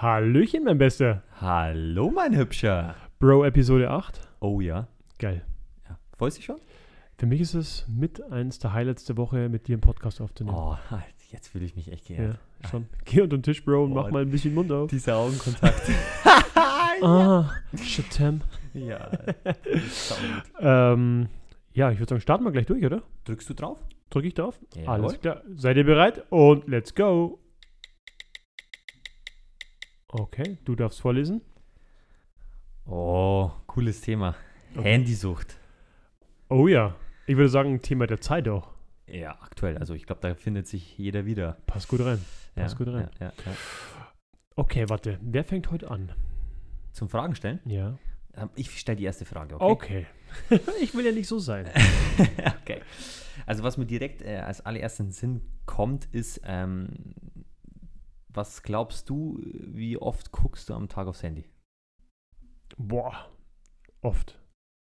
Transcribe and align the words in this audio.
Hallöchen, 0.00 0.62
mein 0.62 0.78
Bester. 0.78 1.22
Hallo, 1.40 2.10
mein 2.14 2.36
Hübscher. 2.36 2.94
Bro, 3.18 3.44
Episode 3.44 3.90
8. 3.90 4.20
Oh 4.38 4.60
ja. 4.60 4.86
Geil. 5.18 5.42
ja. 5.88 5.98
Freust 6.16 6.36
du 6.36 6.38
dich 6.38 6.46
schon? 6.46 6.60
Für 7.16 7.26
mich 7.26 7.40
ist 7.40 7.54
es 7.54 7.84
mit 7.88 8.22
eins 8.30 8.60
der 8.60 8.72
Highlights 8.74 9.06
der 9.06 9.16
Woche, 9.16 9.48
mit 9.48 9.66
dir 9.66 9.72
einen 9.74 9.80
Podcast 9.80 10.20
aufzunehmen. 10.20 10.56
Oh, 10.56 10.76
jetzt 11.32 11.48
fühle 11.48 11.64
ich 11.64 11.74
mich 11.74 11.90
echt 11.90 12.06
geehrt. 12.06 12.38
ja, 12.62 12.68
schon. 12.68 12.86
Geh 13.06 13.22
unter 13.22 13.36
den 13.38 13.42
Tisch, 13.42 13.64
Bro, 13.64 13.86
und 13.86 13.90
Oh, 13.92 13.94
mach 13.96 14.10
mal 14.12 14.22
ein 14.22 14.30
bisschen 14.30 14.54
Mund 14.54 14.70
auf. 14.70 14.88
Dieser 14.88 15.16
Augenkontakt. 15.16 15.82
Ah, 17.00 17.48
Shatem. 17.80 18.40
ja. 18.74 19.08
Ähm, 20.58 21.28
ja, 21.72 21.92
ich 21.92 22.00
würde 22.00 22.10
sagen, 22.10 22.20
starten 22.20 22.42
wir 22.44 22.50
gleich 22.50 22.66
durch, 22.66 22.84
oder? 22.84 23.02
Drückst 23.24 23.48
du 23.50 23.54
drauf? 23.54 23.78
Drücke 24.10 24.26
ich 24.26 24.34
drauf? 24.34 24.58
Jawohl. 24.74 24.88
Alles 24.88 25.20
klar. 25.20 25.42
Seid 25.54 25.76
ihr 25.76 25.84
bereit? 25.84 26.24
Und 26.30 26.66
let's 26.66 26.92
go. 26.96 27.38
Okay, 30.08 30.56
du 30.64 30.74
darfst 30.74 31.00
vorlesen. 31.00 31.42
Oh, 32.86 33.50
cooles 33.66 34.00
Thema. 34.00 34.34
Okay. 34.74 34.92
Handysucht. 34.92 35.58
Oh 36.48 36.66
ja. 36.66 36.96
Ich 37.26 37.36
würde 37.36 37.50
sagen, 37.50 37.82
Thema 37.82 38.06
der 38.06 38.20
Zeit 38.20 38.48
auch. 38.48 38.70
Ja, 39.06 39.32
aktuell. 39.42 39.76
Also 39.76 39.94
ich 39.94 40.06
glaube, 40.06 40.22
da 40.22 40.34
findet 40.34 40.66
sich 40.66 40.96
jeder 40.96 41.26
wieder. 41.26 41.58
Passt 41.66 41.88
gut 41.88 42.00
rein. 42.00 42.24
Ja, 42.56 42.62
Passt 42.62 42.78
gut 42.78 42.88
rein. 42.88 43.10
Ja, 43.20 43.26
ja, 43.26 43.32
ja. 43.44 43.52
Okay, 44.56 44.88
warte. 44.88 45.18
Wer 45.20 45.44
fängt 45.44 45.70
heute 45.70 45.90
an? 45.90 46.12
Zum 46.92 47.08
Fragen 47.08 47.34
stellen? 47.34 47.60
Ja. 47.66 47.98
Ähm, 48.34 48.48
Ich 48.56 48.78
stelle 48.78 48.96
die 48.96 49.04
erste 49.04 49.24
Frage, 49.26 49.60
okay? 49.60 50.06
Okay. 50.50 50.60
ich 50.80 50.94
will 50.94 51.04
ja 51.04 51.12
nicht 51.12 51.28
so 51.28 51.38
sein. 51.38 51.66
okay. 52.62 52.80
Also 53.46 53.62
was 53.62 53.76
mir 53.76 53.86
direkt 53.86 54.22
äh, 54.22 54.38
als 54.38 54.64
allererstes 54.64 55.00
in 55.00 55.06
den 55.06 55.12
Sinn 55.12 55.40
kommt, 55.66 56.06
ist, 56.06 56.40
ähm, 56.44 56.88
was 58.38 58.62
glaubst 58.62 59.10
du, 59.10 59.40
wie 59.42 59.98
oft 59.98 60.30
guckst 60.32 60.68
du 60.70 60.74
am 60.74 60.88
Tag 60.88 61.08
aufs 61.08 61.22
Handy? 61.24 61.44
Boah. 62.76 63.28
Oft. 64.00 64.40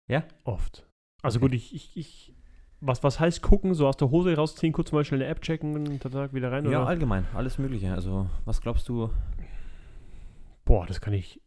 Ja? 0.08 0.24
Oft. 0.44 0.88
Also 1.24 1.40
Okay. 1.40 1.46
gut, 1.48 1.54
ich, 1.56 1.74
ich, 1.74 1.98
ich 1.98 2.36
was, 2.80 3.04
was 3.04 3.20
heißt 3.20 3.42
gucken? 3.42 3.74
So 3.74 3.88
aus 3.88 3.98
der 3.98 4.12
Hose 4.12 4.36
rausziehen, 4.36 4.74
kurz 4.74 4.92
mal 4.92 5.04
schnell 5.04 5.22
eine 5.22 5.30
App 5.30 5.42
checken 5.42 5.76
und 5.76 5.86
dann 6.06 6.12
Tag 6.12 6.34
wieder 6.34 6.52
rein? 6.52 6.66
Ja, 6.66 6.80
oder? 6.82 6.88
allgemein, 6.88 7.26
alles 7.34 7.58
Mögliche. 7.58 7.92
Also 7.94 8.30
was 8.46 8.62
glaubst 8.62 8.88
du? 8.90 9.10
Boah, 10.66 10.86
das 10.86 11.02
kann 11.02 11.14
ich. 11.14 11.42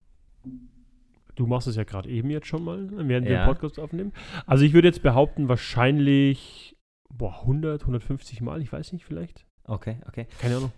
Du 1.37 1.47
machst 1.47 1.67
es 1.69 1.77
ja 1.77 1.85
gerade 1.85 2.09
eben 2.09 2.31
jetzt 2.31 2.47
schon 2.49 2.65
mal, 2.65 2.89
während 3.09 3.27
wir 3.27 3.33
Ja. 3.35 3.45
den 3.45 3.53
Podcast 3.53 3.79
aufnehmen. 3.79 4.13
Also 4.47 4.65
ich 4.65 4.73
würde 4.73 4.89
jetzt 4.89 5.03
behaupten, 5.03 5.49
wahrscheinlich 5.49 6.77
boah, 7.09 7.41
100, 7.43 7.83
150 7.83 8.41
Mal, 8.41 8.61
ich 8.61 8.73
weiß 8.73 8.93
nicht, 8.93 9.05
vielleicht. 9.05 9.47
Okay, 9.65 9.97
okay. 10.09 10.27
Keine 10.41 10.57
Ahnung. 10.57 10.73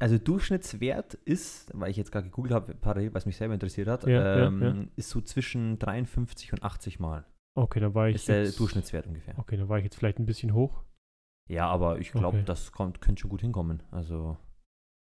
Also 0.00 0.18
Durchschnittswert 0.18 1.14
ist, 1.14 1.70
weil 1.72 1.90
ich 1.90 1.96
jetzt 1.96 2.10
gerade 2.10 2.26
gegoogelt 2.26 2.52
habe, 2.52 2.74
parallel, 2.74 3.14
was 3.14 3.26
mich 3.26 3.36
selber 3.36 3.54
interessiert 3.54 3.86
hat, 3.88 4.04
Ja, 4.06 4.10
ja, 4.38 4.46
ähm, 4.46 4.62
ja. 4.62 4.74
ist 4.96 5.10
so 5.10 5.20
zwischen 5.20 5.78
53 5.78 6.52
und 6.52 6.62
80 6.64 6.98
Mal. 6.98 7.24
Okay, 7.56 7.78
dann 7.78 7.94
war 7.94 8.08
ich. 8.08 8.16
Ist 8.16 8.28
der 8.28 8.42
jetzt, 8.44 8.58
Durchschnittswert 8.58 9.06
ungefähr. 9.06 9.38
Okay, 9.38 9.56
dann 9.56 9.68
war 9.68 9.78
ich 9.78 9.84
jetzt 9.84 9.96
vielleicht 9.96 10.18
ein 10.18 10.26
bisschen 10.26 10.52
hoch. 10.54 10.82
Ja, 11.48 11.68
aber 11.68 11.98
ich 12.00 12.10
glaube, 12.10 12.38
Okay. 12.38 12.42
das 12.46 12.72
kommt, 12.72 13.00
könnte 13.00 13.20
schon 13.20 13.30
gut 13.30 13.42
hinkommen. 13.42 13.82
Also, 13.90 14.36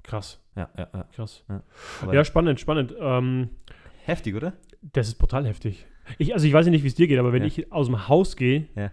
Krass, 0.03 0.39
ja, 0.55 0.69
ja, 0.77 0.87
ja. 0.93 1.03
krass. 1.13 1.43
Ja, 2.11 2.23
spannend, 2.23 2.59
spannend. 2.59 2.93
Ähm, 2.99 3.49
heftig, 4.05 4.35
oder? 4.35 4.53
Das 4.81 5.07
ist 5.07 5.15
brutal 5.15 5.45
heftig. 5.47 5.85
Ich, 6.17 6.33
also 6.33 6.45
ich 6.47 6.53
weiß 6.53 6.65
ja 6.67 6.71
nicht, 6.71 6.83
wie 6.83 6.87
es 6.87 6.95
dir 6.95 7.07
geht, 7.07 7.19
aber 7.19 7.33
wenn 7.33 7.41
Ja. 7.41 7.47
ich 7.47 7.71
aus 7.73 7.87
dem 7.87 8.07
Haus 8.07 8.35
gehe, 8.37 8.67
Ja. 8.75 8.91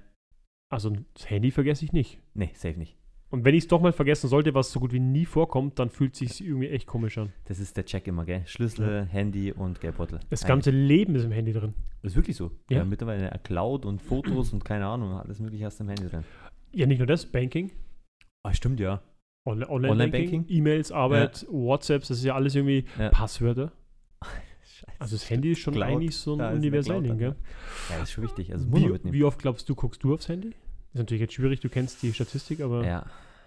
also 0.72 0.90
das 1.14 1.28
Handy 1.30 1.50
vergesse 1.52 1.84
ich 1.84 1.92
nicht. 1.92 2.20
Nee, 2.34 2.50
safe 2.54 2.78
nicht. 2.78 2.96
Und 3.34 3.44
wenn 3.44 3.54
ich 3.56 3.64
es 3.64 3.68
doch 3.68 3.80
mal 3.80 3.92
vergessen 3.92 4.28
sollte, 4.28 4.54
was 4.54 4.70
so 4.70 4.78
gut 4.78 4.92
wie 4.92 5.00
nie 5.00 5.24
vorkommt, 5.24 5.80
dann 5.80 5.90
fühlt 5.90 6.12
es 6.12 6.20
sich 6.20 6.46
irgendwie 6.46 6.68
echt 6.68 6.86
komisch 6.86 7.18
an. 7.18 7.32
Das 7.46 7.58
ist 7.58 7.76
der 7.76 7.84
Check 7.84 8.06
immer, 8.06 8.24
gell? 8.24 8.42
Schlüssel, 8.46 9.06
Handy 9.06 9.50
und 9.50 9.80
Geldbeutel. 9.80 10.20
Das 10.30 10.42
Eigentlich. 10.42 10.48
ganze 10.48 10.70
Leben 10.70 11.16
ist 11.16 11.24
im 11.24 11.32
Handy 11.32 11.52
drin. 11.52 11.74
Ist 12.02 12.14
wirklich 12.14 12.36
so. 12.36 12.52
Ja. 12.70 12.78
Ja. 12.78 12.84
mittlerweile 12.84 13.28
eine 13.32 13.40
Cloud 13.40 13.86
und 13.86 14.00
Fotos 14.00 14.52
und 14.52 14.64
keine 14.64 14.86
Ahnung, 14.86 15.14
alles 15.18 15.40
mögliche 15.40 15.64
hast 15.64 15.80
du 15.80 15.82
im 15.84 15.88
Handy 15.88 16.06
drin. 16.06 16.22
Ja, 16.70 16.86
nicht 16.86 16.98
nur 16.98 17.08
das, 17.08 17.26
Banking, 17.26 17.72
Ah, 18.44 18.54
stimmt, 18.54 18.78
ja. 18.78 19.02
Onli- 19.48 19.66
Online-Banking, 19.68 19.90
Online-Banking? 19.90 20.44
E-Mails, 20.48 20.92
Arbeit, 20.92 21.44
WhatsApps, 21.50 22.06
das 22.08 22.18
ist 22.18 22.24
ja 22.24 22.36
alles 22.36 22.54
irgendwie 22.54 22.84
Ja. 22.98 23.08
Passwörter. 23.08 23.72
Scheiße. 24.62 24.92
Also 25.00 25.16
das 25.16 25.28
Handy 25.28 25.50
ist 25.50 25.58
schon 25.58 25.74
Cloud. 25.74 25.88
eigentlich 25.88 26.16
so 26.16 26.34
ein 26.34 26.38
Ja, 26.38 26.50
Universalding, 26.52 27.18
gell? 27.18 27.34
Ja, 27.90 27.94
das 27.98 28.04
ist 28.10 28.12
schon 28.12 28.22
wichtig. 28.24 28.52
Also, 28.52 28.66
das 28.66 28.80
Wie, 29.04 29.12
wie 29.12 29.24
oft 29.24 29.40
glaubst 29.40 29.68
du, 29.68 29.74
guckst 29.74 30.04
du 30.04 30.14
aufs 30.14 30.28
Handy? 30.28 30.50
Ist 30.92 30.98
natürlich 31.00 31.22
jetzt 31.22 31.34
schwierig, 31.34 31.58
du 31.58 31.68
kennst 31.68 32.02
die 32.04 32.12
Statistik, 32.12 32.60
aber 32.60 32.86
Ja, 32.86 33.06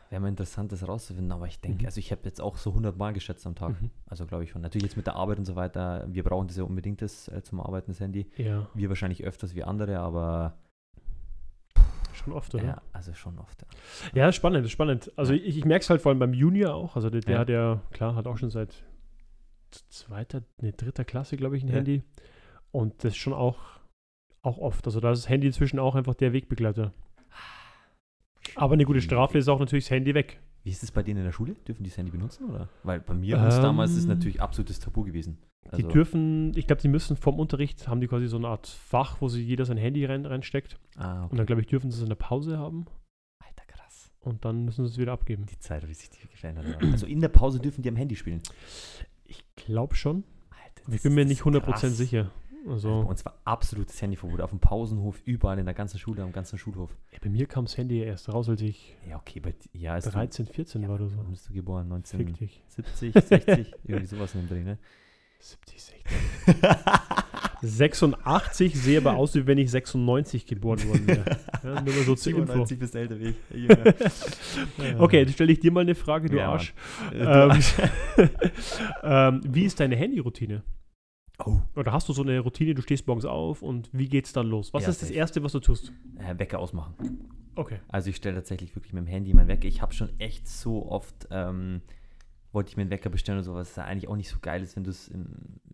wäre 0.09 0.21
mal 0.21 0.29
interessant, 0.29 0.71
das 0.71 0.87
rauszufinden, 0.87 1.31
aber 1.31 1.47
ich 1.47 1.59
denke, 1.59 1.79
Mhm. 1.81 1.85
also 1.87 1.99
ich 1.99 2.11
habe 2.11 2.21
jetzt 2.25 2.39
auch 2.41 2.57
so 2.57 2.71
100 2.73 2.97
Mal 2.97 3.13
geschätzt 3.13 3.45
am 3.47 3.55
Tag. 3.55 3.81
Mhm. 3.81 3.89
Also 4.05 4.25
glaube 4.25 4.43
ich 4.43 4.51
schon. 4.51 4.61
Natürlich 4.61 4.85
jetzt 4.85 4.97
mit 4.97 5.07
der 5.07 5.15
Arbeit 5.15 5.37
und 5.39 5.45
so 5.45 5.55
weiter, 5.55 6.05
wir 6.07 6.23
brauchen 6.23 6.47
das 6.47 6.57
ja 6.57 6.63
unbedingt 6.63 7.01
das, 7.01 7.27
äh, 7.29 7.41
zum 7.43 7.59
Arbeiten, 7.59 7.91
das 7.91 7.99
Handy. 7.99 8.27
ja, 8.37 8.67
Wir 8.73 8.89
wahrscheinlich 8.89 9.23
öfters 9.23 9.55
wie 9.55 9.63
andere, 9.63 9.99
aber 9.99 10.57
schon 12.13 12.33
oft, 12.33 12.53
oder? 12.55 12.63
ja, 12.63 12.81
also 12.93 13.13
schon 13.13 13.37
oft. 13.39 13.61
Ja. 14.13 14.23
Ja, 14.23 14.29
ist 14.29 14.35
spannend, 14.35 14.65
ist 14.65 14.71
spannend. 14.71 15.11
Also 15.15 15.33
Ja. 15.33 15.41
ich, 15.43 15.57
ich 15.57 15.65
merke 15.65 15.83
es 15.83 15.89
halt 15.89 16.01
vor 16.01 16.09
allem 16.11 16.19
beim 16.19 16.33
Junior 16.33 16.73
auch. 16.73 16.95
Also 16.95 17.09
der, 17.09 17.21
der 17.21 17.33
Ja. 17.33 17.39
hat 17.39 17.49
ja, 17.49 17.81
klar, 17.91 18.15
hat 18.15 18.27
auch 18.27 18.37
schon 18.37 18.49
seit 18.49 18.83
zweiter, 19.89 20.41
ne, 20.61 20.73
dritter 20.73 21.05
Klasse, 21.05 21.37
glaube 21.37 21.57
ich, 21.57 21.63
ein. 21.63 21.69
Handy. 21.69 22.03
Und 22.71 23.03
das 23.03 23.15
schon 23.15 23.33
auch, 23.33 23.57
auch 24.41 24.57
oft. 24.57 24.85
Also 24.87 24.99
da 24.99 25.11
ist 25.11 25.23
das 25.23 25.29
Handy 25.29 25.47
inzwischen 25.47 25.79
auch 25.79 25.95
einfach 25.95 26.15
der 26.15 26.33
Wegbegleiter. 26.33 26.91
Aber 28.55 28.73
eine 28.73 28.85
gute 28.85 29.01
Strafe 29.01 29.37
ist 29.37 29.47
auch 29.47 29.59
natürlich 29.59 29.85
das 29.85 29.91
Handy 29.91 30.13
weg. 30.13 30.39
Wie 30.63 30.71
ist 30.71 30.83
es 30.83 30.91
bei 30.91 31.03
denen 31.03 31.19
in 31.19 31.25
der 31.25 31.31
Schule? 31.31 31.55
Dürfen 31.67 31.83
die 31.83 31.89
das 31.89 31.97
Handy 31.97 32.11
benutzen? 32.11 32.49
Oder? 32.49 32.69
Weil 32.83 32.99
bei 32.99 33.13
mir 33.13 33.39
uns 33.39 33.55
damals 33.55 33.91
ist 33.91 33.97
es 33.99 34.03
Ähm, 34.03 34.09
natürlich 34.09 34.41
absolutes 34.41 34.79
Tabu 34.79 35.03
gewesen. 35.03 35.37
Die 35.65 35.71
Also, 35.71 35.87
dürfen, 35.89 36.51
ich 36.55 36.65
glaube, 36.67 36.81
die 36.81 36.87
müssen 36.87 37.17
vom 37.17 37.39
Unterricht, 37.39 37.87
haben 37.87 37.99
die 38.01 38.07
quasi 38.07 38.27
so 38.27 38.37
eine 38.37 38.47
Art 38.47 38.67
Fach, 38.67 39.21
wo 39.21 39.27
sie 39.27 39.43
jeder 39.43 39.65
sein 39.65 39.77
Handy 39.77 40.05
rein, 40.05 40.25
reinsteckt. 40.25 40.77
ah, 40.97 41.23
okay. 41.23 41.31
Und 41.31 41.37
dann, 41.37 41.45
glaube 41.45 41.61
ich, 41.61 41.67
dürfen 41.67 41.91
sie 41.91 41.97
es 41.97 42.03
in 42.03 42.09
der 42.09 42.15
Pause 42.15 42.57
haben. 42.57 42.85
Alter, 43.45 43.63
krass. 43.67 44.11
Und 44.21 44.43
dann 44.45 44.65
müssen 44.65 44.85
sie 44.85 44.91
es 44.93 44.97
wieder 44.97 45.11
abgeben. 45.13 45.45
Die 45.45 45.59
Zeit, 45.59 45.87
wie 45.87 45.93
sich 45.93 46.09
die 46.09 46.25
verändert 46.37 46.67
hat. 46.67 46.83
Also 46.83 47.05
in 47.05 47.19
der 47.21 47.29
Pause 47.29 47.59
dürfen 47.59 47.81
die 47.81 47.89
am 47.89 47.95
Handy 47.95 48.15
spielen. 48.15 48.41
Ich 49.25 49.43
glaube 49.55 49.95
schon. 49.95 50.23
Alter, 50.49 50.93
ich 50.93 51.01
bin 51.01 51.13
mir 51.15 51.25
nicht 51.25 51.39
ist 51.41 51.45
100% 51.45 51.59
krass. 51.61 51.81
sicher. 51.97 52.31
Also, 52.69 53.03
Bei 53.03 53.09
uns 53.09 53.23
war 53.25 53.39
absolutes 53.45 54.01
Handyverbot. 54.01 54.41
Auf 54.41 54.49
dem 54.49 54.59
Pausenhof, 54.59 55.21
überall 55.25 55.57
in 55.59 55.65
der 55.65 55.73
ganzen 55.73 55.99
Schule, 55.99 56.21
am 56.23 56.31
ganzen 56.31 56.57
Schulhof. 56.57 56.89
Ja, 57.11 57.19
bei 57.21 57.29
mir 57.29 57.45
kam 57.45 57.65
das 57.65 57.77
Handy 57.77 57.99
erst 57.99 58.27
raus, 58.33 58.49
als 58.49 58.61
ich 58.61 58.95
Ja, 59.09 59.17
okay, 59.17 59.39
bei 59.39 59.51
di- 59.51 59.77
ja, 59.79 59.95
ist 59.97 60.05
13, 60.13 60.45
14 60.45 60.81
du, 60.81 60.87
war 60.87 60.95
oder 60.95 61.07
so. 61.07 61.17
Wann 61.17 61.31
bist 61.31 61.47
du 61.49 61.53
geboren? 61.53 61.89
Fick 62.05 62.37
dich. 62.37 62.61
1970, 62.77 63.13
60, 63.45 63.73
irgendwie 63.85 64.05
sowas 64.05 64.33
in 64.35 64.41
dem 64.41 64.49
Dreh, 64.49 64.63
ne? 64.63 64.77
70, 65.39 65.81
60. 65.81 66.05
86 67.61 68.75
sehe 68.79 68.97
aber 68.99 69.15
aus, 69.15 69.33
wie 69.35 69.45
wenn 69.47 69.57
ich 69.57 69.71
96 69.71 70.45
geboren 70.45 70.87
worden 70.87 71.07
wäre. 71.07 71.25
Ja, 71.63 71.81
nur 71.81 71.93
mal 71.93 72.03
so 72.03 72.15
zur 72.15 72.31
Info. 72.33 72.45
97 72.45 72.79
bist 72.79 72.95
älter 72.95 73.19
wie 73.19 73.29
ich. 73.29 73.35
Junge. 73.51 73.95
Okay, 74.99 75.21
jetzt 75.21 75.33
stelle 75.33 75.51
ich 75.51 75.59
dir 75.59 75.71
mal 75.71 75.81
eine 75.81 75.95
Frage, 75.95 76.29
du 76.29 76.37
Ja, 76.37 76.51
Arsch. 76.51 76.73
Äh, 77.11 77.17
du- 77.17 77.25
Ähm, 78.21 78.29
ähm, 79.03 79.41
wie 79.43 79.63
ist 79.65 79.79
deine 79.79 79.95
Handyroutine? 79.95 80.61
Oh, 81.45 81.59
Oder 81.75 81.91
hast 81.93 82.07
du 82.09 82.13
so 82.13 82.21
eine 82.23 82.39
Routine, 82.39 82.73
du 82.75 82.81
stehst 82.81 83.07
morgens 83.07 83.25
auf 83.25 83.61
und 83.61 83.89
wie 83.93 84.07
geht's 84.09 84.33
dann 84.33 84.47
los? 84.47 84.73
Was 84.73 84.83
Ja, 84.83 84.89
ist 84.89 85.01
das 85.01 85.09
safe. 85.09 85.17
Erste, 85.19 85.43
was 85.43 85.51
du 85.51 85.59
tust? 85.59 85.91
äh, 86.17 86.37
Wecker 86.37 86.59
ausmachen. 86.59 86.95
Okay. 87.55 87.79
Also 87.87 88.09
ich 88.09 88.15
stelle 88.17 88.35
tatsächlich 88.35 88.75
wirklich 88.75 88.93
mit 88.93 89.03
dem 89.05 89.07
Handy 89.07 89.33
meinen 89.33 89.47
Wecker. 89.47 89.67
Ich 89.67 89.81
habe 89.81 89.93
schon 89.93 90.09
echt 90.19 90.47
so 90.47 90.89
oft, 90.91 91.27
ähm, 91.31 91.81
wollte 92.51 92.69
ich 92.69 92.77
mir 92.77 92.81
einen 92.81 92.91
Wecker 92.91 93.09
bestellen 93.09 93.39
oder 93.39 93.45
sowas, 93.45 93.69
was 93.69 93.75
ja 93.77 93.83
eigentlich 93.85 94.07
auch 94.07 94.15
nicht 94.15 94.29
so 94.29 94.37
geil 94.41 94.61
ist, 94.61 94.75
wenn 94.75 94.83
du 94.83 94.91
es 94.91 95.11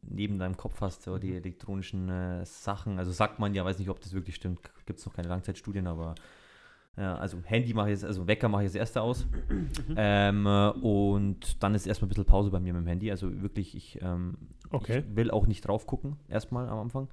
neben 0.02 0.38
deinem 0.40 0.56
Kopf 0.58 0.80
hast, 0.82 1.04
so 1.04 1.18
die 1.18 1.34
elektronischen 1.36 2.10
äh, 2.10 2.46
Sachen. 2.46 3.00
Also 3.00 3.12
sagt 3.12 3.40
man 3.40 3.54
ja, 3.54 3.66
weiß 3.66 3.80
nicht, 3.80 3.90
ob 3.90 4.00
das 4.00 4.14
wirklich 4.14 4.36
stimmt, 4.36 4.60
gibt 4.86 5.00
es 5.00 5.06
noch 5.06 5.14
keine 5.14 5.28
Langzeitstudien, 5.28 5.88
aber 5.88 6.16
ja, 6.98 7.16
also 7.16 7.38
Handy 7.44 7.74
mache 7.74 7.88
ich 7.90 7.94
jetzt, 7.94 8.06
also 8.06 8.28
Wecker 8.28 8.50
mache 8.50 8.64
ich 8.64 8.70
das 8.70 8.76
erste 8.76 9.02
aus. 9.02 9.26
ähm, 9.96 10.46
äh, 10.46 10.70
und 10.70 11.62
dann 11.64 11.74
ist 11.76 11.88
erstmal 11.88 12.08
ein 12.08 12.10
bisschen 12.10 12.26
Pause 12.26 12.52
bei 12.52 12.60
mir 12.60 12.74
mit 12.74 12.84
dem 12.84 12.88
Handy. 12.88 13.10
Also 13.12 13.42
wirklich, 13.42 13.76
ich, 13.76 14.00
ähm, 14.02 14.38
Okay. 14.72 15.00
ich 15.10 15.16
will 15.16 15.32
auch 15.32 15.48
nicht 15.48 15.68
drauf 15.68 15.88
gucken, 15.88 16.18
erstmal 16.28 16.68
am 16.70 16.80
Anfang. 16.80 17.08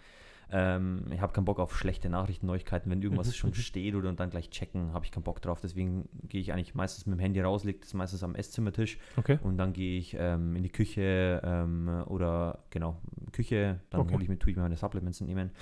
Ähm, 0.52 1.04
ich 1.12 1.20
habe 1.20 1.32
keinen 1.32 1.44
Bock 1.44 1.60
auf 1.60 1.78
schlechte 1.78 2.08
Nachrichten, 2.08 2.46
Neuigkeiten. 2.46 2.90
Wenn 2.90 3.00
irgendwas 3.00 3.28
Mhm, 3.28 3.32
schon 3.34 3.50
mhm. 3.50 3.54
steht 3.54 3.94
oder 3.94 4.08
und 4.08 4.18
dann 4.18 4.30
gleich 4.30 4.50
checken, 4.50 4.92
habe 4.92 5.04
ich 5.04 5.12
keinen 5.12 5.22
Bock 5.22 5.40
drauf. 5.40 5.60
Deswegen 5.60 6.08
gehe 6.28 6.40
ich 6.40 6.52
eigentlich 6.52 6.74
meistens 6.74 7.06
mit 7.06 7.16
dem 7.18 7.20
Handy 7.20 7.40
raus, 7.40 7.62
lege 7.64 7.78
das 7.80 7.94
meistens 7.94 8.24
am 8.24 8.34
Esszimmertisch 8.34 8.98
Okay. 9.16 9.38
und 9.44 9.58
dann 9.58 9.72
gehe 9.72 9.96
ich 9.98 10.16
ähm, 10.18 10.56
in 10.56 10.64
die 10.64 10.68
Küche 10.70 11.40
ähm, 11.44 11.88
oder 12.06 12.64
genau, 12.70 12.98
Küche, 13.32 13.78
dann 13.90 14.00
Okay. 14.00 14.14
hole 14.14 14.22
ich 14.24 14.28
mir, 14.28 14.38
tue 14.40 14.50
ich 14.50 14.56
mir 14.56 14.62
meine 14.62 14.76
Supplements 14.76 15.20
nehmen. 15.20 15.52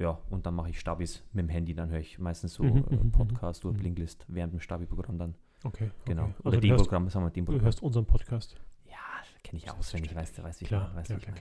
Ja, 0.00 0.18
und 0.30 0.46
dann 0.46 0.54
mache 0.54 0.70
ich 0.70 0.80
Stabis 0.80 1.22
mit 1.32 1.44
dem 1.44 1.48
Handy, 1.50 1.74
dann 1.74 1.90
höre 1.90 2.00
ich 2.00 2.18
meistens 2.18 2.54
so 2.54 2.62
Mhm, 2.64 2.84
äh, 2.90 2.96
mhm, 2.96 3.12
Podcast 3.12 3.64
oder 3.66 3.74
mhm. 3.74 3.80
Blinklist 3.80 4.24
während 4.28 4.52
dem 4.54 4.60
Stabi-Programm 4.60 5.18
dann. 5.18 5.34
Okay. 5.62 5.90
Genau. 6.06 6.22
Okay. 6.24 6.34
Oder 6.40 6.46
Also 6.46 6.60
du 6.60 6.66
dem 6.68 6.76
Programm, 6.76 7.08
sagen 7.10 7.26
wir 7.26 7.30
dem 7.30 7.44
du 7.44 7.52
Programm. 7.52 7.64
hörst 7.66 7.82
unseren 7.82 8.06
Podcast. 8.06 8.56
Ja, 8.88 8.96
kenne 9.44 9.58
ich 9.58 9.70
auswendig, 9.70 10.14
weißt 10.14 10.38
du, 10.38 10.42
du, 10.42 10.46
wie 10.48 10.50
ich 10.52 10.58
du, 10.58 10.64
klar, 10.64 10.90
ich 11.00 11.06
klar, 11.06 11.18
klar. 11.20 11.34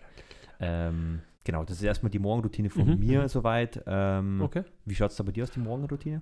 Ähm, 0.60 1.22
genau, 1.46 1.64
das 1.64 1.78
ist 1.78 1.84
erstmal 1.84 2.10
die 2.10 2.20
Morgenroutine 2.20 2.70
von 2.70 2.86
Mhm, 2.86 3.00
mir 3.00 3.22
mhm. 3.22 3.28
soweit. 3.30 3.82
Ähm, 3.88 4.42
Okay. 4.42 4.64
Wie 4.84 4.94
schaut 4.96 5.12
es 5.12 5.16
da 5.16 5.24
bei 5.24 5.32
dir 5.32 5.44
aus, 5.44 5.52
die 5.52 5.62
Morgenroutine? 5.62 6.22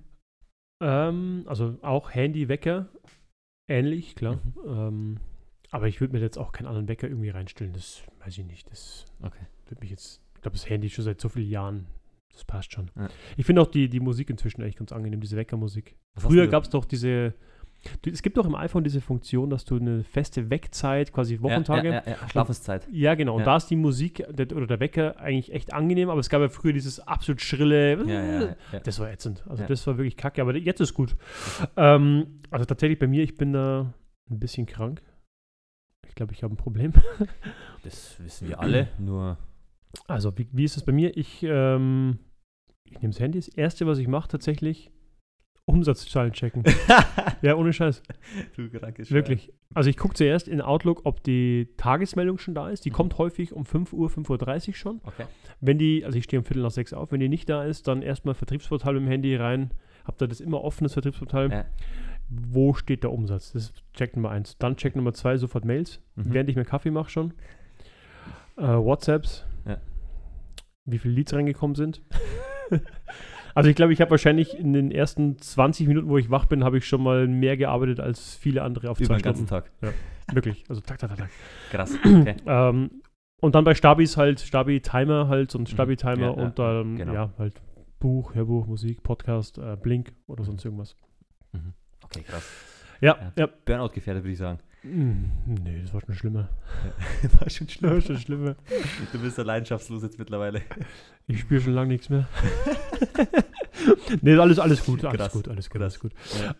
Ähm, 0.79 1.43
also 1.47 1.75
auch 1.81 2.13
Handy, 2.13 2.47
Wecker, 2.49 2.87
ähnlich, 3.67 4.15
klar. 4.15 4.35
Mhm. 4.35 4.53
Ähm, 4.67 5.17
Aber 5.71 5.87
ich 5.87 5.99
würde 5.99 6.13
mir 6.13 6.19
jetzt 6.19 6.37
auch 6.37 6.51
keinen 6.51 6.67
anderen 6.67 6.87
Wecker 6.87 7.07
irgendwie 7.09 7.29
reinstellen. 7.31 7.73
Das 7.73 8.03
weiß 8.19 8.37
ich 8.37 8.45
nicht. 8.45 8.69
Das 8.71 9.05
Okay. 9.23 9.47
würde 9.65 9.81
mich 9.81 9.89
jetzt. 9.89 10.21
Ich 10.35 10.41
glaube, 10.41 10.55
das 10.55 10.69
Handy 10.69 10.89
schon 10.89 11.03
seit 11.03 11.19
so 11.19 11.29
vielen 11.29 11.49
Jahren. 11.49 11.87
Das 12.37 12.45
passt 12.45 12.71
schon. 12.71 12.91
Ja. 12.95 13.07
Ich 13.35 13.47
finde 13.47 13.63
auch 13.63 13.67
die, 13.67 13.89
die 13.89 13.99
Musik 13.99 14.29
inzwischen 14.29 14.61
eigentlich 14.61 14.75
ganz 14.75 14.91
angenehm, 14.91 15.19
diese 15.21 15.35
Weckermusik. 15.37 15.95
Was 16.13 16.23
Früher 16.25 16.45
gab 16.45 16.65
es 16.65 16.69
doch 16.69 16.85
diese. 16.85 17.33
du- 18.03 18.11
Es 18.11 18.21
gibt 18.21 18.37
doch 18.37 18.45
im 18.45 18.53
iPhone 18.53 18.83
diese 18.83 19.01
Funktion, 19.01 19.49
dass 19.49 19.65
du 19.65 19.77
eine 19.77 20.03
feste 20.03 20.51
Weckzeit, 20.51 21.11
quasi 21.11 21.41
Wochentage. 21.41 21.87
Ja, 21.87 21.93
ja, 22.05 22.11
ja. 22.11 22.29
Schlafenszeit. 22.29 22.87
Ja, 22.91 23.15
genau. 23.15 23.37
Und 23.37 23.45
da 23.47 23.57
ist 23.57 23.65
die 23.71 23.75
Musik 23.75 24.23
der, 24.29 24.55
oder 24.55 24.67
der 24.67 24.79
Wecker 24.79 25.19
eigentlich 25.19 25.51
echt 25.51 25.73
angenehm, 25.73 26.11
aber 26.11 26.19
es 26.19 26.29
gab 26.29 26.41
ja 26.41 26.49
früher 26.49 26.73
dieses 26.73 26.99
absolut 26.99 27.41
schrille. 27.41 28.05
Ja, 28.05 28.41
ja. 28.71 28.79
Das 28.83 28.99
war 28.99 29.09
ätzend. 29.11 29.43
Also 29.49 29.65
das 29.65 29.87
war 29.87 29.97
wirklich 29.97 30.15
kacke, 30.15 30.39
aber 30.43 30.55
jetzt 30.55 30.79
ist 30.79 30.93
gut. 30.93 31.15
Ähm, 31.75 32.41
also 32.51 32.65
tatsächlich 32.65 32.99
bei 32.99 33.07
mir, 33.07 33.23
ich 33.23 33.35
bin 33.35 33.51
da 33.51 33.91
ein 34.29 34.39
bisschen 34.39 34.67
krank. 34.67 35.01
Ich 36.07 36.13
glaube, 36.13 36.33
ich 36.33 36.43
habe 36.43 36.53
ein 36.53 36.57
Problem. 36.57 36.93
Das 37.83 38.15
wissen 38.23 38.47
wir 38.47 38.59
alle, 38.59 38.89
nur 38.99 39.37
Also, 40.07 40.37
wie, 40.37 40.47
wie 40.51 40.63
ist 40.65 40.77
es 40.77 40.83
bei 40.83 40.91
mir? 40.91 41.15
Ich, 41.17 41.41
ähm, 41.43 42.19
ich 42.91 43.01
nehme 43.01 43.13
das 43.13 43.19
Handy. 43.19 43.39
Das 43.39 43.47
erste, 43.49 43.85
was 43.87 43.97
ich 43.99 44.07
mache, 44.07 44.27
tatsächlich 44.29 44.91
Umsatzzahlen 45.65 46.31
checken. 46.31 46.63
ja, 47.41 47.55
ohne 47.55 47.73
Scheiß. 47.73 48.01
du 48.55 48.69
krankes 48.69 49.11
Wirklich. 49.11 49.51
Also 49.73 49.89
ich 49.89 49.97
gucke 49.97 50.13
zuerst 50.13 50.47
in 50.47 50.61
Outlook, 50.61 51.01
ob 51.03 51.21
die 51.23 51.67
Tagesmeldung 51.75 52.37
schon 52.37 52.55
da 52.55 52.69
ist. 52.69 52.85
Die 52.85 52.89
Mhm. 52.89 52.93
kommt 52.95 53.17
häufig 53.17 53.51
um 53.51 53.65
5 53.65 53.91
Uhr, 53.91 54.09
5.30 54.09 54.69
Uhr 54.69 54.73
schon. 54.75 55.01
Okay. 55.03 55.25
Wenn 55.59 55.77
die, 55.77 56.05
also 56.05 56.17
ich 56.17 56.23
stehe 56.23 56.39
um 56.39 56.45
Viertel 56.45 56.63
nach 56.63 56.71
sechs 56.71 56.93
auf, 56.93 57.11
wenn 57.11 57.19
die 57.19 57.27
nicht 57.27 57.49
da 57.49 57.63
ist, 57.65 57.87
dann 57.89 58.01
erstmal 58.01 58.33
Vertriebsportal 58.33 58.93
mit 58.93 59.03
dem 59.03 59.09
Handy 59.09 59.35
rein. 59.35 59.71
Habt 60.05 60.21
ihr 60.21 60.27
das 60.29 60.39
immer 60.39 60.63
offenes 60.63 60.93
Vertriebsportal? 60.93 61.51
Ja. 61.51 61.65
Wo 62.29 62.73
steht 62.73 63.03
der 63.03 63.11
Umsatz? 63.11 63.51
Das 63.51 63.63
ist 63.63 63.83
Check 63.93 64.15
Nummer 64.15 64.29
eins. 64.31 64.57
Dann 64.57 64.77
Check 64.77 64.95
Nummer 64.95 65.13
zwei, 65.13 65.35
sofort 65.37 65.65
Mails, 65.65 65.99
Mhm. 66.15 66.33
während 66.33 66.49
ich 66.49 66.55
mir 66.55 66.63
Kaffee 66.65 66.91
mache 66.91 67.09
schon. 67.09 67.33
Äh, 68.57 68.63
WhatsApps. 68.63 69.45
Ja. 69.65 69.77
Wie 70.85 70.97
viele 70.97 71.13
Leads 71.13 71.33
reingekommen 71.33 71.75
sind. 71.75 72.01
also 73.55 73.69
ich 73.69 73.75
glaube, 73.75 73.93
ich 73.93 74.01
habe 74.01 74.11
wahrscheinlich 74.11 74.57
in 74.57 74.73
den 74.73 74.91
ersten 74.91 75.37
20 75.37 75.87
Minuten, 75.87 76.09
wo 76.09 76.17
ich 76.17 76.29
wach 76.29 76.45
bin, 76.45 76.63
habe 76.63 76.77
ich 76.77 76.87
schon 76.87 77.01
mal 77.03 77.27
mehr 77.27 77.57
gearbeitet 77.57 77.99
als 77.99 78.35
viele 78.35 78.61
andere 78.63 78.89
auf 78.89 78.99
Über 78.99 79.07
zwei 79.07 79.15
den 79.17 79.23
ganzen 79.23 79.47
Stunden. 79.47 79.65
Tag. 79.81 79.93
Wirklich. 80.33 80.65
Also 80.69 80.81
tak, 80.81 80.99
tak, 80.99 81.09
tak, 81.09 81.17
tak. 81.19 81.29
Krass. 81.71 81.97
Okay. 82.05 82.35
Ähm, 82.45 82.91
und 83.39 83.53
dann 83.53 83.63
bei 83.63 83.75
Stabis 83.75 84.17
halt, 84.17 84.39
Stabi-Timer 84.39 85.27
halt, 85.27 85.51
so 85.51 85.59
ein 85.59 85.67
Stabi-Timer 85.67 86.15
Mhm. 86.15 86.21
Ja, 86.21 86.27
ja, 86.27 86.43
und 86.43 86.59
dann, 86.59 86.95
genau. 86.97 87.13
ja, 87.13 87.33
halt 87.37 87.61
Buch, 87.99 88.33
Hörbuch, 88.35 88.65
Musik, 88.67 89.03
Podcast, 89.03 89.57
äh, 89.59 89.75
Blink 89.75 90.13
oder 90.27 90.43
sonst 90.43 90.65
irgendwas. 90.65 90.95
Okay, 92.03 92.21
krass. 92.23 92.49
Ja, 92.99 93.15
Ja. 93.21 93.31
ja. 93.45 93.49
Burnout 93.65 93.89
gefährdet, 93.89 94.23
würde 94.23 94.31
ich 94.33 94.37
sagen. 94.39 94.59
Hm, 94.89 95.31
nee, 95.63 95.81
das 95.81 95.93
war 95.93 96.01
schon 96.01 96.15
schlimmer. 96.15 96.49
War 97.39 97.49
schon 97.49 97.67
Das 97.67 97.81
war 97.81 98.01
schon 98.01 98.17
schlimmer. 98.17 98.55
Du 99.11 99.19
bist 99.19 99.37
ja 99.37 99.43
leidenschaftslos 99.43 100.03
jetzt 100.03 100.17
mittlerweile. 100.17 100.61
Ich 101.27 101.41
spüre 101.41 101.59
schon 101.61 101.73
lange 101.73 101.89
nichts 101.89 102.09
mehr. 102.09 102.27
nee, 104.21 104.35
alles, 104.37 104.59
alles 104.59 104.85
gut, 104.85 105.03
alles 105.03 105.17
Krass, 105.17 105.33
gut, 105.33 105.47
alles 105.49 105.69
gut, 105.69 105.81
alles 105.81 105.99
gut. 105.99 106.11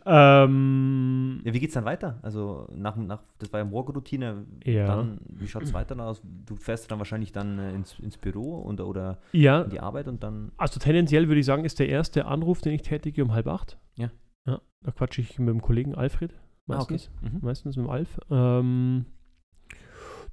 Ja. 0.06 0.44
Ähm, 0.44 1.42
Ja, 1.46 1.54
wie 1.54 1.60
geht's 1.60 1.74
dann 1.74 1.86
weiter? 1.86 2.20
Also 2.22 2.68
nach, 2.76 2.96
nach 2.98 3.22
das 3.40 3.52
war 3.54 3.60
ja 3.62 3.66
Morgenroutine. 3.66 4.46
Ja. 4.66 4.88
Dann, 4.88 5.20
wie 5.30 5.48
schaut's 5.48 5.74
weiter 5.74 5.98
aus? 6.00 6.22
Du 6.46 6.56
fährst 6.58 6.92
dann 6.92 7.00
wahrscheinlich 7.00 7.32
dann 7.32 7.60
äh, 7.60 7.72
ins, 7.74 7.98
ins 8.00 8.18
Büro 8.18 8.58
und, 8.58 8.82
oder 8.82 9.20
ja, 9.32 9.62
in 9.62 9.70
die 9.70 9.80
Arbeit 9.80 10.08
und 10.08 10.22
dann. 10.24 10.52
also 10.58 10.80
tendenziell 10.80 11.28
würde 11.28 11.40
ich 11.40 11.46
sagen, 11.46 11.64
ist 11.66 11.80
der 11.80 11.90
erste 11.90 12.26
Anruf, 12.26 12.62
den 12.62 12.74
ich 12.74 12.82
tätige, 12.82 13.24
um 13.24 13.32
halb 13.34 13.48
acht. 13.48 13.78
Ja. 13.96 14.10
Ja, 14.46 14.62
da 14.84 14.92
quatsche 14.92 15.22
ich 15.22 15.40
mit 15.40 15.50
dem 15.50 15.62
Kollegen 15.62 15.96
Alfred 15.96 16.34
Ah, 16.70 16.82
okay. 16.82 16.94
meistens. 16.94 17.10
Mhm. 17.22 17.40
meistens 17.42 17.78
mit 17.78 17.86
dem 17.86 17.90
Alf. 17.90 18.20
Ähm, 18.30 19.06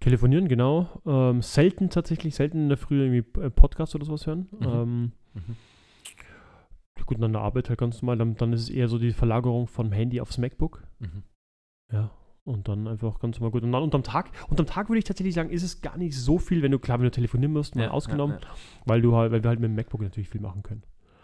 telefonieren, 0.00 0.48
genau. 0.48 0.88
Ähm, 1.06 1.42
selten 1.42 1.90
tatsächlich, 1.90 2.34
selten 2.34 2.58
in 2.58 2.68
der 2.68 2.78
Früh 2.78 3.02
irgendwie 3.02 3.40
äh, 3.40 3.50
Podcast 3.50 3.94
oder 3.94 4.04
sowas 4.04 4.26
hören. 4.26 4.48
Mhm. 4.58 4.66
Ähm, 4.66 5.12
Mhm. 5.34 5.56
gut, 7.06 7.20
an 7.22 7.32
der 7.32 7.42
Arbeit 7.42 7.68
halt 7.68 7.78
ganz 7.78 8.00
normal. 8.00 8.16
Dann, 8.18 8.36
dann 8.36 8.52
ist 8.52 8.62
es 8.62 8.70
eher 8.70 8.88
so 8.88 8.98
die 8.98 9.12
Verlagerung 9.12 9.66
vom 9.66 9.90
Handy 9.92 10.20
aufs 10.20 10.38
MacBook. 10.38 10.84
Mhm. 11.00 11.22
Ja. 11.92 12.10
Und 12.44 12.68
dann 12.68 12.86
einfach 12.86 13.18
ganz 13.20 13.40
normal 13.40 13.52
gut. 13.52 13.62
Und 13.62 13.72
dann 13.72 13.82
unterm 13.82 14.02
Tag, 14.02 14.30
unterm 14.48 14.66
Tag 14.66 14.88
würde 14.90 14.98
ich 14.98 15.04
tatsächlich 15.04 15.34
sagen, 15.34 15.48
ist 15.50 15.62
es 15.62 15.80
gar 15.80 15.96
nicht 15.96 16.14
so 16.16 16.38
viel, 16.38 16.62
wenn 16.62 16.72
du, 16.72 16.78
klar, 16.78 16.98
wenn 16.98 17.04
du 17.04 17.10
telefonieren 17.10 17.52
musst, 17.54 17.74
mal 17.74 17.84
Ja, 17.84 17.90
ausgenommen, 17.90 18.38
ja, 18.40 18.48
weil 18.84 19.00
du 19.00 19.16
halt, 19.16 19.32
weil 19.32 19.42
wir 19.42 19.48
halt 19.48 19.60
mit 19.60 19.70
dem 19.70 19.74
MacBook 19.74 20.02
natürlich 20.02 20.28
viel 20.28 20.42
machen 20.42 20.62
können. 20.62 20.82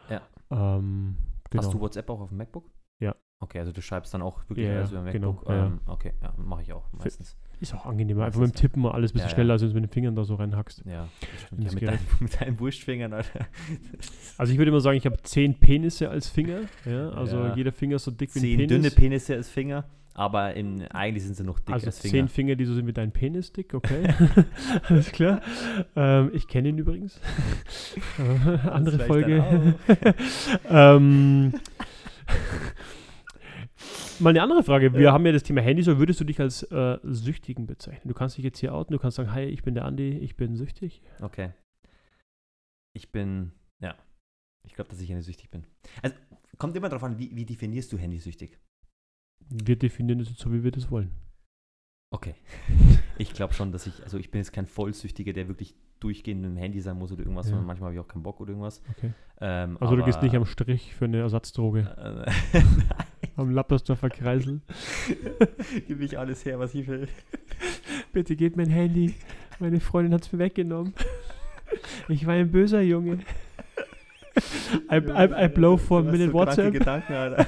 Ja. 0.08 0.22
Ähm, 0.50 1.16
genau. 1.50 1.62
Hast 1.62 1.74
du 1.74 1.80
WhatsApp 1.80 2.08
auch 2.08 2.20
auf 2.22 2.28
dem 2.30 2.38
MacBook? 2.38 2.70
Ja. 3.00 3.14
Okay, 3.42 3.58
also 3.58 3.72
du 3.72 3.80
schreibst 3.80 4.12
dann 4.12 4.20
auch 4.22 4.38
wirklich 4.48 4.68
alles 4.68 4.90
über 4.90 5.02
genau, 5.10 5.32
MacBook. 5.32 5.48
ja, 5.48 5.66
ähm, 5.66 5.80
Okay, 5.86 6.12
ja, 6.22 6.32
mache 6.36 6.62
ich 6.62 6.72
auch 6.74 6.84
meistens. 6.92 7.36
Ist 7.58 7.74
auch 7.74 7.86
angenehmer. 7.86 8.24
Einfach 8.24 8.40
mit 8.40 8.54
dem 8.54 8.54
Tippen 8.54 8.82
mal 8.82 8.92
alles 8.92 9.10
ein 9.10 9.14
bisschen 9.14 9.28
Ja, 9.28 9.34
schneller, 9.34 9.52
als 9.54 9.62
wenn 9.62 9.68
du 9.70 9.74
mit 9.76 9.84
den 9.84 9.92
Fingern 9.92 10.14
da 10.14 10.24
so 10.24 10.34
reinhackst. 10.34 10.82
Ja, 10.86 11.08
Ja, 11.58 11.72
mit, 11.72 11.82
deinen, 11.82 11.98
mit 12.20 12.40
deinen 12.40 12.60
Wurstfingern, 12.60 13.12
Alter. 13.14 13.46
Also 14.38 14.52
ich 14.52 14.58
würde 14.58 14.70
immer 14.70 14.80
sagen, 14.80 14.96
ich 14.98 15.04
habe 15.06 15.16
zehn 15.22 15.54
Penisse 15.58 16.08
als 16.10 16.28
Finger. 16.28 16.60
Ja, 16.84 17.10
also 17.10 17.38
Ja. 17.38 17.54
jeder 17.56 17.72
Finger 17.72 17.96
ist 17.96 18.04
so 18.04 18.10
dick 18.10 18.34
wie 18.34 18.38
ein 18.38 18.42
Zehn 18.42 18.56
Penis. 18.58 18.68
dünne 18.68 18.90
Penisse 18.90 19.34
als 19.34 19.48
Finger, 19.50 19.84
aber 20.14 20.54
in, 20.54 20.86
eigentlich 20.88 21.24
sind 21.24 21.34
sie 21.36 21.44
noch 21.44 21.58
dick 21.60 21.74
also 21.74 21.86
als 21.86 21.98
zehn 22.00 22.10
Finger. 22.10 22.28
Finger, 22.28 22.54
die 22.56 22.64
so 22.66 22.74
sind 22.74 22.86
wie 22.86 22.92
dein 22.94 23.12
Penis 23.12 23.52
dick, 23.52 23.72
okay. 23.74 24.08
Alles 24.88 25.12
klar. 25.12 25.40
Ähm, 25.96 26.30
ich 26.34 26.46
kenne 26.48 26.68
ihn 26.70 26.78
übrigens. 26.78 27.20
Andere 28.70 28.98
Folge. 29.00 29.74
ähm, 30.70 31.52
mal 34.18 34.30
eine 34.30 34.42
andere 34.42 34.62
Frage. 34.62 34.92
Wir 34.94 35.00
Ja. 35.00 35.12
haben 35.12 35.24
ja 35.26 35.32
das 35.32 35.42
Thema 35.42 35.60
Handy. 35.60 35.82
So 35.82 35.98
würdest 35.98 36.20
du 36.20 36.24
dich 36.24 36.40
als 36.40 36.62
äh, 36.64 36.98
Süchtigen 37.02 37.66
bezeichnen? 37.66 38.08
Du 38.08 38.14
kannst 38.14 38.36
dich 38.36 38.44
jetzt 38.44 38.58
hier 38.58 38.74
outen. 38.74 38.92
Du 38.92 38.98
kannst 38.98 39.16
sagen, 39.16 39.32
hi, 39.32 39.42
ich 39.44 39.62
bin 39.62 39.74
der 39.74 39.84
Andi, 39.84 40.18
ich 40.18 40.36
bin 40.36 40.56
süchtig. 40.56 41.02
Okay. 41.20 41.52
Ich 42.94 43.12
bin, 43.12 43.52
ja. 43.80 43.94
Ich 44.66 44.74
glaube, 44.74 44.90
dass 44.90 45.00
ich 45.00 45.08
handysüchtig 45.08 45.50
bin. 45.50 45.64
Also, 46.02 46.16
kommt 46.58 46.76
immer 46.76 46.88
darauf 46.88 47.04
an, 47.04 47.18
wie, 47.18 47.34
wie 47.34 47.44
definierst 47.46 47.92
du 47.92 47.98
handysüchtig? 47.98 48.58
Wir 49.48 49.76
definieren 49.76 50.20
es 50.20 50.28
jetzt 50.28 50.40
so, 50.40 50.52
wie 50.52 50.62
wir 50.64 50.70
das 50.72 50.90
wollen. 50.90 51.10
Okay. 52.12 52.34
Ich 53.18 53.34
glaube 53.34 53.52
schon, 53.52 53.70
dass 53.70 53.86
ich, 53.86 54.02
also 54.02 54.16
ich 54.16 54.30
bin 54.30 54.38
jetzt 54.38 54.50
kein 54.50 54.64
Vollsüchtiger, 54.64 55.34
der 55.34 55.46
wirklich 55.46 55.74
durchgehend 56.00 56.40
mit 56.40 56.50
dem 56.52 56.56
Handy 56.56 56.80
sein 56.80 56.96
muss 56.96 57.12
oder 57.12 57.20
irgendwas, 57.20 57.44
Ja. 57.44 57.50
sondern 57.50 57.66
manchmal 57.66 57.88
habe 57.88 57.94
ich 57.96 58.00
auch 58.00 58.08
keinen 58.08 58.22
Bock 58.22 58.40
oder 58.40 58.52
irgendwas. 58.52 58.80
Okay. 58.96 59.12
Ähm, 59.42 59.76
Also 59.78 59.94
du 59.94 60.02
gehst 60.04 60.22
nicht 60.22 60.34
am 60.34 60.46
Strich 60.46 60.94
für 60.94 61.04
eine 61.04 61.18
Ersatzdroge. 61.18 61.80
Äh, 62.24 62.30
Am 63.40 63.50
Lappersdorfer 63.52 64.10
Kreisel. 64.10 64.60
Gib 65.88 66.02
ich 66.02 66.18
alles 66.18 66.44
her, 66.44 66.58
was 66.58 66.74
ich 66.74 66.86
will. 66.86 67.08
Bitte 68.12 68.36
gebt 68.36 68.58
mein 68.58 68.68
Handy. 68.68 69.14
Meine 69.58 69.80
Freundin 69.80 70.12
hat 70.12 70.26
es 70.26 70.32
mir 70.32 70.40
weggenommen. 70.40 70.92
Ich 72.08 72.26
war 72.26 72.34
ein 72.34 72.50
böser 72.50 72.82
Junge. 72.82 73.20
I, 74.90 74.96
I, 74.96 75.44
I 75.44 75.48
blow 75.48 75.78
for 75.78 76.00
a 76.00 76.02
minute 76.02 76.26
so 76.26 76.34
WhatsApp. 76.34 76.70
Gedanken, 76.70 77.14
Alter. 77.14 77.46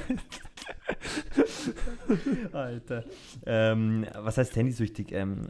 Alter. 2.52 3.04
Ähm, 3.44 4.06
was 4.14 4.38
heißt 4.38 4.56
handysüchtig? 4.56 5.12
Ähm, 5.12 5.48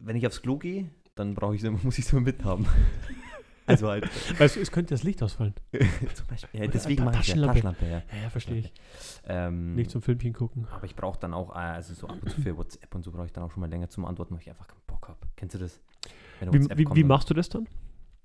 wenn 0.00 0.16
ich 0.16 0.26
aufs 0.26 0.42
Klo 0.42 0.58
gehe, 0.58 0.90
dann 1.14 1.34
brauche 1.34 1.54
ich 1.54 1.62
muss 1.62 1.96
ich 1.96 2.06
es 2.06 2.12
immer 2.12 2.22
mithaben. 2.22 2.66
Also 3.70 3.88
halt. 3.88 4.08
Weißt 4.40 4.56
du, 4.56 4.60
es 4.60 4.70
könnte 4.70 4.94
das 4.94 5.02
Licht 5.02 5.22
ausfallen. 5.22 5.54
Zum 6.14 6.26
Beispiel. 6.26 6.60
Ja, 6.60 6.64
Oder 6.64 6.72
deswegen 6.72 7.04
mache 7.04 7.20
ich 7.20 7.28
ja 7.28 7.34
Taschenlampe. 7.46 7.84
Ja. 7.86 7.90
Ja, 7.90 8.22
ja, 8.24 8.30
verstehe 8.30 8.58
ich. 8.58 8.72
Ähm, 9.26 9.74
Nicht 9.74 9.90
zum 9.90 10.02
Filmchen 10.02 10.32
gucken. 10.32 10.66
aber 10.70 10.84
ich 10.84 10.96
brauche 10.96 11.18
dann 11.20 11.34
auch, 11.34 11.50
äh, 11.54 11.58
also 11.58 11.94
so 11.94 12.06
ab 12.08 12.16
und 12.22 12.30
zu 12.30 12.40
für 12.40 12.56
WhatsApp 12.56 12.94
und 12.94 13.02
so 13.04 13.10
brauche 13.12 13.26
ich 13.26 13.32
dann 13.32 13.44
auch 13.44 13.50
schon 13.50 13.60
mal 13.60 13.70
länger 13.70 13.88
zum 13.88 14.04
Antworten, 14.04 14.34
weil 14.34 14.40
ich 14.42 14.48
einfach 14.50 14.66
keinen 14.66 14.80
Bock 14.86 15.08
habe. 15.08 15.18
Kennst 15.36 15.54
du 15.54 15.58
das? 15.58 15.80
Wie, 16.40 16.68
wie, 16.76 16.84
kommt 16.84 16.96
wie 16.96 17.04
machst 17.04 17.28
du 17.30 17.34
das 17.34 17.48
dann? 17.48 17.66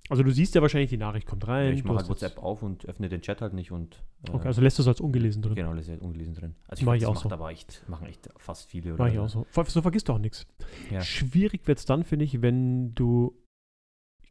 Also 0.07 0.21
du 0.21 0.29
siehst 0.31 0.53
ja 0.53 0.61
wahrscheinlich, 0.61 0.91
die 0.91 0.97
Nachricht 0.97 1.25
kommt 1.25 1.47
rein. 1.47 1.73
ich 1.73 1.83
mache 1.83 1.97
halt 1.97 2.09
WhatsApp 2.09 2.37
auf 2.37 2.61
und 2.61 2.85
öffne 2.85 3.09
den 3.09 3.21
Chat 3.21 3.41
halt 3.41 3.53
nicht 3.53 3.71
und. 3.71 4.03
äh, 4.27 4.31
Okay, 4.33 4.47
also 4.47 4.61
lässt 4.61 4.77
du 4.77 4.83
es 4.83 4.87
als 4.87 5.01
ungelesen 5.01 5.41
drin. 5.41 5.55
Genau, 5.55 5.73
das 5.73 5.85
ist 5.85 5.89
halt 5.89 6.01
ungelesen 6.01 6.35
drin. 6.35 6.55
Also 6.67 6.85
Mach 6.85 6.91
find, 6.93 7.01
ich 7.01 7.07
das 7.07 7.09
auch 7.09 7.23
macht 7.23 7.29
so. 7.29 7.35
aber 7.35 7.49
echt, 7.49 7.83
machen 7.89 8.05
echt 8.07 8.29
fast 8.37 8.69
viele. 8.69 8.93
Mach 8.97 9.07
ich 9.07 9.17
auch 9.17 9.29
so. 9.29 9.47
So 9.67 9.81
vergisst 9.81 10.07
du 10.07 10.13
auch 10.13 10.19
nichts. 10.19 10.45
Ja. 10.91 11.01
Schwierig 11.01 11.67
wird 11.67 11.79
es 11.79 11.85
dann, 11.85 12.03
finde 12.03 12.23
ich, 12.25 12.41
wenn 12.43 12.93
du 12.93 13.35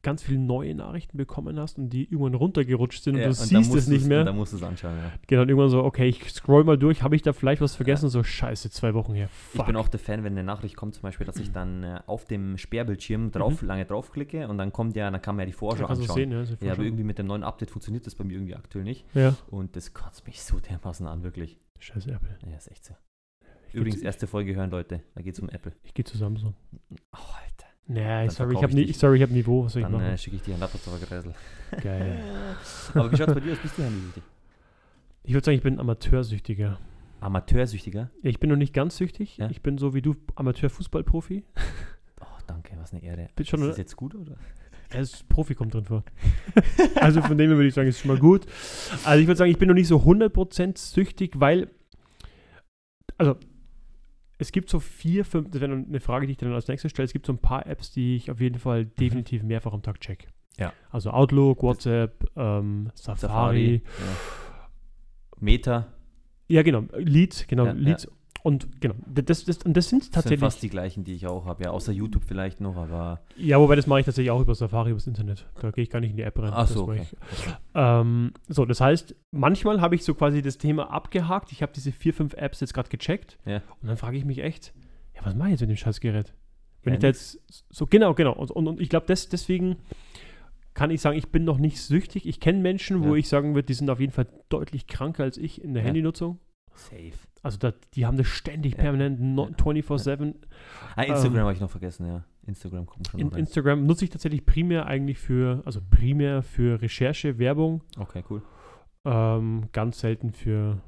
ganz 0.05 0.23
viele 0.23 0.39
neue 0.39 0.75
Nachrichten 0.77 1.17
bekommen 1.19 1.59
hast 1.59 1.79
und 1.79 1.91
die 1.91 2.05
irgendwann 2.05 2.35
runtergerutscht 2.35 3.03
sind 3.03 3.15
und 3.15 3.21
Ja, 3.23 3.29
du 3.31 3.35
dann 3.35 3.47
siehst 3.47 3.75
es 3.75 3.89
nicht 3.89 4.07
mehr. 4.07 4.21
Und 4.21 4.27
dann 4.27 4.37
musst 4.37 4.53
du 4.53 4.59
es 4.59 4.63
anschauen, 4.63 4.97
ja. 4.97 5.11
Genau, 5.27 5.43
und 5.43 5.49
irgendwann 5.49 5.71
so, 5.71 5.83
okay, 5.83 6.07
ich 6.07 6.31
scroll 6.33 6.63
mal 6.63 6.79
durch, 6.79 7.03
habe 7.03 7.17
ich 7.17 7.23
da 7.23 7.33
vielleicht 7.33 7.61
was 7.61 7.75
vergessen? 7.75 8.09
So, 8.09 8.23
scheiße, 8.23 8.71
zwei 8.71 8.95
Wochen 8.95 9.15
her. 9.15 9.29
Fuck. 9.29 9.63
Ich 9.63 9.67
bin 9.67 9.77
auch 9.77 9.89
der 9.89 9.99
Fan, 9.99 10.23
wenn 10.23 10.35
eine 10.35 10.45
Nachricht 10.45 10.77
kommt, 10.77 10.95
zum 10.95 11.03
Beispiel, 11.03 11.27
dass 11.27 11.39
ich 11.39 11.51
dann 11.51 11.83
äh, 11.83 12.01
auf 12.07 12.27
dem 12.27 12.57
Sperrbildschirm 12.57 13.33
drauf, 13.33 13.63
lange 13.63 13.85
draufklicke 13.85 14.47
und 14.47 14.59
dann 14.59 14.73
kommt 14.73 14.95
ja, 14.95 15.11
dann 15.11 15.21
kann 15.21 15.35
man 15.35 15.43
ja 15.43 15.47
die 15.47 15.53
Vorschau 15.53 15.83
ja, 15.83 15.89
anschauen. 15.89 16.15
sehen, 16.15 16.31
ja. 16.31 16.43
ja 16.43 16.57
Ja, 16.61 16.73
aber 16.75 16.85
irgendwie 16.85 17.05
mit 17.05 17.19
dem 17.19 17.27
neuen 17.27 17.43
Update 17.43 17.71
funktioniert 17.71 18.07
das 18.07 18.15
bei 18.15 18.23
mir 18.25 18.35
irgendwie 18.35 18.55
aktuell 18.55 18.85
nicht. 18.85 19.05
ja. 19.15 19.35
Und 19.51 19.75
das 19.75 19.95
kotzt 19.95 20.27
mich 20.27 20.43
so 20.43 20.61
dermaßen 20.61 21.07
an, 21.07 21.23
wirklich. 21.23 21.59
Scheiße, 21.81 22.11
Apple. 22.11 22.37
Ja, 22.49 22.57
ist 22.57 22.71
echt 22.71 22.85
so. 22.85 22.95
Ich 23.69 23.75
Übrigens, 23.75 24.03
erste 24.03 24.27
Folge 24.27 24.55
hören, 24.55 24.71
Leute. 24.71 25.01
Da 25.15 25.23
geht 25.23 25.35
es 25.35 25.41
um 25.41 25.49
Apple. 25.49 25.73
ich 25.83 25.95
gehe 25.95 26.05
zu 26.05 26.17
Samsung. 26.17 26.55
Oh, 27.13 27.17
Alter. 27.17 27.64
Nee, 27.87 28.29
sorry, 28.29 28.55
ich 28.55 28.63
habe 28.63 28.81
ich 28.81 28.99
sorry, 28.99 29.17
ich 29.17 29.23
habe 29.23 29.33
Niveau, 29.33 29.65
was 29.65 29.75
soll 29.75 29.83
ich 29.83 29.89
Dann 29.89 30.01
äh, 30.01 30.19
schicke 30.19 30.37
ich 30.37 30.43
dir 30.43 30.53
einen 30.53 30.61
Laptop 30.61 30.83
Gräsel. 31.09 31.35
Geil. 31.83 32.23
Aber 32.95 33.13
wie 33.13 33.17
schaut 33.17 33.29
es 33.29 33.35
bei 33.35 33.41
dir 33.41 33.53
aus? 33.53 33.59
Bist 33.59 33.79
du 33.79 33.83
handysüchtig? 33.83 34.23
Ich 35.25 35.33
würde 35.33 35.45
sagen, 35.45 35.57
ich 35.57 35.63
bin 35.63 35.81
Amateursüchtiger. 35.81 36.79
Amateursüchtiger? 37.21 38.11
Ich 38.23 38.39
bin 38.41 38.51
noch 38.51 38.57
nicht 38.57 38.75
ganz 38.75 38.97
süchtig. 38.97 39.39
Ja? 39.39 39.49
Ich 39.51 39.63
bin 39.63 39.79
so 39.79 39.95
wie 39.95 40.03
du 40.03 40.15
Amateur-Fußballprofi. 40.35 41.45
Oh, 42.21 42.25
danke, 42.47 42.77
was 42.79 42.93
eine 42.93 43.03
Ehre. 43.03 43.29
Bin 43.35 43.47
schon, 43.47 43.63
ist 43.63 43.71
das 43.71 43.79
jetzt 43.79 43.97
gut, 43.97 44.15
oder? 44.15 44.37
Er 44.91 45.01
ist 45.01 45.29
Profi 45.29 45.55
kommt 45.55 45.75
drin 45.75 45.85
vor. 45.85 46.05
also 46.97 47.21
von 47.23 47.37
dem 47.37 47.49
her 47.49 47.57
würde 47.57 47.69
ich 47.69 47.75
sagen, 47.75 47.89
ist 47.89 48.01
schon 48.01 48.11
mal 48.11 48.19
gut. 48.19 48.47
Also 49.05 49.21
ich 49.21 49.27
würde 49.27 49.39
sagen, 49.39 49.51
ich 49.51 49.59
bin 49.59 49.69
noch 49.69 49.75
nicht 49.75 49.89
so 49.89 49.99
100% 49.99 50.79
süchtig, 50.79 51.41
weil, 51.41 51.71
also 53.19 53.37
es 54.45 54.53
gibt 54.53 54.69
so 54.69 54.79
vier, 54.79 55.25
fünf, 55.25 55.51
das 55.51 55.61
wäre 55.61 55.73
eine 55.73 56.01
Frage, 56.01 56.27
die 56.27 56.33
ich 56.33 56.39
dann 56.39 56.53
als 56.53 56.69
nächstes 56.69 56.91
stelle, 56.91 57.07
es 57.07 57.13
gibt 57.13 57.27
so 57.27 57.33
ein 57.33 57.39
paar 57.39 57.67
Apps, 57.67 57.91
die 57.91 58.17
ich 58.17 58.31
auf 58.31 58.41
jeden 58.41 58.59
Fall 58.59 58.85
definitiv 58.85 59.43
mehrfach 59.43 59.73
am 59.73 59.83
Tag 59.83 60.01
check. 60.01 60.29
Ja. 60.59 60.73
Also 60.91 61.11
Outlook, 61.11 61.63
WhatsApp, 61.63 62.31
ähm, 62.37 62.91
Safari. 62.95 63.83
Ja. 63.83 64.05
Meta. 65.41 65.87
Ja, 66.47 66.63
genau. 66.63 66.85
Leads, 66.93 67.47
genau. 67.47 67.67
Ja, 67.67 67.73
Leads. 67.73 68.09
Und 68.47 68.79
genau, 68.83 68.95
das, 69.07 69.47
das, 69.47 69.47
das 69.47 69.59
sind 69.65 69.75
Das 69.75 69.89
sind 69.89 70.13
tatsächlich. 70.13 70.41
fast 70.41 70.63
die 70.63 70.69
gleichen, 70.69 71.03
die 71.03 71.15
ich 71.15 71.27
auch 71.27 71.47
habe. 71.47 71.65
Ja, 71.65 71.71
außer 71.71 71.93
YouTube 71.93 72.25
vielleicht 72.27 72.61
noch, 72.61 72.77
aber. 72.77 73.23
ja, 73.39 73.59
wobei 73.59 73.75
das 73.75 73.87
mache 73.87 74.01
ich 74.01 74.05
tatsächlich 74.07 74.31
auch 74.31 74.41
über 74.43 74.55
Safari, 74.55 74.91
übers 74.91 75.07
Internet. 75.07 75.47
Da 75.63 75.71
gehe 75.71 75.83
ich 75.83 75.89
gar 75.89 76.01
nicht 76.01 76.11
in 76.11 76.19
die 76.19 76.25
App 76.25 76.39
rein. 76.39 76.51
Ach 76.53 76.67
Das 76.67 76.75
so, 76.75 76.87
mache 76.87 77.01
okay. 77.01 77.07
ich. 77.33 77.47
Ähm, 77.75 78.35
so, 78.49 78.67
das 78.67 78.83
heißt, 78.83 79.17
manchmal 79.31 79.81
habe 79.81 79.95
ich 79.95 80.05
so 80.05 80.13
quasi 80.13 80.43
das 80.43 80.59
Thema 80.59 80.91
abgehakt. 80.91 81.53
Ich 81.53 81.63
habe 81.63 81.73
diese 81.75 81.91
vier, 81.91 82.13
fünf 82.13 82.35
Apps 82.35 82.61
jetzt 82.61 82.75
gerade 82.75 82.91
gecheckt. 82.91 83.39
Ja. 83.47 83.63
Und 83.81 83.89
dann 83.89 83.97
frage 83.97 84.19
ich 84.19 84.27
mich 84.27 84.41
echt, 84.41 84.75
ja, 85.15 85.25
was 85.25 85.35
mache 85.35 85.49
ich 85.49 85.53
jetzt 85.53 85.61
mit 85.63 85.71
dem 85.71 85.77
Scheißgerät? 85.79 86.35
Wenn 86.83 86.93
Ja, 86.93 86.97
ich 86.99 87.01
da 87.01 87.07
jetzt 87.07 87.41
so, 87.71 87.87
genau, 87.87 88.13
genau. 88.13 88.35
Und, 88.35 88.51
und, 88.51 88.69
und 88.69 88.79
ich 88.79 88.91
glaube, 88.91 89.07
das, 89.07 89.31
deswegen 89.31 89.77
kann 90.75 90.91
ich 90.91 91.01
sagen, 91.01 91.17
ich 91.17 91.29
bin 91.29 91.45
noch 91.45 91.57
nicht 91.57 91.81
süchtig. 91.81 92.27
Ich 92.29 92.41
kenne 92.41 92.59
Menschen, 92.61 93.03
wo 93.05 93.15
Ja. 93.15 93.21
ich 93.21 93.29
sagen 93.31 93.55
würde, 93.55 93.65
die 93.67 93.75
sind 93.75 93.89
auf 93.89 94.01
jeden 94.01 94.13
Fall 94.13 94.27
deutlich 94.51 94.87
kranker 94.87 95.23
als 95.23 95.39
ich 95.39 95.65
in 95.65 95.73
der 95.73 95.83
Ja. 95.83 95.87
Handynutzung. 95.87 96.41
Safe. 96.75 97.13
Also 97.43 97.59
da, 97.59 97.73
die 97.95 98.07
haben 98.07 98.17
das 98.17 98.27
ständig 98.27 98.73
Ja. 98.75 98.83
permanent 98.83 99.21
no, 99.21 99.49
Ja. 99.49 99.55
24-7. 99.57 100.35
Ah, 100.97 101.03
Instagram 101.03 101.35
Ähm, 101.35 101.41
habe 101.43 101.53
ich 101.53 101.61
noch 101.61 101.71
vergessen, 101.71 102.07
ja. 102.07 102.25
Instagram 102.47 102.87
kommt 102.87 103.09
schon 103.09 103.21
In. 103.21 103.31
Instagram 103.33 103.87
nutze 103.87 104.05
ich 104.05 104.11
tatsächlich 104.11 104.45
primär 104.45 104.87
eigentlich 104.87 105.19
für, 105.19 105.63
also 105.65 105.81
primär 105.91 106.43
für 106.43 106.81
Recherche, 106.83 107.39
Werbung, 107.39 107.83
Okay, 107.99 108.23
cool. 108.31 108.43
ähm, 109.05 109.69
ganz 109.73 110.01
selten 110.01 110.31
für, 110.33 110.79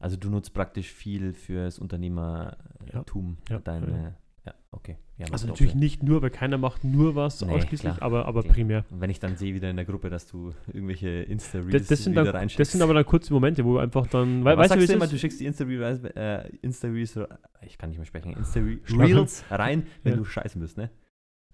Also 0.00 0.16
du 0.16 0.28
nutzt 0.30 0.52
praktisch 0.54 0.92
viel 0.92 1.32
fürs 1.34 1.78
Unternehmertum. 1.78 3.38
Ja, 3.48 3.58
Deine, 3.58 3.86
ja. 4.02 4.14
ja. 4.46 4.54
okay. 4.70 4.96
Also 5.32 5.46
auch 5.46 5.50
natürlich 5.50 5.74
nicht 5.74 6.02
nur, 6.02 6.22
weil 6.22 6.30
keiner 6.30 6.58
macht 6.58 6.84
nur 6.84 7.14
was 7.16 7.40
Nee, 7.44 7.52
ausschließlich, 7.52 7.94
klar. 7.96 8.02
aber, 8.02 8.26
aber 8.26 8.40
Okay. 8.40 8.48
primär. 8.50 8.84
Und 8.90 9.00
wenn 9.00 9.10
ich 9.10 9.18
dann 9.18 9.36
sehe 9.36 9.52
wieder 9.54 9.68
in 9.68 9.76
der 9.76 9.84
Gruppe, 9.84 10.10
dass 10.10 10.26
du 10.26 10.52
irgendwelche 10.72 11.08
Insta-Reels 11.08 11.88
Das, 11.88 11.98
das, 12.04 12.10
wieder 12.10 12.32
reinschickst. 12.32 12.60
das 12.60 12.70
sind 12.72 12.82
aber 12.82 12.94
dann 12.94 13.04
kurze 13.04 13.32
Momente, 13.32 13.64
wo 13.64 13.78
einfach 13.78 14.06
dann, 14.06 14.44
weil, 14.44 14.56
Was 14.56 14.70
weißt 14.70 14.82
du, 14.82 14.86
du 14.86 14.92
immer, 14.92 15.04
ist? 15.06 15.12
du 15.12 15.18
schickst 15.18 15.40
die 15.40 15.46
Insta-Reels, 15.46 16.04
äh, 16.14 16.48
Insta-Reels, 16.62 17.18
ich 17.66 17.78
kann 17.78 17.88
nicht 17.90 17.98
mehr 17.98 18.06
sprechen, 18.06 18.32
Insta-Reels 18.34 19.44
rein, 19.50 19.86
wenn 20.04 20.12
Ja. 20.12 20.18
du 20.18 20.24
scheißen 20.24 20.60
bist, 20.60 20.76
ne? 20.76 20.90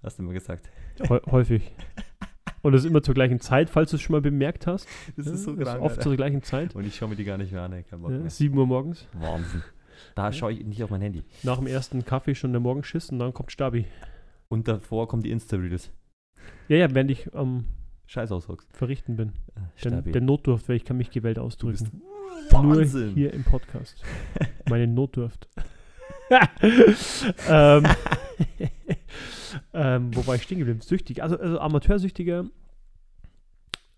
Hast 0.02 0.18
du 0.18 0.22
immer 0.24 0.34
gesagt. 0.34 0.68
Häu- 1.08 1.22
häufig. 1.30 1.72
Und 2.60 2.72
das 2.72 2.82
ist 2.84 2.90
immer 2.90 3.02
zur 3.02 3.14
gleichen 3.14 3.40
Zeit, 3.40 3.70
falls 3.70 3.90
du 3.90 3.96
es 3.96 4.02
schon 4.02 4.12
mal 4.12 4.20
bemerkt 4.22 4.66
hast. 4.66 4.86
Das 5.16 5.26
ist 5.26 5.44
so 5.44 5.54
das 5.54 5.68
krank, 5.68 5.80
oft 5.82 5.92
Alter. 5.92 6.02
zur 6.02 6.16
gleichen 6.16 6.42
Zeit. 6.42 6.74
Und 6.74 6.86
ich 6.86 6.96
schaue 6.96 7.08
mir 7.10 7.16
die 7.16 7.24
gar 7.24 7.38
nicht 7.38 7.52
mehr 7.52 7.62
an, 7.62 7.72
ey, 7.72 7.82
kein 7.82 8.00
Bock 8.00 8.10
Ja, 8.10 8.18
mehr. 8.18 8.30
7 8.30 8.56
Uhr 8.56 8.66
morgens. 8.66 9.06
Wahnsinn. 9.14 9.62
Da 10.14 10.32
schaue 10.32 10.52
ich 10.52 10.64
nicht 10.64 10.82
auf 10.82 10.90
mein 10.90 11.00
Handy. 11.00 11.22
Nach 11.42 11.58
dem 11.58 11.66
ersten 11.66 12.04
Kaffee 12.04 12.34
schon 12.34 12.52
der 12.52 12.60
Morgenschiss 12.60 13.10
und 13.10 13.18
dann 13.18 13.32
kommt 13.32 13.52
Stabi. 13.52 13.86
Und 14.48 14.68
davor 14.68 15.08
kommen 15.08 15.22
die 15.22 15.30
Insta-Reels. 15.30 15.90
Ja, 16.68 16.76
ja, 16.76 16.94
während 16.94 17.10
ich 17.10 17.34
am 17.34 17.64
Scheiß 18.06 18.30
aushockst. 18.32 18.68
Verrichten 18.76 19.16
bin. 19.16 19.32
Äh, 19.54 19.88
Der, 19.90 20.02
der 20.02 20.20
Notdurft, 20.20 20.68
weil 20.68 20.76
ich 20.76 20.84
kann 20.84 20.96
mich 20.96 21.10
gewählt 21.10 21.38
ausdrücken. 21.38 22.02
Wahnsinn. 22.50 23.06
Nur 23.06 23.14
hier 23.14 23.32
im 23.32 23.44
Podcast. 23.44 24.02
Meine 24.68 24.86
Notdurft. 24.86 25.48
ähm, 27.48 27.84
ähm, 29.74 30.16
wo 30.16 30.26
war 30.26 30.34
ich 30.34 30.42
stehen 30.42 30.58
geblieben? 30.58 30.80
Süchtig. 30.80 31.22
Also, 31.22 31.38
also 31.38 31.58
Amateursüchtiger. 31.58 32.46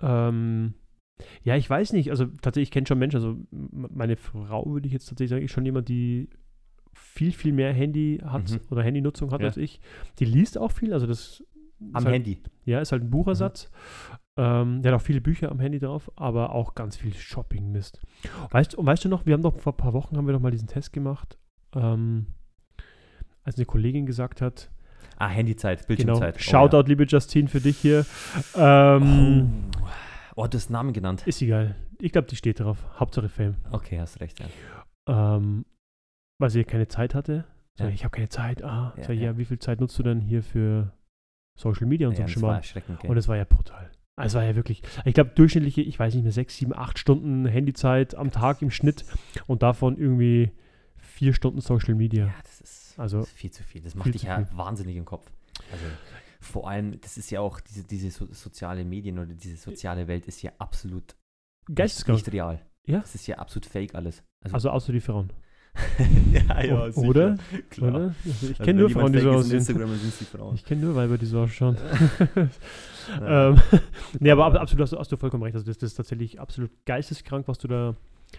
Ähm, 0.01 0.75
ja, 1.43 1.57
ich 1.57 1.69
weiß 1.69 1.93
nicht. 1.93 2.11
Also 2.11 2.27
tatsächlich, 2.27 2.69
ich 2.69 2.73
kenne 2.73 2.87
schon 2.87 2.99
Menschen. 2.99 3.17
Also 3.17 3.37
meine 3.51 4.17
Frau 4.17 4.67
würde 4.67 4.87
ich 4.87 4.93
jetzt 4.93 5.07
tatsächlich 5.09 5.31
sagen, 5.31 5.43
ist 5.45 5.53
schon 5.53 5.65
jemand, 5.65 5.89
die 5.89 6.29
viel, 6.93 7.33
viel 7.33 7.53
mehr 7.53 7.73
Handy 7.73 8.21
hat 8.25 8.51
Mhm. 8.51 8.61
oder 8.71 8.83
Handynutzung 8.83 9.31
hat 9.33 9.41
Ja. 9.41 9.49
als 9.49 9.57
ich. 9.57 9.81
Die 10.19 10.25
liest 10.25 10.59
auch 10.59 10.73
viel. 10.73 10.93
Also 10.93 11.07
das 11.07 11.43
Am 11.93 12.05
halt, 12.05 12.15
Handy. 12.15 12.39
Ja, 12.65 12.81
ist 12.81 12.93
halt 12.93 13.03
ein 13.03 13.11
Buchersatz. 13.11 13.71
Ähm, 14.39 14.83
der 14.83 14.93
hat 14.93 15.01
auch 15.01 15.05
viele 15.05 15.21
Bücher 15.23 15.51
am 15.51 15.61
Handy 15.61 15.79
drauf, 15.79 16.11
aber 16.17 16.55
auch 16.55 16.75
ganz 16.75 16.97
viel 16.97 17.15
Shopping-Mist. 17.15 18.01
Weißt, 18.51 18.75
und 18.75 18.85
weißt 18.87 19.05
du 19.05 19.09
noch, 19.09 19.25
wir 19.25 19.33
haben 19.35 19.43
doch 19.43 19.59
vor 19.59 19.73
ein 19.73 19.77
paar 19.79 19.95
Wochen 19.95 20.17
haben 20.17 20.27
wir 20.27 20.33
doch 20.35 20.41
mal 20.41 20.51
diesen 20.51 20.69
Test 20.69 20.93
gemacht, 20.93 21.39
ähm, 21.75 22.27
als 23.45 23.57
eine 23.57 23.65
Kollegin 23.67 24.05
gesagt 24.07 24.41
hat, 24.43 24.71
Ah, 25.19 25.29
Handyzeit, 25.29 25.79
genau, 25.87 26.19
Bildschirmzeit. 26.19 26.43
Shoutout, 26.43 26.83
liebe 26.89 27.05
Justine, 27.05 27.49
für 27.49 27.61
dich 27.61 27.79
hier. 27.79 28.05
Ähm, 28.55 29.51
Oh, 29.75 29.76
oh, 30.37 30.47
du 30.47 30.57
hast 30.57 30.71
Namen 30.71 30.93
genannt. 30.93 31.27
Ist 31.27 31.43
egal. 31.43 31.75
Ich 32.01 32.13
glaube, 32.13 32.29
die 32.29 32.37
steht 32.37 32.61
drauf. 32.61 32.85
Hauptsache 33.01 33.29
Fame. 33.29 33.57
Okay, 33.71 33.99
hast 33.99 34.21
recht, 34.21 34.39
ja. 34.41 34.47
Ähm, 35.09 35.65
weil 36.39 36.51
sie 36.51 36.65
keine 36.65 36.89
Zeit 36.89 37.15
hatte. 37.15 37.45
So, 37.79 37.85
Ja. 37.85 37.91
ich 37.91 38.05
habe 38.05 38.13
keine 38.15 38.29
Zeit. 38.29 38.63
Ah, 38.63 38.95
Ja, 38.97 39.05
so, 39.05 39.13
ja, 39.13 39.23
ja. 39.33 39.39
wie 39.39 39.45
viel 39.45 39.59
Zeit 39.59 39.81
nutzt 39.81 39.99
du 39.99 40.03
denn 40.03 40.21
hier 40.21 40.43
für 40.43 40.93
Social 41.59 41.87
Media 41.87 42.07
und 42.09 42.15
ja 42.15 42.19
so 42.19 42.23
ein 42.47 42.61
das 42.61 42.67
Schmarrn? 42.67 42.99
Und 43.11 43.17
es 43.17 43.29
war 43.29 43.37
ja 43.37 43.45
brutal. 43.45 43.91
Also 44.19 44.39
es 44.39 44.41
war 44.43 44.49
ja 44.49 44.57
wirklich, 44.57 44.83
ich 45.05 45.13
glaube, 45.13 45.31
durchschnittliche, 45.35 45.83
ich 45.83 45.99
weiß 45.99 46.15
nicht 46.15 46.23
mehr, 46.23 46.33
sechs, 46.33 46.57
sieben, 46.57 46.75
acht 46.75 46.99
Stunden 46.99 47.45
Handyzeit 47.45 48.15
am 48.15 48.31
Tag 48.31 48.63
im 48.63 48.71
Schnitt 48.71 49.05
und 49.47 49.63
davon 49.63 49.99
irgendwie 49.99 50.53
vier 50.97 51.35
Stunden 51.35 51.61
Social 51.61 51.95
Media. 51.95 52.27
ja, 52.27 52.35
das 52.43 52.61
ist, 52.63 52.99
Also, 52.99 53.19
das 53.19 53.27
ist 53.29 53.35
viel 53.37 53.51
zu 53.51 53.63
viel. 53.63 53.83
Das 53.83 53.95
macht 53.95 54.13
dich 54.15 54.23
ja 54.23 54.43
viel. 54.45 54.57
wahnsinnig 54.57 54.97
im 54.97 55.05
Kopf. 55.05 55.31
Also 55.71 55.85
vor 56.47 56.69
allem, 56.69 57.01
das 57.01 57.17
ist 57.19 57.31
ja 57.31 57.41
auch, 57.41 57.61
diese, 57.61 57.83
diese 57.85 58.11
so, 58.11 58.27
soziale 58.33 58.85
Medien 58.85 59.19
oder 59.19 59.35
diese 59.35 59.57
soziale 59.57 60.07
Welt 60.09 60.27
ist 60.27 60.43
ja 60.43 60.53
absolut 60.59 61.15
nicht, 61.69 61.77
Geisteskrank. 61.77 62.19
nicht 62.19 62.33
real. 62.33 62.61
Ja. 62.87 63.01
Das 63.01 63.15
ist 63.15 63.27
ja 63.27 63.37
absolut 63.39 63.67
fake 63.67 63.95
alles. 63.95 64.23
Also 64.53 64.71
außer 64.71 64.93
die 64.93 65.01
Frauen. 65.01 65.33
ja, 66.33 66.89
O- 66.95 67.01
oder? 67.03 67.37
Klar. 67.69 67.91
Oder? 67.95 67.99
Also 68.01 68.13
ich 68.25 68.43
Also 68.43 68.55
kenne 68.55 68.67
wenn 68.67 68.77
nur 68.77 68.91
Frauen, 68.91 69.13
die 69.13 69.19
so 69.21 69.31
aussehen. 69.33 69.57
Instagram, 69.59 69.95
sind 69.97 70.21
die 70.21 70.25
Frauen. 70.25 70.55
Ich 70.55 70.65
kenne 70.65 70.81
nur 70.83 70.95
Weiber, 70.95 71.19
die 71.19 71.27
so 71.27 71.41
ausschauen. 71.41 71.77
Ja. 72.35 73.49
ähm, 73.51 73.61
nee, 74.21 74.31
aber 74.31 74.45
ab, 74.47 74.53
Aber- 74.53 74.61
absolut 74.63 74.83
hast, 74.85 74.93
du- 74.93 74.99
hast 74.99 75.13
du 75.13 75.17
vollkommen 75.17 75.43
recht. 75.43 75.55
Also 75.55 75.67
das, 75.67 75.77
das 75.79 75.91
ist 75.91 75.97
tatsächlich 75.97 76.41
absolut 76.41 76.71
geisteskrank, 76.87 77.47
was 77.49 77.59
du 77.59 77.69
da, 77.69 77.95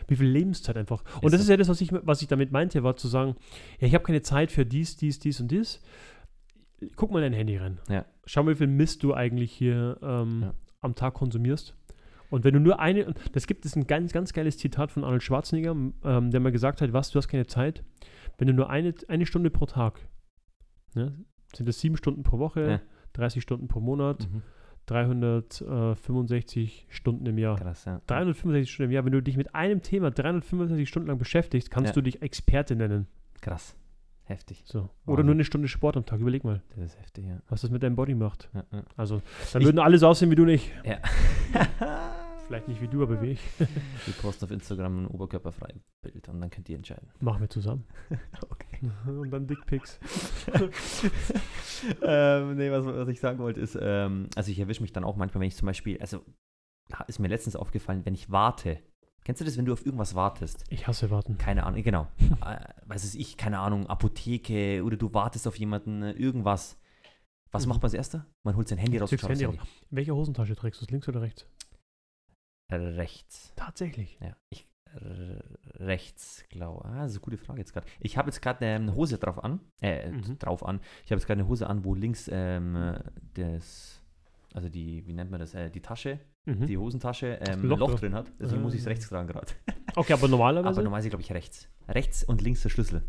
wie 0.07 0.15
viel 0.15 0.27
Lebenszeit 0.27 0.77
einfach. 0.77 1.03
Und 1.21 1.25
Ist 1.25 1.33
das 1.33 1.41
so. 1.41 1.43
ist 1.43 1.49
ja 1.49 1.57
das, 1.57 1.67
was 1.69 1.81
ich, 1.81 1.91
was 1.91 2.21
ich 2.21 2.27
damit 2.27 2.51
meinte, 2.51 2.83
war 2.83 2.95
zu 2.95 3.07
sagen, 3.07 3.35
ja, 3.79 3.87
ich 3.87 3.93
habe 3.93 4.03
keine 4.03 4.21
Zeit 4.21 4.51
für 4.51 4.65
dies, 4.65 4.97
dies, 4.97 5.19
dies 5.19 5.39
und 5.39 5.49
dies. 5.49 5.79
Guck 6.95 7.11
mal 7.11 7.23
in 7.23 7.31
dein 7.31 7.37
Handy 7.37 7.57
rein. 7.57 7.79
Ja. 7.89 8.05
Schau 8.25 8.43
mal, 8.43 8.51
wie 8.51 8.55
viel 8.57 8.67
Mist 8.67 9.03
du 9.03 9.13
eigentlich 9.13 9.51
hier 9.51 9.97
ähm, 10.01 10.41
Ja. 10.43 10.53
am 10.81 10.95
Tag 10.95 11.15
konsumierst. 11.15 11.75
Und 12.29 12.43
wenn 12.43 12.53
du 12.53 12.59
nur 12.59 12.79
eine, 12.79 13.13
das 13.31 13.47
gibt 13.47 13.65
es 13.65 13.75
ein 13.75 13.87
ganz, 13.87 14.11
ganz 14.11 14.33
geiles 14.33 14.57
Zitat 14.57 14.91
von 14.91 15.03
Arnold 15.03 15.23
Schwarzenegger, 15.23 15.71
ähm, 15.71 16.31
der 16.31 16.39
mal 16.41 16.51
gesagt 16.51 16.81
hat, 16.81 16.91
was, 16.93 17.09
du 17.11 17.17
hast 17.17 17.29
keine 17.29 17.47
Zeit, 17.47 17.83
wenn 18.37 18.47
du 18.47 18.53
nur 18.53 18.69
eine, 18.69 18.93
eine 19.07 19.25
Stunde 19.25 19.49
pro 19.49 19.65
Tag, 19.65 19.99
ne, 20.93 21.15
sind 21.55 21.67
das 21.69 21.79
sieben 21.79 21.95
Stunden 21.97 22.23
pro 22.23 22.37
Woche, 22.37 22.69
Ja. 22.69 22.81
30 23.13 23.41
Stunden 23.41 23.67
pro 23.69 23.79
Monat, 23.79 24.27
Mhm. 24.31 24.41
365 24.87 26.87
Stunden 26.89 27.25
im 27.25 27.37
Jahr. 27.37 27.57
Krass, 27.57 27.85
ja. 27.85 28.01
365 28.07 28.71
Stunden 28.73 28.89
im 28.91 28.93
Jahr, 28.93 29.05
wenn 29.05 29.11
du 29.11 29.21
dich 29.21 29.37
mit 29.37 29.55
einem 29.55 29.81
Thema 29.81 30.11
365 30.11 30.87
Stunden 30.87 31.07
lang 31.07 31.17
beschäftigst, 31.17 31.71
kannst 31.71 31.89
Ja. 31.89 31.93
du 31.93 32.01
dich 32.01 32.21
Experte 32.21 32.75
nennen. 32.75 33.07
Krass. 33.41 33.75
Heftig. 34.27 34.63
So. 34.65 34.89
Oder 35.05 35.23
nur 35.23 35.33
eine 35.35 35.45
Stunde 35.45 35.67
Sport 35.69 35.95
am 35.95 36.05
Tag, 36.05 36.19
überleg 36.19 36.43
mal, 36.43 36.61
Das 36.75 36.83
ist 36.93 36.99
heftig, 36.99 37.25
ja. 37.25 37.41
was 37.47 37.61
das 37.61 37.71
mit 37.71 37.81
deinem 37.81 37.95
Body 37.95 38.13
macht. 38.13 38.49
ja, 38.53 38.63
ja. 38.73 38.83
Also, 38.97 39.21
dann 39.53 39.61
Ich- 39.61 39.67
würden 39.67 39.79
alle 39.79 39.97
so 39.97 40.07
aussehen 40.07 40.29
wie 40.31 40.35
du 40.35 40.43
nicht. 40.45 40.71
ja. 40.83 40.97
Vielleicht 42.47 42.69
nicht 42.69 42.81
wie 42.81 42.87
du, 42.87 43.03
aber 43.03 43.21
wie 43.21 43.31
ich. 43.31 43.41
Wir 43.59 44.13
posten 44.21 44.45
auf 44.45 44.51
Instagram 44.51 45.03
ein 45.03 45.07
oberkörperfreies 45.07 45.81
Bild 46.01 46.29
und 46.29 46.39
dann 46.39 46.49
könnt 46.49 46.69
ihr 46.69 46.77
entscheiden. 46.77 47.09
Machen 47.19 47.41
wir 47.41 47.49
zusammen. 47.49 47.85
Okay. 48.49 48.89
Und 49.07 49.31
dann 49.31 49.47
Dickpics. 49.47 49.99
ähm, 52.01 52.55
nee, 52.55 52.71
was, 52.71 52.85
was 52.85 53.07
ich 53.09 53.19
sagen 53.19 53.39
wollte 53.39 53.59
ist, 53.59 53.77
ähm, 53.81 54.27
also 54.35 54.51
ich 54.51 54.59
erwische 54.59 54.81
mich 54.81 54.91
dann 54.93 55.03
auch 55.03 55.15
manchmal, 55.15 55.41
wenn 55.41 55.47
ich 55.47 55.55
zum 55.55 55.65
Beispiel, 55.65 55.99
also 55.99 56.23
ist 57.07 57.19
mir 57.19 57.27
letztens 57.27 57.55
aufgefallen, 57.55 58.05
wenn 58.05 58.13
ich 58.13 58.31
warte. 58.31 58.79
Kennst 59.27 59.41
du 59.41 59.45
das, 59.45 59.57
wenn 59.57 59.65
du 59.65 59.73
auf 59.73 59.85
irgendwas 59.85 60.15
wartest? 60.15 60.63
Ich 60.69 60.87
hasse 60.87 61.09
warten. 61.11 61.37
Keine 61.37 61.65
Ahnung, 61.65 61.83
genau. 61.83 62.07
äh, 62.45 62.59
was 62.85 63.03
ist 63.03 63.13
ich, 63.13 63.35
keine 63.35 63.59
Ahnung, 63.59 63.85
Apotheke 63.87 64.81
oder 64.85 64.95
du 64.95 65.13
wartest 65.13 65.49
auf 65.49 65.59
jemanden, 65.59 66.01
äh, 66.01 66.11
irgendwas. 66.13 66.79
Was 67.51 67.65
Mhm. 67.65 67.69
macht 67.71 67.81
man 67.81 67.87
als 67.87 67.93
erster? 67.93 68.25
Man 68.45 68.55
holt 68.55 68.69
sein 68.69 68.77
Handy 68.77 68.97
raus 68.97 69.11
Handy 69.11 69.43
Handy. 69.43 69.57
In 69.57 69.97
welcher 69.97 70.15
Hosentasche 70.15 70.55
trägst 70.55 70.79
du 70.79 70.85
es? 70.85 70.91
Links 70.91 71.09
oder 71.09 71.21
rechts? 71.21 71.45
Rechts. 72.71 73.51
Tatsächlich. 73.57 74.17
Ja, 74.21 74.35
ich 74.49 74.65
r- 74.93 75.43
rechts 75.75 76.45
glaube. 76.49 76.85
Ah, 76.85 77.01
das 77.03 77.11
ist 77.11 77.17
eine 77.17 77.21
gute 77.25 77.37
Frage 77.37 77.59
jetzt 77.59 77.73
gerade. 77.73 77.85
Ich 77.99 78.17
habe 78.17 78.29
jetzt 78.29 78.41
gerade 78.41 78.65
eine 78.65 78.95
Hose 78.95 79.17
drauf 79.17 79.43
an. 79.43 79.59
Äh, 79.81 80.09
Mhm. 80.09 80.39
drauf 80.39 80.65
an. 80.65 80.79
Ich 81.05 81.11
habe 81.11 81.19
jetzt 81.19 81.27
gerade 81.27 81.41
eine 81.41 81.49
Hose 81.49 81.67
an, 81.67 81.83
wo 81.83 81.95
links 81.95 82.29
ähm, 82.31 82.75
äh, 82.77 82.99
das, 83.33 84.01
also 84.53 84.69
die, 84.69 85.05
wie 85.05 85.11
nennt 85.13 85.31
man 85.31 85.41
das, 85.41 85.53
äh, 85.53 85.69
die 85.69 85.81
Tasche, 85.81 86.19
Mhm. 86.47 86.65
die 86.65 86.77
Hosentasche, 86.77 87.39
ähm, 87.47 87.63
Loch 87.63 87.77
Loch, 87.79 87.99
drin. 87.99 88.13
hat. 88.15 88.31
Deswegen 88.39 88.61
muss 88.63 88.73
ich 88.73 88.79
es 88.81 88.87
Ah. 88.87 88.89
rechts 88.89 89.07
tragen 89.09 89.27
gerade. 89.27 89.47
Okay, 89.95 90.13
aber 90.13 90.27
normalerweise? 90.27 90.69
Aber 90.75 90.83
normalerweise 90.83 91.09
glaube 91.09 91.23
ich 91.23 91.31
rechts. 91.31 91.67
Rechts 91.87 92.23
und 92.23 92.41
links 92.41 92.61
der 92.61 92.69
Schlüssel. 92.69 93.03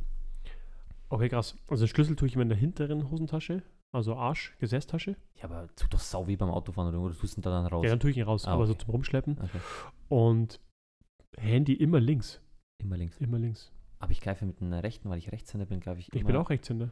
okay, 1.10 1.28
krass. 1.28 1.54
Also 1.68 1.86
Schlüssel 1.86 2.16
tue 2.16 2.28
ich 2.28 2.34
immer 2.34 2.42
in 2.42 2.48
der 2.48 2.56
hinteren 2.58 3.10
Hosentasche, 3.10 3.62
also 3.92 4.16
Arsch, 4.16 4.56
Gesäßtasche. 4.58 5.16
Ja, 5.36 5.44
aber 5.44 5.68
tut 5.76 5.92
doch 5.92 5.98
sau 6.00 6.26
wie 6.26 6.36
beim 6.36 6.50
Autofahren 6.50 6.88
oder, 6.88 7.00
oder 7.04 7.14
tust 7.16 7.36
du 7.36 7.40
ihn 7.40 7.42
da 7.42 7.50
dann 7.50 7.66
raus? 7.66 7.84
Ja, 7.84 7.90
dann 7.90 8.00
tue 8.00 8.10
ich 8.10 8.16
ihn 8.16 8.22
raus, 8.24 8.46
Ah, 8.46 8.52
aber 8.54 8.66
so 8.66 8.72
okay. 8.72 8.84
zum 8.84 8.90
Rumschleppen. 8.92 9.38
Okay. 9.38 9.58
Und 10.08 10.60
Handy 11.36 11.74
immer 11.74 12.00
links, 12.00 12.40
Immer 12.82 12.96
links. 12.96 13.18
immer 13.18 13.38
links. 13.38 13.70
Aber 13.98 14.12
ich 14.12 14.20
greife 14.20 14.46
mit 14.46 14.62
einer 14.62 14.82
rechten, 14.82 15.10
weil 15.10 15.18
ich 15.18 15.30
Rechtshänder 15.32 15.66
bin, 15.66 15.80
greife 15.80 16.00
ich 16.00 16.08
Ich 16.08 16.20
immer. 16.20 16.28
bin 16.28 16.36
auch 16.36 16.48
Rechtshänder. 16.50 16.90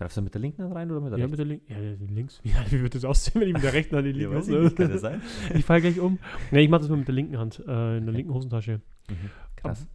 Greifst 0.00 0.16
du 0.16 0.22
mit 0.22 0.32
der 0.32 0.40
linken 0.40 0.62
Hand 0.62 0.74
rein 0.74 0.90
oder 0.90 1.00
mit 1.02 1.12
der 1.12 1.18
Ja, 1.18 1.26
rechten? 1.26 1.30
mit 1.30 1.38
der 1.38 1.76
linken. 1.76 2.00
Ja, 2.08 2.14
links. 2.14 2.40
Wie, 2.42 2.54
wie 2.72 2.82
wird 2.82 2.94
das 2.94 3.04
aussehen, 3.04 3.40
wenn 3.42 3.48
ich 3.48 3.54
mit 3.54 3.62
der 3.62 3.74
rechten 3.74 3.96
Hand 3.96 4.06
die 4.06 4.12
linke 4.12 4.38
ich 4.38 4.44
Hose- 4.46 4.58
nicht, 4.62 4.76
kann 4.76 4.88
das 4.92 5.02
sein? 5.02 5.20
Ich 5.54 5.64
falle 5.66 5.82
gleich 5.82 6.00
um. 6.00 6.18
Nee, 6.50 6.60
ich 6.62 6.70
mache 6.70 6.80
das 6.80 6.88
mal 6.88 6.96
mit 6.96 7.06
der 7.06 7.14
linken 7.14 7.36
Hand, 7.38 7.62
äh, 7.68 7.98
in 7.98 8.06
der 8.06 8.14
linken 8.14 8.32
Hosentasche. 8.32 8.80
Mhm. 9.10 9.30
Krass. 9.56 9.86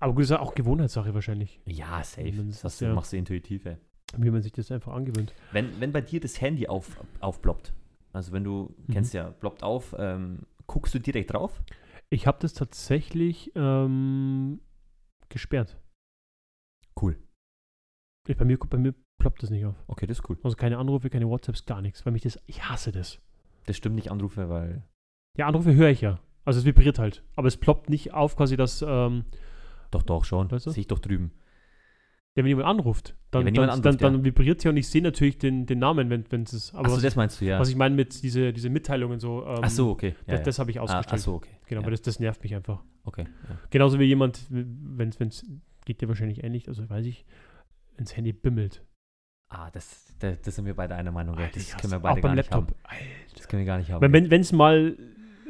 Aber 0.00 0.12
gut, 0.12 0.22
das 0.22 0.26
ist 0.26 0.30
ja 0.32 0.40
auch 0.40 0.56
Gewohnheitssache 0.56 1.14
wahrscheinlich, 1.14 1.60
Ja, 1.66 2.02
safe. 2.02 2.32
Das 2.32 2.64
hast 2.64 2.80
ja- 2.80 2.92
machst 2.92 3.12
du 3.12 3.16
intuitiv, 3.16 3.64
ey. 3.64 3.76
wie 4.16 4.30
man 4.32 4.42
sich 4.42 4.50
das 4.50 4.72
einfach 4.72 4.92
angewöhnt. 4.92 5.32
Wenn, 5.52 5.80
wenn 5.80 5.92
bei 5.92 6.00
dir 6.00 6.18
das 6.18 6.40
Handy 6.40 6.66
auf, 6.66 6.96
aufploppt, 7.20 7.72
also 8.12 8.32
wenn 8.32 8.42
du, 8.42 8.74
Mhm. 8.88 8.92
kennst 8.92 9.14
ja, 9.14 9.30
ploppt 9.30 9.62
auf, 9.62 9.94
ähm, 9.98 10.40
guckst 10.66 10.94
du 10.94 10.98
direkt 10.98 11.32
drauf? 11.32 11.62
Ich 12.10 12.26
habe 12.26 12.38
das 12.40 12.54
tatsächlich 12.54 13.52
ähm, 13.54 14.60
gesperrt. 15.28 15.78
Cool. 17.00 17.16
Ich, 18.26 18.36
bei, 18.36 18.44
mir, 18.44 18.58
bei 18.58 18.78
mir 18.78 18.94
ploppt 19.18 19.42
das 19.42 19.50
nicht 19.50 19.64
auf. 19.66 19.74
Okay, 19.86 20.06
das 20.06 20.18
ist 20.20 20.28
cool. 20.30 20.38
Also 20.42 20.56
keine 20.56 20.78
Anrufe, 20.78 21.10
keine 21.10 21.28
WhatsApps, 21.28 21.66
gar 21.66 21.82
nichts. 21.82 22.04
Weil 22.06 22.12
mich 22.12 22.22
das, 22.22 22.38
ich 22.46 22.68
hasse 22.68 22.92
das. 22.92 23.18
Das 23.66 23.76
stimmt 23.76 23.96
nicht, 23.96 24.10
Anrufe, 24.10 24.48
weil. 24.48 24.82
Ja, 25.36 25.46
Anrufe 25.46 25.74
höre 25.74 25.90
ich 25.90 26.00
ja. 26.00 26.20
Also 26.44 26.60
es 26.60 26.64
vibriert 26.64 26.98
halt. 26.98 27.22
Aber 27.36 27.48
es 27.48 27.56
ploppt 27.56 27.90
nicht 27.90 28.14
auf, 28.14 28.36
quasi 28.36 28.56
das, 28.56 28.82
ähm, 28.86 29.24
Doch, 29.90 30.02
doch, 30.02 30.24
schon. 30.24 30.50
Weißt 30.50 30.66
du? 30.66 30.70
Sehe 30.70 30.80
ich 30.82 30.86
doch 30.86 30.98
drüben. 30.98 31.32
ja, 32.34 32.42
wenn 32.44 32.46
jemand 32.46 32.66
anruft, 32.68 33.14
dann, 33.30 33.42
Ja, 33.42 33.46
wenn 33.46 33.54
dann, 33.54 33.62
jemand 33.64 33.86
anruft, 33.86 34.02
dann, 34.02 34.12
dann 34.14 34.24
vibriert 34.24 34.58
es 34.58 34.64
ja 34.64 34.70
und 34.70 34.76
ich 34.78 34.88
sehe 34.88 35.02
natürlich 35.02 35.38
den, 35.38 35.66
den 35.66 35.78
Namen, 35.78 36.08
wenn 36.08 36.42
es 36.44 36.52
ist. 36.54 36.74
Aber 36.74 36.86
Achso, 36.86 36.96
was, 36.96 37.02
das 37.02 37.16
meinst 37.16 37.40
du, 37.40 37.44
ja. 37.44 37.58
was 37.58 37.68
ich 37.68 37.76
meine 37.76 37.94
mit 37.94 38.22
diese, 38.22 38.52
diese 38.52 38.70
Mitteilungen 38.70 39.18
so, 39.20 39.44
ähm, 39.46 39.58
Ach 39.62 39.70
so, 39.70 39.90
okay. 39.90 40.14
Ja, 40.26 40.34
das, 40.34 40.38
ja. 40.38 40.44
das 40.44 40.58
habe 40.60 40.70
ich 40.70 40.78
Ah, 40.78 40.82
ausgestellt. 40.84 41.12
ach 41.12 41.18
so, 41.18 41.34
okay. 41.34 41.50
Genau, 41.66 41.80
ja. 41.80 41.84
aber 41.84 41.90
das, 41.90 42.00
das 42.02 42.18
nervt 42.20 42.42
mich 42.42 42.54
einfach. 42.54 42.82
Okay. 43.04 43.26
Ja. 43.48 43.58
Genauso 43.70 43.98
wie 43.98 44.04
jemand, 44.04 44.46
wenn 44.48 45.08
es, 45.10 45.44
geht 45.84 46.00
dir 46.00 46.08
wahrscheinlich 46.08 46.44
ähnlich, 46.44 46.68
also 46.68 46.88
weiß 46.88 47.04
ich, 47.06 47.26
ins 47.98 48.16
Handy 48.16 48.32
bimmelt. 48.32 48.84
Ah, 49.50 49.70
das, 49.72 50.04
das, 50.18 50.40
das 50.42 50.54
sind 50.56 50.66
wir 50.66 50.74
beide 50.74 50.94
einer 50.94 51.10
Meinung. 51.10 51.36
ja. 51.38 51.44
Alter, 51.44 51.58
Das 51.58 51.76
können 51.76 51.92
wir 51.92 52.00
beide 52.00 52.12
auch 52.18 52.22
beim 52.22 52.30
gar 52.30 52.34
nicht 52.36 52.50
Laptop. 52.52 52.68
haben. 52.84 52.98
Das 53.36 53.48
können 53.48 53.60
wir 53.60 53.66
gar 53.66 53.78
nicht 53.78 53.90
haben. 53.90 54.12
Wenn 54.12 54.40
es 54.40 54.52
mal, 54.52 54.96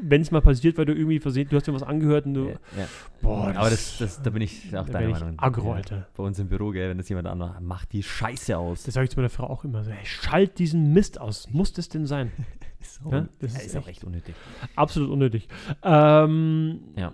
wenn's 0.01 0.31
mal 0.31 0.41
passiert, 0.41 0.79
weil 0.79 0.85
du 0.85 0.95
irgendwie 0.95 1.19
versehen, 1.19 1.49
du 1.51 1.57
hast 1.57 1.67
dir 1.67 1.75
was 1.75 1.83
angehört 1.83 2.27
und 2.27 2.35
du, 2.35 2.45
ja, 2.51 2.53
ja. 2.77 2.89
boah, 3.23 3.49
Aber 3.57 3.71
das, 3.71 3.99
das, 3.99 4.23
da 4.23 4.31
bin 4.31 4.43
ich 4.43 4.77
auch 4.77 4.89
deiner 4.89 5.09
Meinung. 5.09 5.39
aggro, 5.39 5.71
Ja. 5.71 5.75
Alter. 5.75 6.07
Bei 6.17 6.23
uns 6.23 6.39
im 6.39 6.49
Büro, 6.49 6.71
gell, 6.71 6.89
wenn 6.91 6.99
das 6.99 7.09
jemand 7.09 7.27
anmacht, 7.27 7.61
macht 7.61 7.93
die 7.93 8.03
Scheiße 8.05 8.57
aus. 8.57 8.85
Das 8.85 8.95
sage 8.95 9.05
ich 9.05 9.11
zu 9.11 9.17
meiner 9.17 9.31
Frau 9.31 9.49
auch 9.49 9.65
immer 9.65 9.83
so, 9.83 9.91
hey, 9.91 10.05
schalt 10.07 10.59
diesen 10.61 10.93
Mist 10.93 11.21
aus. 11.21 11.51
Muss 11.51 11.73
das 11.73 11.89
denn 11.89 12.07
sein? 12.07 12.31
so, 12.81 13.11
Ja, 13.11 13.23
das 13.41 13.53
das 13.53 13.55
ist 13.55 13.67
ist 13.67 13.75
auch 13.77 13.81
echt- 13.81 13.89
echt 13.89 14.05
unnötig. 14.05 14.35
Absolut 14.77 15.11
unnötig. 15.11 15.49
Ähm, 15.83 16.81
Ja. 16.97 17.13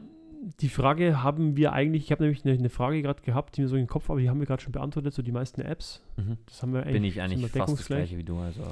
Die 0.61 0.69
Frage 0.69 1.23
haben 1.23 1.57
wir 1.57 1.73
eigentlich, 1.73 2.05
ich 2.05 2.13
habe 2.13 2.23
nämlich 2.25 2.45
eine, 2.45 2.55
eine 2.55 2.69
Frage 2.69 3.01
gerade 3.03 3.23
gehabt, 3.23 3.57
die 3.57 3.63
mir 3.63 3.69
so 3.69 3.77
in 3.77 3.83
den 3.83 3.89
Kopf, 3.89 4.11
aber 4.11 4.21
die 4.21 4.29
haben 4.29 4.39
wir 4.41 4.47
gerade 4.47 4.63
schon 4.63 4.73
beantwortet, 4.73 5.15
so 5.15 5.23
die 5.23 5.33
meisten 5.33 5.61
Apps. 5.63 6.03
Mhm. 6.17 6.39
Das 6.47 6.63
haben 6.63 6.73
wir 6.75 6.81
eigentlich, 6.83 6.93
Bin 6.95 7.05
ich 7.05 7.21
eigentlich 7.23 7.51
fast 7.53 7.79
das 7.79 7.87
gleiche 7.87 8.19
wie 8.19 8.25
du. 8.25 8.39
Also, 8.39 8.63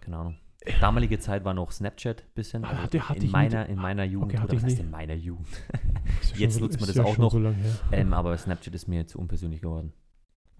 keine 0.00 0.16
Ahnung. 0.16 0.36
Damalige 0.80 1.18
Zeit 1.18 1.44
war 1.44 1.54
noch 1.54 1.72
Snapchat 1.72 2.20
ein 2.22 2.34
bisschen. 2.34 2.64
Ah, 2.64 2.68
Also 2.70 2.82
hatte- 2.82 3.08
hatte 3.08 3.18
in, 3.20 3.24
ich 3.26 3.32
meiner, 3.32 3.66
in 3.66 3.76
meiner 3.76 4.04
Jugend. 4.04 4.34
hatte 4.34 4.44
oder 4.52 4.56
was 4.56 4.64
heißt 4.64 4.80
in 4.80 4.90
meiner 4.90 5.14
Jugend? 5.14 5.46
Jetzt 6.36 6.60
nutzt 6.60 6.78
man 6.80 6.86
das 6.88 6.98
auch 6.98 7.16
noch. 7.16 7.32
So 7.32 7.54
ähm, 7.92 8.12
aber 8.12 8.36
Snapchat 8.36 8.74
ist 8.74 8.86
mir 8.86 9.06
zu 9.06 9.18
unpersönlich 9.18 9.62
geworden. 9.62 9.92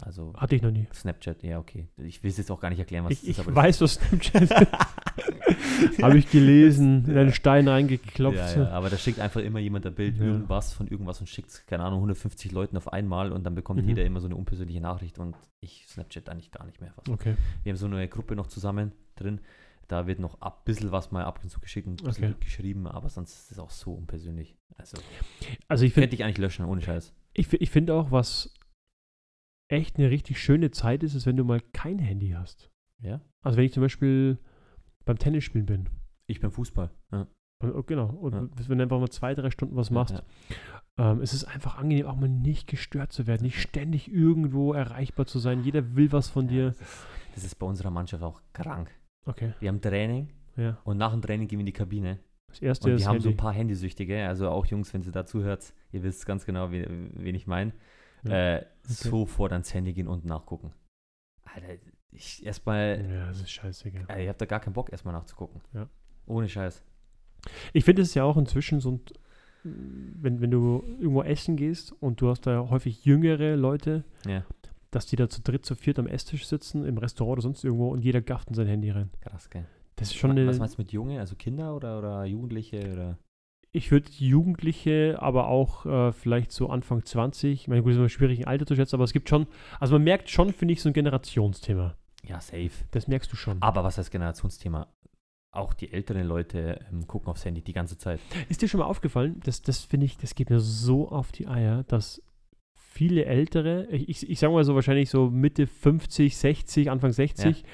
Also 0.03 0.33
Hatte 0.37 0.57
ich 0.57 0.63
noch 0.63 0.71
nie. 0.71 0.87
Snapchat, 0.95 1.43
ja, 1.43 1.59
okay. 1.59 1.89
Ich 1.99 2.23
will 2.23 2.31
es 2.31 2.37
jetzt 2.39 2.51
auch 2.51 2.61
gar 2.61 2.71
nicht 2.71 2.79
erklären, 2.79 3.05
was 3.05 3.13
Ich, 3.13 3.23
ich 3.25 3.29
ist. 3.31 3.41
aber 3.41 3.55
weiß, 3.55 3.81
was 3.83 3.95
Snapchat 3.95 4.43
ist. 4.51 6.03
Habe 6.03 6.19
ich 6.19 6.31
gelesen, 6.31 7.05
in 7.09 7.17
einen 7.19 7.33
Stein 7.33 7.69
reingeklopft. 7.69 8.37
Ja, 8.39 8.63
ja, 8.65 8.71
aber 8.71 8.91
da 8.91 8.97
schickt 8.99 9.21
einfach 9.21 9.41
immer 9.41 9.59
jemand 9.59 9.87
ein 9.87 9.95
Bild, 9.95 10.17
Ja. 10.19 10.25
irgendwas 10.25 10.73
von 10.73 10.87
irgendwas 10.89 11.21
und 11.21 11.27
schickt, 11.29 11.67
keine 11.67 11.85
Ahnung, 11.85 11.99
150 12.01 12.53
Leuten 12.53 12.77
auf 12.77 12.93
einmal 12.93 13.33
und 13.33 13.45
dann 13.45 13.55
bekommt 13.55 13.83
Mhm. 13.83 13.89
jeder 13.89 14.05
immer 14.05 14.21
so 14.21 14.27
eine 14.27 14.37
unpersönliche 14.37 14.81
Nachricht 14.81 15.19
und 15.19 15.37
ich 15.61 15.85
Snapchat 15.89 16.29
eigentlich 16.29 16.51
gar 16.51 16.65
nicht 16.67 16.81
mehr 16.81 16.93
fast. 16.93 17.09
Okay. 17.09 17.35
Wir 17.63 17.73
haben 17.73 17.77
so 17.79 17.87
eine 17.87 18.09
Gruppe 18.09 18.37
noch 18.37 18.47
zusammen 18.47 18.93
drin, 19.17 19.41
da 19.89 20.07
wird 20.07 20.21
noch 20.21 20.41
ein 20.41 20.53
bisschen 20.65 20.93
was 20.93 21.11
mal 21.13 21.25
ab 21.25 21.41
und 21.43 21.49
zu 21.51 21.61
geschickt 21.61 21.89
und 21.89 22.07
Okay. 22.07 22.35
geschrieben, 22.41 22.87
aber 22.87 23.09
sonst 23.09 23.35
ist 23.35 23.53
es 23.53 23.59
auch 23.59 23.71
so 23.71 23.93
unpersönlich. 23.93 24.57
Also 24.77 24.97
Also 25.69 25.85
ich 25.85 25.93
finde 25.93 26.07
könnte 26.09 26.17
ich 26.17 26.25
eigentlich 26.25 26.39
löschen, 26.39 26.65
ohne 26.65 26.81
Scheiß. 26.81 27.13
ich, 27.35 27.53
ich 27.53 27.71
find 27.71 27.91
auch, 27.91 28.11
was 28.11 28.55
echt 29.71 29.99
eine 29.99 30.11
richtig 30.11 30.41
schöne 30.43 30.71
Zeit 30.71 31.03
ist, 31.03 31.15
ist, 31.15 31.27
wenn 31.27 31.37
du 31.37 31.45
mal 31.45 31.61
kein 31.73 31.99
Handy 31.99 32.31
hast. 32.31 32.71
Ja? 33.01 33.21
Also 33.43 33.57
wenn 33.57 33.65
ich 33.65 33.73
zum 33.73 33.83
Beispiel 33.83 34.39
beim 35.05 35.19
Tennisspielen 35.19 35.67
bin. 35.67 35.89
Ich 36.27 36.41
beim 36.41 36.51
Fußball. 36.53 36.91
Ja. 37.13 37.27
Und, 37.63 37.73
oh, 37.75 37.83
genau. 37.83 38.07
Und 38.11 38.33
Ja. 38.35 38.49
wenn 38.69 38.79
du 38.79 38.85
einfach 38.85 39.01
mal 39.01 39.11
zwei, 39.11 39.35
drei 39.35 39.51
Stunden 39.51 39.77
was 39.77 39.91
machst, 39.91 40.23
Ja, 40.99 41.13
ähm, 41.13 41.21
es 41.21 41.33
ist 41.33 41.45
einfach 41.45 41.77
angenehm, 41.79 42.07
auch 42.07 42.17
mal 42.17 42.29
nicht 42.29 42.67
gestört 42.67 43.13
zu 43.13 43.27
werden, 43.27 43.43
nicht 43.43 43.61
ständig 43.61 44.11
irgendwo 44.13 44.73
erreichbar 44.73 45.27
zu 45.27 45.39
sein. 45.39 45.63
Jeder 45.63 45.95
will 45.97 46.13
was 46.13 46.29
von 46.29 46.49
dir. 46.49 46.69
Das, 46.69 46.81
ist, 46.81 47.07
das 47.35 47.45
ist 47.45 47.55
bei 47.57 47.67
unserer 47.67 47.91
Mannschaft 47.91 48.23
auch 48.23 48.41
krank. 48.53 48.91
Okay, 49.27 49.53
Wir 49.61 49.69
haben 49.69 49.81
Training 49.81 50.29
und 50.85 50.97
nach 50.99 51.13
dem 51.13 51.23
Training 51.23 51.47
gehen 51.49 51.59
wir 51.59 51.63
in 51.63 51.67
die 51.67 51.73
Kabine 51.73 52.19
Das 52.49 52.61
erste 52.61 52.91
Und 52.93 52.99
wir 52.99 53.07
haben 53.07 53.21
so 53.21 53.29
Handy. 53.29 53.35
ein 53.35 53.37
paar 53.37 53.53
Handysüchtige, 53.53 54.27
also 54.27 54.49
auch 54.49 54.67
Jungs, 54.67 54.93
wenn 54.95 55.03
ihr 55.03 55.13
da 55.13 55.25
zuhört, 55.27 55.73
ihr 55.93 56.03
wisst 56.03 56.27
ganz 56.27 56.45
genau, 56.47 56.71
wie, 56.73 56.85
wen 56.89 57.35
ich 57.35 57.47
meine. 57.47 57.73
Äh, 58.25 58.65
Sofort 58.83 59.53
ans 59.53 59.73
Handy 59.73 59.93
gehen 59.93 60.09
und 60.09 60.25
nachgucken. 60.25 60.73
Alter, 61.45 61.69
ich 62.13 62.45
erstmal, 62.45 63.05
ja, 63.09 63.27
das 63.29 63.41
ist 63.41 63.51
scheißegal. 63.51 64.05
äh, 64.09 64.25
ihr 64.25 64.29
habt 64.31 64.41
da 64.41 64.47
gar 64.47 64.61
keinen 64.61 64.73
Bock, 64.73 64.91
erstmal 64.91 65.15
nachzugucken. 65.15 65.61
Ja. 65.73 65.89
Ohne 66.27 66.49
Scheiß. 66.49 66.83
Ich 67.73 67.85
finde 67.85 68.03
es 68.03 68.15
ja 68.15 68.25
auch 68.25 68.37
inzwischen 68.37 68.81
so 68.81 68.93
ein, 68.93 69.01
wenn, 69.65 70.41
wenn 70.41 70.51
du 70.51 70.83
irgendwo 70.99 71.23
essen 71.23 71.57
gehst 71.57 71.93
und 72.01 72.21
du 72.21 72.29
hast 72.31 72.47
da 72.47 72.69
häufig 72.71 73.05
jüngere 73.05 73.57
Leute, 73.57 74.05
Ja, 74.27 74.45
dass 74.91 75.07
die 75.07 75.17
da 75.17 75.29
zu 75.29 75.41
dritt, 75.43 75.65
zu 75.65 75.75
viert 75.77 75.99
am 75.99 76.07
Esstisch 76.07 76.47
sitzen, 76.47 76.85
im 76.85 76.99
Restaurant 76.99 77.35
oder 77.35 77.43
sonst 77.43 77.65
irgendwo 77.65 77.91
und 77.91 78.03
jeder 78.03 78.21
gafft 78.23 78.49
in 78.49 78.55
sein 78.55 78.67
Handy 78.67 78.91
rein. 78.91 79.11
krass, 79.21 79.49
gell. 79.51 79.67
Das 79.97 80.09
ist 80.09 80.17
schon 80.17 80.31
eine, 80.33 80.47
Was 80.47 80.59
meinst 80.59 80.79
du 80.79 80.83
mit 80.83 80.93
Junge? 80.93 81.21
Also 81.21 81.37
Kinder 81.37 81.77
oder, 81.77 81.99
oder 81.99 82.25
Jugendliche? 82.25 82.81
Oder? 82.93 83.19
Ich 83.73 83.91
würde 83.91 84.11
Jugendliche, 84.11 85.19
aber 85.21 85.49
auch 85.49 85.87
äh, 85.87 86.13
vielleicht 86.13 86.53
so 86.53 86.69
Anfang 86.69 87.05
20, 87.05 87.53
ich 87.53 87.69
meine, 87.69 87.83
gut, 87.83 87.93
ist 87.93 87.99
immer 87.99 88.09
schwierig, 88.09 88.41
ein 88.41 88.47
Alter 88.47 88.67
zu 88.67 88.75
schätzen, 88.75 88.97
aber 88.97 89.05
es 89.05 89.13
gibt 89.13 89.29
schon, 89.29 89.47
also 89.79 89.95
man 89.95 90.03
merkt 90.03 90.29
schon, 90.29 90.53
finde 90.53 90.73
ich, 90.73 90.83
so 90.83 90.89
ein 90.89 90.93
Generationsthema. 90.93 91.97
Ja, 92.27 92.41
safe. 92.41 92.71
Das 92.91 93.09
merkst 93.09 93.33
du 93.33 93.37
schon. 93.37 93.63
Aber 93.63 93.85
was 93.85 93.99
heißt 93.99 94.11
Generationsthema? 94.11 94.89
Auch 95.53 95.75
die 95.75 95.93
älteren 95.93 96.27
Leute 96.27 96.81
ähm, 96.93 97.07
gucken 97.07 97.29
aufs 97.29 97.45
Handy 97.45 97.63
die 97.63 97.73
ganze 97.73 97.99
Zeit. 97.99 98.21
Ist 98.49 98.63
dir 98.63 98.69
schon 98.69 98.81
mal 98.81 98.87
aufgefallen, 98.87 99.41
das, 99.45 99.63
das 99.63 99.85
finde 99.85 100.07
ich, 100.07 100.17
das 100.17 100.35
geht 100.35 100.51
mir 100.51 100.61
so 100.61 101.09
auf 101.09 101.33
die 101.33 101.49
Eier, 101.49 101.85
dass 101.85 102.23
viele 102.75 103.25
Ältere, 103.25 103.87
ich, 103.87 104.09
ich, 104.09 104.31
ich 104.31 104.39
sage 104.39 104.53
mal 104.53 104.65
so 104.65 104.75
wahrscheinlich 104.75 105.11
so 105.11 105.31
Mitte 105.31 105.67
50, 105.67 106.37
60, 106.37 106.91
Anfang 106.91 107.13
60, 107.13 107.65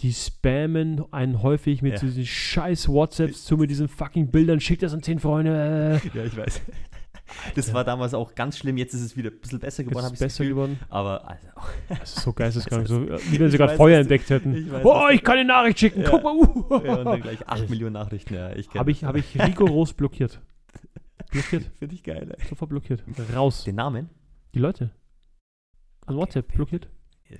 die 0.00 0.12
spammen 0.12 1.04
einen 1.12 1.42
häufig 1.42 1.80
mit 1.82 1.92
Ja. 1.94 1.98
so 1.98 2.06
diesen 2.06 2.26
scheiß 2.26 2.88
WhatsApps 2.88 3.44
zu, 3.44 3.56
mit 3.56 3.70
diesen 3.70 3.88
fucking 3.88 4.30
Bildern, 4.30 4.60
schickt 4.60 4.82
das 4.82 4.92
an 4.92 5.02
zehn 5.02 5.18
Freunde. 5.18 6.00
Äh, 6.04 6.18
Ja, 6.18 6.24
ich 6.24 6.36
weiß. 6.36 6.60
Das 7.56 7.74
war 7.74 7.82
damals 7.82 8.14
auch 8.14 8.36
ganz 8.36 8.56
schlimm. 8.56 8.76
Jetzt 8.76 8.94
ist 8.94 9.00
es 9.00 9.16
wieder 9.16 9.30
ein 9.30 9.40
bisschen 9.40 9.58
besser 9.58 9.82
geworden, 9.82 10.06
ist 10.06 10.12
es 10.12 10.18
besser 10.20 10.44
Gefühl. 10.44 10.54
geworden. 10.54 10.78
Aber 10.88 11.28
also, 11.28 11.48
Das 11.88 12.14
ist 12.16 12.22
so 12.22 12.32
geisteskrank. 12.32 12.86
So, 12.88 13.02
äh, 13.02 13.18
wie 13.32 13.40
wenn 13.40 13.50
sie 13.50 13.56
gerade 13.58 13.74
Feuer 13.74 13.98
entdeckt 13.98 14.30
hätten. 14.30 14.54
ich 14.54 14.70
weiß, 14.70 14.84
Oh, 14.84 15.08
ich 15.10 15.24
kann 15.24 15.36
eine 15.38 15.48
Nachricht 15.48 15.80
schicken. 15.80 16.02
Ja. 16.02 16.10
Guck 16.10 16.22
mal. 16.22 16.36
Uh. 16.36 16.80
ja, 16.84 16.94
und 16.98 17.04
dann 17.04 17.20
gleich 17.20 17.48
8 17.48 17.68
Millionen 17.68 17.94
Nachrichten. 17.94 18.32
Ja, 18.34 18.54
ich 18.54 18.68
Habe 18.76 18.92
ich, 18.92 19.02
hab 19.02 19.16
ich 19.16 19.36
rigoros 19.42 19.92
blockiert. 19.92 20.40
Blockiert. 21.32 21.64
Finde 21.80 21.94
ich 21.96 22.04
geil. 22.04 22.32
Ey. 22.38 22.46
Sofort 22.48 22.68
blockiert. 22.70 23.02
Raus. 23.34 23.64
Den 23.64 23.74
Namen? 23.74 24.08
Die 24.54 24.60
Leute. 24.60 24.90
An 26.06 26.14
WhatsApp 26.16 26.46
okay. 26.46 26.56
blockiert. 26.58 26.88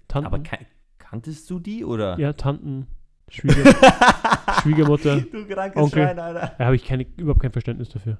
Tanten. 0.09 0.27
Aber 0.27 0.41
ke- 0.41 0.67
kanntest 1.09 1.49
du 1.51 1.59
die 1.59 1.85
oder? 1.85 2.19
Ja, 2.19 2.33
Tanten, 2.33 2.87
Schwieger, 3.29 3.65
Schwiegermutter. 4.63 5.21
Du 5.21 5.47
krankes 5.47 5.83
Onkel. 5.83 6.03
Schwein, 6.05 6.19
Alter. 6.19 6.55
Da 6.59 6.65
habe 6.67 6.77
ich 6.77 6.85
keine, 6.85 7.07
überhaupt 7.17 7.41
kein 7.43 7.53
Verständnis 7.53 7.89
dafür. 7.91 8.19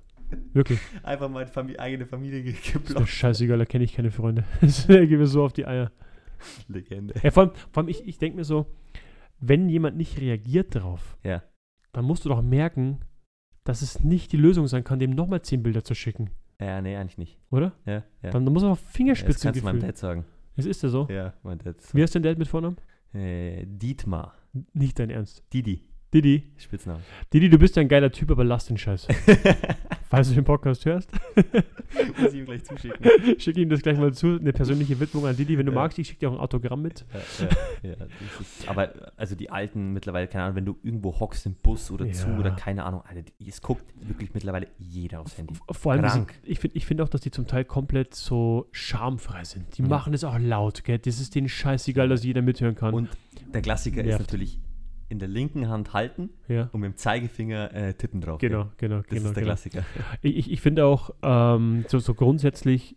Wirklich. 0.53 0.81
Einfach 1.05 1.29
meine 1.29 1.47
Famili 1.47 1.79
eigene 1.79 2.07
Familie 2.07 2.43
ge- 2.43 2.53
Ist 2.53 2.75
mir 2.75 2.81
geblockt. 2.81 3.09
scheißegal, 3.09 3.59
da 3.59 3.65
kenne 3.65 3.85
ich 3.85 3.95
keine 3.95 4.11
Freunde. 4.11 4.45
Das 4.61 4.87
geht 4.87 5.11
mir 5.11 5.27
so 5.27 5.45
auf 5.45 5.53
die 5.53 5.67
Eier. 5.67 5.93
Legende. 6.69 7.15
Ja, 7.23 7.31
vor 7.31 7.45
allem, 7.45 7.53
vor 7.73 7.83
allem 7.83 7.89
ich, 7.89 8.07
ich 8.07 8.19
denke 8.19 8.37
mir 8.37 8.45
so, 8.45 8.67
wenn 9.39 9.69
jemand 9.69 9.97
nicht 9.97 10.21
reagiert 10.21 10.75
darauf, 10.75 11.17
Ja. 11.23 11.43
dann 11.93 12.05
musst 12.05 12.25
du 12.25 12.29
doch 12.29 12.43
merken, 12.43 13.01
dass 13.65 13.83
es 13.83 14.03
nicht 14.03 14.33
die 14.33 14.37
Lösung 14.37 14.67
sein 14.67 14.85
kann, 14.85 14.99
dem 14.99 15.11
nochmal 15.11 15.43
zehn 15.43 15.63
Bilder 15.63 15.83
zu 15.85 15.95
schicken. 15.95 16.31
Ja, 16.61 16.81
nee, 16.81 16.97
eigentlich 16.97 17.19
nicht. 17.19 17.39
Oder? 17.51 17.73
Ja, 17.85 18.03
ja. 18.23 18.31
Dann, 18.31 18.45
dann 18.45 18.53
muss 18.53 18.63
man 18.63 18.73
auf 18.73 18.81
das 18.83 18.91
Fingerspitzen 18.93 19.49
kannst 19.53 19.61
du 19.61 19.65
meinem. 19.65 19.81
Dad 19.81 19.97
sagen. 19.97 20.25
Es 20.57 20.65
ist 20.67 20.83
ja 20.83 20.89
so. 20.89 21.07
Ja, 21.11 21.35
mein 21.43 21.59
Dad. 21.59 21.77
Wie 21.93 22.03
heißt 22.03 22.15
dein 22.15 22.23
Dad 22.23 22.39
mit 22.39 22.49
Vornamen? 22.49 22.77
Äh, 23.13 23.65
Dietmar. 23.67 24.35
Nicht 24.73 24.99
dein 24.99 25.11
Ernst. 25.11 25.45
Didi. 25.53 25.85
Didi. 26.15 26.51
Spitzname. 26.57 27.01
Didi, 27.33 27.51
du 27.51 27.59
bist 27.59 27.77
ja 27.77 27.83
ein 27.83 27.89
geiler 27.89 28.11
Typ, 28.11 28.31
aber 28.31 28.45
lass 28.45 28.67
den 28.67 28.79
Scheiß. 28.79 29.07
falls 30.09 30.29
du 30.29 30.35
den 30.35 30.45
Podcast 30.45 30.85
hörst, 30.85 31.11
Muss 32.21 32.33
ich 32.33 32.39
ihm 32.41 32.45
gleich 32.47 32.65
zuschicken. 32.65 33.05
schick 33.39 33.57
ihm 33.57 33.69
das 33.69 33.81
gleich 33.83 33.99
mal 33.99 34.13
zu. 34.13 34.39
Eine 34.39 34.53
persönliche 34.53 34.99
Widmung 35.01 35.27
an 35.27 35.37
Didi. 35.37 35.57
Wenn 35.59 35.67
du 35.67 35.73
Ja. 35.73 35.77
magst, 35.81 35.99
ich 35.99 36.09
schicke 36.09 36.21
dir 36.21 36.31
auch 36.31 36.35
ein 36.35 36.41
Autogramm 36.41 36.83
mit. 36.83 37.05
Ja, 37.83 37.91
ja, 37.91 37.97
ist, 38.41 38.69
aber 38.69 38.93
also 39.17 39.35
die 39.35 39.51
alten 39.51 39.93
mittlerweile, 39.93 40.27
keine 40.29 40.45
Ahnung, 40.45 40.57
wenn 40.57 40.65
du 40.67 40.77
irgendwo 40.83 41.19
hockst 41.19 41.47
im 41.47 41.55
Bus 41.55 41.91
oder 41.91 42.11
zu 42.13 42.29
oder 42.29 42.51
keine 42.53 42.85
Ahnung, 42.85 43.03
Alter, 43.07 43.23
es 43.47 43.61
guckt 43.61 43.85
wirklich 44.01 44.35
mittlerweile 44.35 44.69
jeder 44.79 45.21
aufs 45.21 45.37
Handy. 45.39 45.55
Vor 45.71 45.93
allem, 45.93 46.09
sind, 46.09 46.29
ich 46.45 46.59
finde 46.61 46.77
ich 46.77 46.87
find 46.87 47.01
auch, 47.01 47.09
dass 47.09 47.21
die 47.21 47.31
zum 47.31 47.47
Teil 47.47 47.65
komplett 47.65 48.15
so 48.15 48.69
schamfrei 48.73 49.45
sind. 49.45 49.77
Die 49.79 49.83
machen 49.83 50.15
es 50.15 50.25
auch 50.25 50.39
laut, 50.39 50.85
gell? 50.85 50.99
Das 50.99 51.21
ist 51.21 51.35
denen 51.35 51.49
scheißegal, 51.49 52.09
dass 52.09 52.25
jeder 52.25 52.43
mithören 52.43 52.75
kann. 52.75 52.95
Und 52.95 53.09
der 53.53 53.63
Klassiker 53.63 54.03
ist 54.05 54.19
natürlich 54.19 54.59
in 55.09 55.19
der 55.19 55.29
linken 55.29 55.69
Hand 55.69 55.93
halten 55.93 56.31
ja, 56.49 56.69
und 56.73 56.81
mit 56.81 56.93
dem 56.93 56.97
Zeigefinger 56.97 57.73
äh, 57.73 57.95
Titten 57.95 58.21
drauf. 58.21 58.41
genau, 58.41 58.65
gell? 58.77 58.89
genau, 58.89 58.97
Das 59.03 59.07
genau. 59.09 59.29
ist 59.29 59.35
der 59.37 59.43
genau. 59.43 59.47
Klassiker. 59.47 59.85
Ich, 60.23 60.37
ich, 60.37 60.51
ich 60.53 60.61
finde 60.61 60.85
auch, 60.87 61.11
ähm, 61.23 61.85
so, 61.89 61.99
so 61.99 62.15
grundsätzlich, 62.15 62.97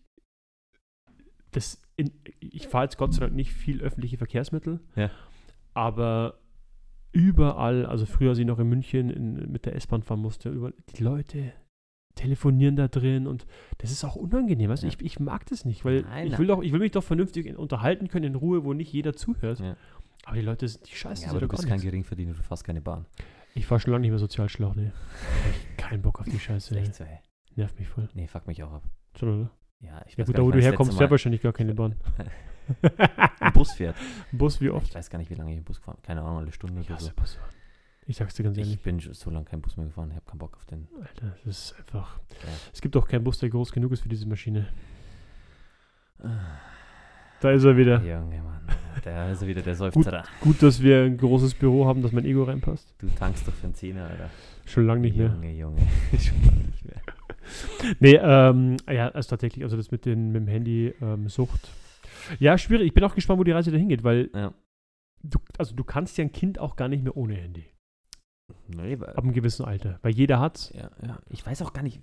das 1.52 1.82
in, 1.96 2.12
ich 2.40 2.68
fahre 2.68 2.86
jetzt 2.86 2.98
Gott 2.98 3.14
sei 3.14 3.22
Dank 3.22 3.36
nicht 3.36 3.52
viel 3.54 3.82
öffentliche 3.82 4.18
Verkehrsmittel, 4.18 4.80
Ja. 4.96 5.12
aber 5.74 6.40
überall, 7.12 7.86
also 7.86 8.06
früher, 8.06 8.30
als 8.30 8.40
ich 8.40 8.46
noch 8.46 8.60
in 8.60 8.70
München 8.70 9.10
in, 9.10 9.52
mit 9.52 9.66
der 9.66 9.76
S-Bahn 9.76 10.04
fahren 10.04 10.22
musste, 10.22 10.50
überall, 10.50 10.74
die 10.96 11.04
Leute 11.04 11.54
telefonieren 12.16 12.76
da 12.76 12.88
drin 12.88 13.28
und 13.28 13.46
das 13.78 13.92
ist 13.92 14.04
auch 14.04 14.16
unangenehm. 14.16 14.70
Du? 14.76 14.82
Ja. 14.82 14.88
Ich, 14.88 15.02
ich 15.02 15.20
mag 15.20 15.46
das 15.48 15.64
nicht, 15.66 15.86
weil 15.86 16.02
Nein, 16.02 16.26
ich, 16.26 16.32
nein. 16.32 16.40
will 16.40 16.48
doch, 16.48 16.62
ich 16.62 16.72
will 16.72 16.80
mich 16.80 16.92
doch 16.92 17.04
vernünftig 17.04 17.58
unterhalten 17.58 18.08
können 18.10 18.26
in 18.26 18.36
Ruhe, 18.36 18.64
wo 18.64 18.74
nicht 18.74 18.92
jeder 18.92 19.14
zuhört. 19.16 19.60
Ja. 19.60 19.76
Aber 20.30 20.36
die 20.36 20.44
Leute 20.44 20.68
sind 20.68 20.88
die 20.88 20.94
Scheiße. 20.96 21.24
Ja, 21.24 21.32
aber 21.32 21.40
du 21.40 21.48
bist 21.48 21.68
kein 21.68 21.82
Geringverdiener, 21.82 22.34
du 22.36 22.44
fährst 22.44 22.64
keine 22.64 22.82
Bahn. 22.82 23.08
Ich 23.56 23.66
fahre 23.66 23.82
schon 23.82 23.92
lange 23.94 24.02
nicht 24.02 24.12
mehr 24.12 24.20
Sozialschlauch, 24.20 24.76
ne. 24.76 24.94
Hab 25.44 25.50
ich 25.50 25.78
keinen 25.78 26.04
Bock 26.04 26.20
auf 26.20 26.28
die 26.28 26.40
Scheiße. 26.40 26.78
echt 26.78 26.94
so, 26.94 27.04
ey. 27.04 27.18
Nervt 27.56 27.80
mich 27.80 27.88
voll. 27.88 28.08
Nee, 28.14 28.28
fuck 28.28 28.46
mich 28.46 28.62
auch 28.62 28.72
ab. 28.74 28.84
Schon, 29.18 29.42
oder? 29.42 29.52
Ja, 29.80 30.04
ich 30.06 30.14
Ja 30.14 30.20
weiß 30.20 30.28
gut, 30.28 30.36
gar 30.36 30.44
da 30.44 30.48
wo 30.48 30.52
du 30.52 30.62
herkommst, 30.62 31.00
Mal 31.00 31.10
wahrscheinlich 31.10 31.42
gar 31.42 31.52
keine 31.52 31.74
Bahn. 31.74 31.96
ein 33.40 33.54
Bus 33.54 33.72
fährt. 33.74 33.96
Bus 34.32 34.62
wie 34.62 34.66
Ich 34.68 34.72
oft? 34.72 34.94
weiß 34.94 35.10
gar 35.10 35.18
nicht, 35.18 35.32
wie 35.32 35.36
lange 35.36 35.52
ich 35.52 35.58
im 35.58 35.64
Bus 35.64 35.78
gefahren 35.80 35.96
bin. 35.96 36.04
Keine 36.04 36.22
Ahnung, 36.22 36.44
eine 36.44 36.52
Stunde 36.52 36.80
Ich 36.80 36.90
oder 36.92 37.00
so. 37.00 37.08
hasse 37.08 37.16
Bus. 37.16 37.40
Ich 38.06 38.18
sag's 38.18 38.36
dir 38.36 38.44
ganz 38.44 38.56
ehrlich. 38.60 38.76
Ich 38.76 38.82
bin 38.84 39.00
so 39.00 39.32
lange 39.32 39.46
kein 39.46 39.62
Bus 39.62 39.78
mehr 39.78 39.88
gefahren, 39.88 40.10
ich 40.12 40.16
habe 40.16 40.26
keinen 40.28 40.38
Bock 40.38 40.56
auf 40.58 40.66
den. 40.68 40.88
Alter, 41.02 41.36
das 41.44 41.72
ist 41.72 41.76
einfach. 41.80 42.20
Ja. 42.44 42.50
Es 42.72 42.82
gibt 42.82 42.96
auch 42.98 43.08
keinen 43.08 43.24
Bus, 43.24 43.40
der 43.40 43.50
groß 43.50 43.72
genug 43.72 43.92
ist 43.94 44.02
für 44.02 44.10
diese 44.10 44.28
Maschine. 44.28 44.68
Da 47.42 47.52
ist 47.52 47.64
er 47.64 47.78
wieder. 47.78 48.00
Junge, 48.02 48.42
Mann. 48.42 48.60
Da 49.04 49.32
ist 49.32 49.42
er 49.42 49.48
wieder 49.48 49.62
der 49.62 49.76
Seufzer. 49.76 50.24
Gut, 50.42 50.62
dass 50.62 50.82
wir 50.82 51.04
ein 51.04 51.18
großes 51.18 51.54
Büro 51.56 51.86
haben, 51.86 52.02
dass 52.02 52.12
mein 52.12 52.26
Ego 52.26 52.44
reinpasst. 52.44 52.94
Du 53.00 53.08
tankst 53.08 53.48
doch 53.48 53.54
für 53.54 53.66
einen 53.68 53.74
Zehner, 53.76 54.06
Alter. 54.08 54.30
Schon 54.66 54.86
lange 54.86 55.02
nicht 55.02 55.16
mehr. 55.18 55.28
Junge, 55.28 55.52
Junge. 55.54 55.82
Schon 56.20 56.44
lange 56.46 56.64
nicht 56.66 56.86
mehr. 56.86 57.02
Nee, 58.00 58.20
ähm, 58.22 58.78
ja, 58.92 59.10
also 59.10 59.30
tatsächlich, 59.30 59.64
also 59.64 59.78
das 59.78 59.90
mit, 59.92 60.06
den, 60.06 60.32
mit 60.32 60.42
dem 60.44 60.48
Handy, 60.48 60.94
ähm, 61.02 61.30
Sucht. 61.30 61.70
Ja, 62.40 62.58
schwierig. 62.58 62.88
Ich 62.88 62.94
bin 62.94 63.04
auch 63.04 63.16
gespannt, 63.16 63.40
wo 63.40 63.44
die 63.44 63.52
Reise 63.52 63.72
dahin 63.72 63.88
geht, 63.90 64.04
weil 64.04 64.30
Ja. 64.36 64.54
du, 65.24 65.40
also 65.58 65.74
du 65.74 65.84
kannst 65.84 66.18
ja 66.18 66.26
ein 66.26 66.32
Kind 66.32 66.60
auch 66.60 66.76
gar 66.76 66.90
nicht 66.90 67.04
mehr 67.04 67.16
ohne 67.18 67.36
Handy. 67.36 67.66
Nee, 68.68 69.00
weil, 69.00 69.10
Ab 69.10 69.24
einem 69.24 69.34
gewissen 69.34 69.66
Alter. 69.66 69.98
Weil 70.02 70.12
jeder 70.14 70.40
hat's. 70.40 70.72
ja, 70.76 70.92
ja. 71.02 71.20
Ich 71.30 71.46
weiß 71.46 71.62
auch 71.62 71.74
gar 71.74 71.82
nicht, 71.84 72.02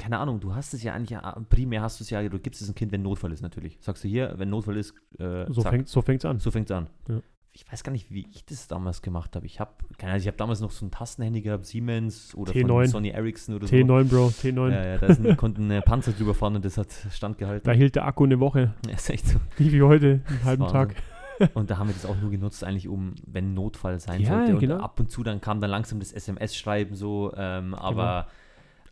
keine 0.00 0.18
Ahnung, 0.18 0.40
du 0.40 0.54
hast 0.54 0.74
es 0.74 0.82
ja 0.82 0.94
eigentlich, 0.94 1.10
ja, 1.10 1.20
primär 1.48 1.82
hast 1.82 2.00
du 2.00 2.04
es 2.04 2.10
ja, 2.10 2.26
du 2.28 2.38
gibst 2.38 2.60
es 2.62 2.68
ein 2.68 2.74
Kind, 2.74 2.90
wenn 2.90 3.02
Notfall 3.02 3.32
ist 3.32 3.42
natürlich. 3.42 3.78
Sagst 3.80 4.02
du 4.02 4.08
hier, 4.08 4.34
wenn 4.38 4.50
Notfall 4.50 4.76
ist, 4.76 4.94
äh, 5.18 5.44
So 5.52 5.62
zack, 5.62 5.72
fängt 5.72 5.88
so 5.88 6.02
fängt's 6.02 6.24
an. 6.24 6.38
so 6.40 6.50
fängt's 6.50 6.70
an. 6.72 6.88
Ja. 7.08 7.20
Ich 7.52 7.70
weiß 7.70 7.82
gar 7.82 7.90
nicht, 7.90 8.12
wie 8.12 8.26
ich 8.32 8.44
das 8.44 8.68
damals 8.68 9.02
gemacht 9.02 9.34
habe. 9.34 9.44
Ich 9.44 9.58
habe, 9.58 9.72
keine 9.98 10.12
Ahnung, 10.12 10.20
ich 10.20 10.28
habe 10.28 10.36
damals 10.36 10.60
noch 10.60 10.70
so 10.70 10.86
ein 10.86 10.90
Tastenhandy 10.92 11.42
gehabt, 11.42 11.66
Siemens 11.66 12.32
oder 12.34 12.52
T9. 12.52 12.66
von 12.66 12.86
Sony 12.86 13.08
Ericsson 13.08 13.56
oder 13.56 13.66
so. 13.66 13.74
T9, 13.74 14.04
Bro, 14.04 14.28
T9. 14.28 14.70
Ja, 14.70 14.86
ja, 14.86 14.98
da 14.98 15.06
ist 15.06 15.24
ein, 15.24 15.36
konnten 15.36 15.68
äh, 15.70 15.82
Panzer 15.82 16.12
drüber 16.12 16.32
fahren 16.34 16.54
und 16.56 16.64
das 16.64 16.78
hat 16.78 16.88
standgehalten. 17.10 17.64
Da 17.64 17.72
hielt 17.72 17.96
der 17.96 18.06
Akku 18.06 18.24
eine 18.24 18.38
Woche. 18.40 18.74
Ja, 18.86 18.94
ist 18.94 19.10
echt 19.10 19.26
so. 19.26 19.38
Nicht 19.58 19.72
wie 19.72 19.82
heute, 19.82 20.22
einen 20.28 20.44
halben. 20.44 20.66
Tag. 20.68 20.94
Und 21.54 21.70
da 21.70 21.78
haben 21.78 21.88
wir 21.88 21.94
das 21.94 22.04
auch 22.04 22.16
nur 22.20 22.30
genutzt, 22.30 22.62
eigentlich, 22.64 22.86
um, 22.86 23.14
wenn 23.26 23.54
Notfall 23.54 23.98
sein 23.98 24.20
Ja, 24.20 24.28
sollte. 24.36 24.52
Und 24.52 24.60
genau. 24.60 24.76
ab 24.76 25.00
und 25.00 25.10
zu 25.10 25.22
dann 25.22 25.40
kam 25.40 25.62
dann 25.62 25.70
langsam 25.70 25.98
das 25.98 26.12
SMS-Schreiben 26.12 26.94
so, 26.94 27.32
ähm, 27.34 27.74
aber. 27.74 28.26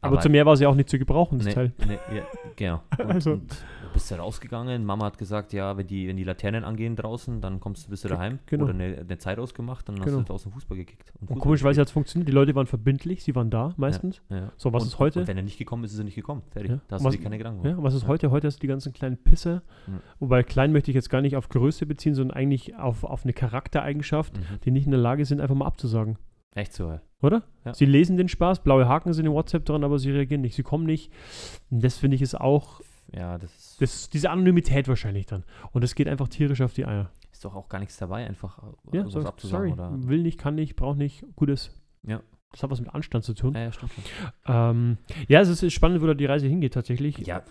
Aber, 0.00 0.20
zu 0.20 0.28
mehr 0.28 0.46
war 0.46 0.56
sie 0.56 0.66
auch 0.66 0.74
nicht 0.76 0.88
zu 0.88 0.98
gebrauchen, 0.98 1.38
das 1.38 1.48
Nee, 1.48 1.54
Teil. 1.54 1.72
nee, 1.86 1.98
ja, 2.16 2.22
genau. 2.56 2.82
Und, 2.98 3.10
Also- 3.10 3.32
und 3.32 3.50
du 3.50 3.92
bist 3.94 4.10
ja 4.10 4.16
rausgegangen. 4.18 4.84
Mama 4.84 5.06
hat 5.06 5.18
gesagt, 5.18 5.52
ja, 5.52 5.76
wenn 5.76 5.86
die, 5.88 6.06
wenn 6.06 6.16
die 6.16 6.22
Laternen 6.24 6.62
angehen 6.62 6.94
draußen, 6.94 7.40
dann 7.40 7.58
kommst 7.58 7.86
du, 7.86 7.90
bist 7.90 8.04
du 8.04 8.08
daheim. 8.08 8.38
genau. 8.46 8.64
Oder 8.64 8.74
eine, 8.74 8.98
eine 8.98 9.18
Zeit 9.18 9.38
ausgemacht, 9.40 9.88
dann 9.88 9.96
Genau. 9.96 10.06
hast 10.06 10.14
du 10.14 10.22
draußen 10.22 10.52
Fußball 10.52 10.76
gekickt. 10.76 11.12
Und 11.20 11.28
Fußball 11.28 11.52
gespielt. 11.52 11.78
hat 11.78 11.86
es 11.86 11.90
funktioniert. 11.92 12.28
Die 12.28 12.32
Leute 12.32 12.54
waren 12.54 12.66
verbindlich, 12.66 13.24
sie 13.24 13.34
waren 13.34 13.50
da 13.50 13.72
meistens. 13.76 14.20
Ja. 14.28 14.52
So, 14.56 14.72
was 14.72 14.82
und, 14.84 14.88
ist 14.90 14.98
heute? 15.00 15.20
Und 15.20 15.26
wenn 15.28 15.36
er 15.36 15.42
nicht 15.42 15.58
gekommen 15.58 15.82
ist, 15.84 15.92
ist 15.94 15.98
er 15.98 16.04
nicht 16.04 16.14
gekommen. 16.14 16.42
Fertig. 16.50 16.70
Ja. 16.70 16.80
Da 16.86 16.94
hast 16.96 17.04
Was- 17.04 17.12
du 17.12 17.18
dir 17.18 17.24
keine 17.24 17.38
Gedanken 17.38 17.64
Ja, 17.64 17.70
gemacht. 17.72 17.84
was 17.86 17.94
ist 17.94 18.02
Ja. 18.02 18.08
heute? 18.08 18.30
Heute 18.30 18.46
hast 18.46 18.56
du 18.58 18.60
die 18.60 18.66
ganzen 18.68 18.92
kleinen 18.92 19.16
Pisser. 19.16 19.62
Ja. 19.88 19.94
Wobei 20.20 20.42
klein 20.44 20.70
möchte 20.72 20.90
ich 20.90 20.94
jetzt 20.94 21.10
gar 21.10 21.22
nicht 21.22 21.34
auf 21.34 21.48
Größe 21.48 21.86
beziehen, 21.86 22.14
sondern 22.14 22.36
eigentlich 22.36 22.76
auf, 22.76 23.02
auf 23.04 23.24
eine 23.24 23.32
Charaktereigenschaft, 23.32 24.36
Mhm. 24.36 24.42
die 24.64 24.70
nicht 24.70 24.84
in 24.84 24.92
der 24.92 25.00
Lage 25.00 25.24
sind, 25.24 25.40
einfach 25.40 25.56
mal 25.56 25.66
abzusagen. 25.66 26.18
Echt 26.54 26.72
so, 26.72 26.88
ja. 26.88 27.00
Oder? 27.22 27.42
Ja. 27.64 27.74
Sie 27.74 27.84
lesen 27.84 28.16
den 28.16 28.28
Spaß, 28.28 28.62
blaue 28.62 28.86
Haken 28.88 29.12
sind 29.12 29.26
in 29.26 29.32
WhatsApp 29.32 29.64
dran, 29.64 29.82
aber 29.84 29.98
sie 29.98 30.10
reagieren 30.12 30.40
nicht. 30.42 30.54
Sie 30.54 30.62
kommen 30.62 30.86
nicht. 30.86 31.12
Und 31.70 31.82
das 31.82 31.98
finde 31.98 32.14
ich 32.14 32.22
ist 32.22 32.34
auch, 32.40 32.80
Ja, 33.12 33.38
das 33.38 33.54
ist, 33.56 33.80
das 33.82 33.94
ist 33.94 34.14
diese 34.14 34.30
Anonymität 34.30 34.86
wahrscheinlich 34.88 35.26
dann. 35.26 35.44
Und 35.72 35.82
das 35.82 35.94
geht 35.94 36.06
einfach 36.08 36.28
tierisch 36.28 36.60
auf 36.60 36.74
die 36.74 36.86
Eier. 36.86 37.10
ist 37.32 37.44
doch 37.44 37.54
auch 37.56 37.68
gar 37.68 37.80
nichts 37.80 37.96
dabei, 37.96 38.26
einfach 38.26 38.58
äh, 38.92 38.96
Ja, 38.98 39.02
sowas 39.08 39.22
so, 39.24 39.28
abzusagen. 39.28 39.74
sorry. 39.76 39.90
Oder, 39.90 40.08
Will 40.08 40.22
nicht, 40.22 40.38
kann 40.38 40.54
nicht, 40.54 40.76
braucht 40.76 40.98
nicht, 40.98 41.24
gutes. 41.34 41.70
Ja. 42.06 42.20
Das 42.52 42.62
hat 42.62 42.70
was 42.70 42.80
mit 42.80 42.94
Anstand 42.94 43.24
zu 43.24 43.34
tun. 43.34 43.54
ja, 43.54 43.62
ja, 43.62 43.72
stimmt. 43.72 43.92
Ähm, 44.46 44.96
ja, 45.28 45.40
es 45.40 45.48
ist 45.62 45.72
spannend, 45.72 46.00
wo 46.00 46.06
da 46.06 46.14
die 46.14 46.24
Reise 46.26 46.46
hingeht 46.46 46.72
tatsächlich. 46.74 47.18
Ja, 47.18 47.42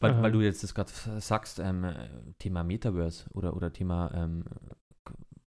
weil, 0.00 0.16
weil 0.20 0.26
Ähm. 0.26 0.32
du 0.32 0.40
jetzt 0.40 0.62
das 0.64 0.74
gerade 0.74 0.90
sagst, 1.20 1.60
ähm, 1.60 1.84
äh, 1.84 1.94
Thema 2.38 2.64
Metaverse 2.64 3.26
oder, 3.34 3.54
oder 3.56 3.72
Thema, 3.72 4.10
ähm, 4.14 4.44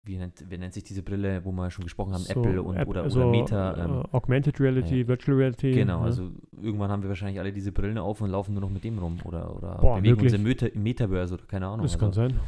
wie, 0.07 0.17
nennt, 0.17 0.43
wie 0.49 0.57
nennt 0.57 0.73
sich 0.73 0.83
diese 0.83 1.03
Brille, 1.03 1.43
wo 1.45 1.51
wir 1.51 1.69
schon 1.69 1.83
gesprochen 1.83 2.13
haben, 2.13 2.23
So, 2.23 2.31
Apple 2.39 2.61
und, 2.63 2.77
App- 2.77 2.87
oder, 2.87 3.03
also, 3.03 3.19
oder 3.21 3.29
Meta. 3.29 3.83
Ähm, 3.85 4.01
äh, 4.01 4.15
Augmented 4.15 4.59
Reality, 4.59 5.01
ja. 5.01 5.07
Virtual 5.07 5.37
Reality. 5.37 5.71
genau, 5.71 5.99
ja. 5.99 6.05
also 6.05 6.31
irgendwann 6.61 6.89
haben 6.91 7.01
wir 7.03 7.09
wahrscheinlich 7.09 7.39
alle 7.39 7.51
diese 7.53 7.71
Brillen 7.71 7.97
auf 7.97 8.21
und 8.21 8.29
laufen 8.31 8.53
nur 8.53 8.61
noch 8.61 8.69
mit 8.69 8.83
dem 8.83 8.97
rum 8.99 9.17
oder, 9.25 9.55
oder 9.55 9.75
Boah, 9.79 9.97
bewegen 9.97 10.15
wirklich? 10.17 10.33
uns 10.33 10.39
im, 10.41 10.43
Meta, 10.43 10.67
Metaverse 10.73 11.33
oder 11.35 11.45
keine 11.45 11.67
Ahnung. 11.67 11.83
Das 11.83 11.97
kann 11.99 12.07
also, 12.09 12.21
sein. 12.21 12.39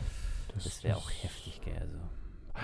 Das 0.54 0.84
wäre 0.84 0.98
auch 0.98 1.10
heftig, 1.10 1.62
gell. 1.64 1.74
Also. 1.80 1.98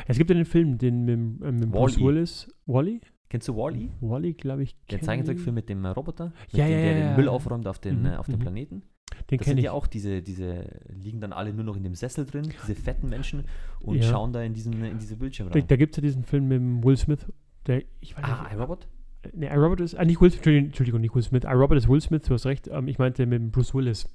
Es 0.08 0.17
gibt 0.17 0.29
ja 0.29 0.36
den 0.36 0.45
Film, 0.45 0.77
den 0.77 1.05
mit, 1.05 1.13
dem- 1.13 1.43
äh, 1.43 1.51
mit 1.51 1.71
Bruce. 1.71 1.99
Willis. 1.99 2.47
Wally? 2.65 2.99
Kennst 3.29 3.47
du 3.47 3.55
Wally? 3.55 3.91
Wally, 4.01 4.34
glaube 4.34 4.63
ich. 4.63 4.75
Kenn 4.88 5.01
Zeichentrickfilm 5.01 5.55
mit 5.55 5.67
dem 5.69 5.84
äh, 5.86 5.89
Roboter, 5.89 6.25
mit 6.25 6.53
Ja, 6.53 6.65
dem, 6.65 6.71
der 6.73 6.97
ja, 6.99 7.08
den. 7.10 7.15
Müll 7.17 7.27
aufräumt 7.27 7.67
auf 7.67 7.79
den, 7.79 8.01
Mhm, 8.01 8.05
äh, 8.05 8.15
auf 8.17 8.25
den 8.27 8.36
mhm. 8.36 8.39
Planeten. 8.39 8.84
Den 9.31 9.39
kenne 9.39 9.59
ich. 9.59 9.65
ja 9.65 9.71
auch 9.71 9.88
diese, 9.88 10.21
diese, 10.21 10.65
liegen 10.88 11.19
dann 11.19 11.33
alle 11.33 11.51
nur 11.53 11.63
noch 11.63 11.75
in 11.75 11.83
dem 11.83 11.95
Sessel 11.95 12.25
drin, 12.25 12.43
diese 12.61 12.75
fetten 12.75 13.09
Menschen 13.09 13.45
und 13.81 13.95
Ja. 13.97 14.03
schauen 14.03 14.33
da 14.33 14.41
in 14.43 14.53
diesen, 14.53 14.73
in 14.85 14.99
diese 14.99 15.15
Bildschirme 15.15 15.49
Da, 15.51 15.59
rein. 15.59 15.67
da 15.67 15.75
gibt 15.77 15.93
es 15.93 15.97
ja 15.97 16.01
diesen 16.01 16.23
Film 16.23 16.47
mit 16.47 16.85
Will 16.85 16.95
Smith. 16.97 17.25
Der, 17.65 17.81
ich 18.01 18.15
weiß 18.15 18.23
Ah, 18.23 18.43
nicht. 18.43 18.53
iRobot? 18.53 18.88
Nee, 19.33 19.47
iRobot 19.47 19.79
ist. 19.79 19.95
Ah, 19.95 20.05
nicht 20.05 20.21
Will 20.21 20.29
Smith. 20.29 20.45
Entschuldigung, 20.45 21.01
nicht 21.01 21.15
Will 21.15 21.23
Smith. 21.23 21.43
iRobot 21.43 21.75
ist 21.77 21.89
Will 21.89 21.99
Smith, 22.01 22.21
du 22.27 22.35
hast 22.35 22.45
recht. 22.45 22.67
Ähm, 22.67 22.88
ich 22.88 22.99
meinte 22.99 23.25
mit 23.25 23.51
Bruce 23.51 23.73
Willis. 23.73 24.07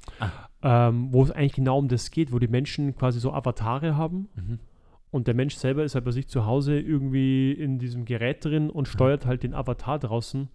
Ähm, 0.63 1.09
wo 1.13 1.25
es 1.25 1.33
eigentlich 1.33 1.55
genau 1.55 1.79
um 1.79 1.89
das 1.89 2.13
geht, 2.13 2.31
wo 2.33 2.39
die 2.39 2.47
Menschen 2.47 2.95
quasi 2.95 3.19
so 3.19 3.33
Avatare 3.33 3.97
haben. 3.97 4.29
Mhm. 4.37 4.59
Und 5.11 5.27
der 5.27 5.35
Mensch 5.35 5.57
selber 5.57 5.83
ist 5.83 5.97
halt 5.97 6.05
bei 6.05 6.13
sich 6.13 6.29
zu 6.29 6.47
Hause 6.47 6.79
irgendwie 6.79 7.51
in 7.51 7.81
diesem 7.81 8.05
Gerät 8.05 8.45
drin 8.45 8.71
und 8.71 8.87
steuert 8.87 9.27
halt 9.27 9.43
den 9.43 9.55
Avatar 9.55 9.99
draußen. 9.99 10.49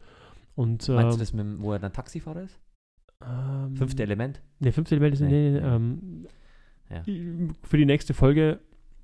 Und, 0.55 0.87
ähm, 0.87 0.95
Meinst 0.95 1.17
du 1.17 1.19
das, 1.19 1.33
mit, 1.33 1.45
wo 1.59 1.73
er 1.73 1.79
dann 1.79 1.91
Taxifahrer 1.91 2.43
ist? 2.43 2.57
Ähm, 3.23 3.75
Fünfte 3.75 4.04
Element? 4.04 4.41
Ne, 4.60 4.71
fünfte 4.71 4.95
Element 4.95 5.13
ist 5.15 5.21
Nee, 5.21 5.51
nee, 5.51 5.60
nee, 5.60 5.65
ähm, 5.65 6.28
Ja. 6.89 7.04
Für 7.63 7.78
die 7.78 7.86
nächste 7.86 8.13
Folge 8.13 8.60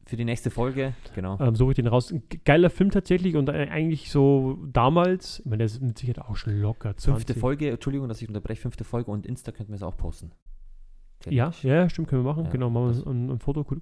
Für 0.05 0.17
die 0.17 0.25
nächste 0.25 0.49
Folge, 0.49 0.93
genau. 1.15 1.39
ähm, 1.39 1.55
suche 1.55 1.71
ich 1.71 1.75
den 1.75 1.87
raus. 1.87 2.11
Ein 2.11 2.23
geiler 2.43 2.69
Film 2.69 2.91
tatsächlich 2.91 3.35
und 3.35 3.49
äh, 3.49 3.67
eigentlich 3.69 4.11
so 4.11 4.57
damals, 4.71 5.39
ich 5.39 5.45
meine, 5.45 5.57
der 5.57 5.65
ist 5.67 5.81
mit 5.81 5.97
Sicherheit 5.97 6.19
auch 6.25 6.35
schon 6.35 6.59
locker. 6.59 6.97
20. 6.97 7.13
Fünfte 7.13 7.33
Folge, 7.39 7.69
Entschuldigung, 7.69 8.07
dass 8.09 8.21
ich 8.21 8.27
unterbreche, 8.27 8.61
fünfte 8.61 8.83
Folge 8.83 9.11
und 9.11 9.25
Insta 9.25 9.51
könnten 9.51 9.71
wir 9.71 9.75
es 9.75 9.83
auch 9.83 9.95
posten. 9.97 10.31
Ja, 11.29 11.51
ja, 11.61 11.87
stimmt, 11.87 12.07
können 12.07 12.23
wir 12.23 12.29
machen. 12.31 12.45
Ja, 12.45 12.49
genau, 12.49 12.69
machen 12.71 12.95
wir 12.95 13.07
ein, 13.11 13.29
ein 13.29 13.39
Foto. 13.39 13.63
Gut, 13.63 13.81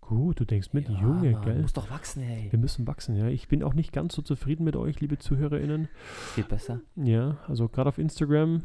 gut, 0.00 0.40
du 0.40 0.44
denkst 0.44 0.72
mit, 0.72 0.88
Ja, 0.88 1.00
Junge, 1.00 1.30
Mann, 1.30 1.44
geil. 1.44 1.62
Muss 1.62 1.72
doch 1.72 1.88
wachsen, 1.88 2.24
ey. 2.24 2.48
Wir 2.50 2.58
müssen 2.58 2.86
wachsen, 2.88 3.14
ja. 3.16 3.28
Ich 3.28 3.46
bin 3.46 3.62
auch 3.62 3.74
nicht 3.74 3.92
ganz 3.92 4.14
so 4.14 4.22
zufrieden 4.22 4.64
mit 4.64 4.74
euch, 4.74 5.00
liebe 5.00 5.18
ZuhörerInnen. 5.18 5.88
Geht 6.34 6.48
besser. 6.48 6.80
Ja, 6.96 7.38
also 7.46 7.68
gerade 7.68 7.88
auf 7.88 7.98
Instagram, 7.98 8.62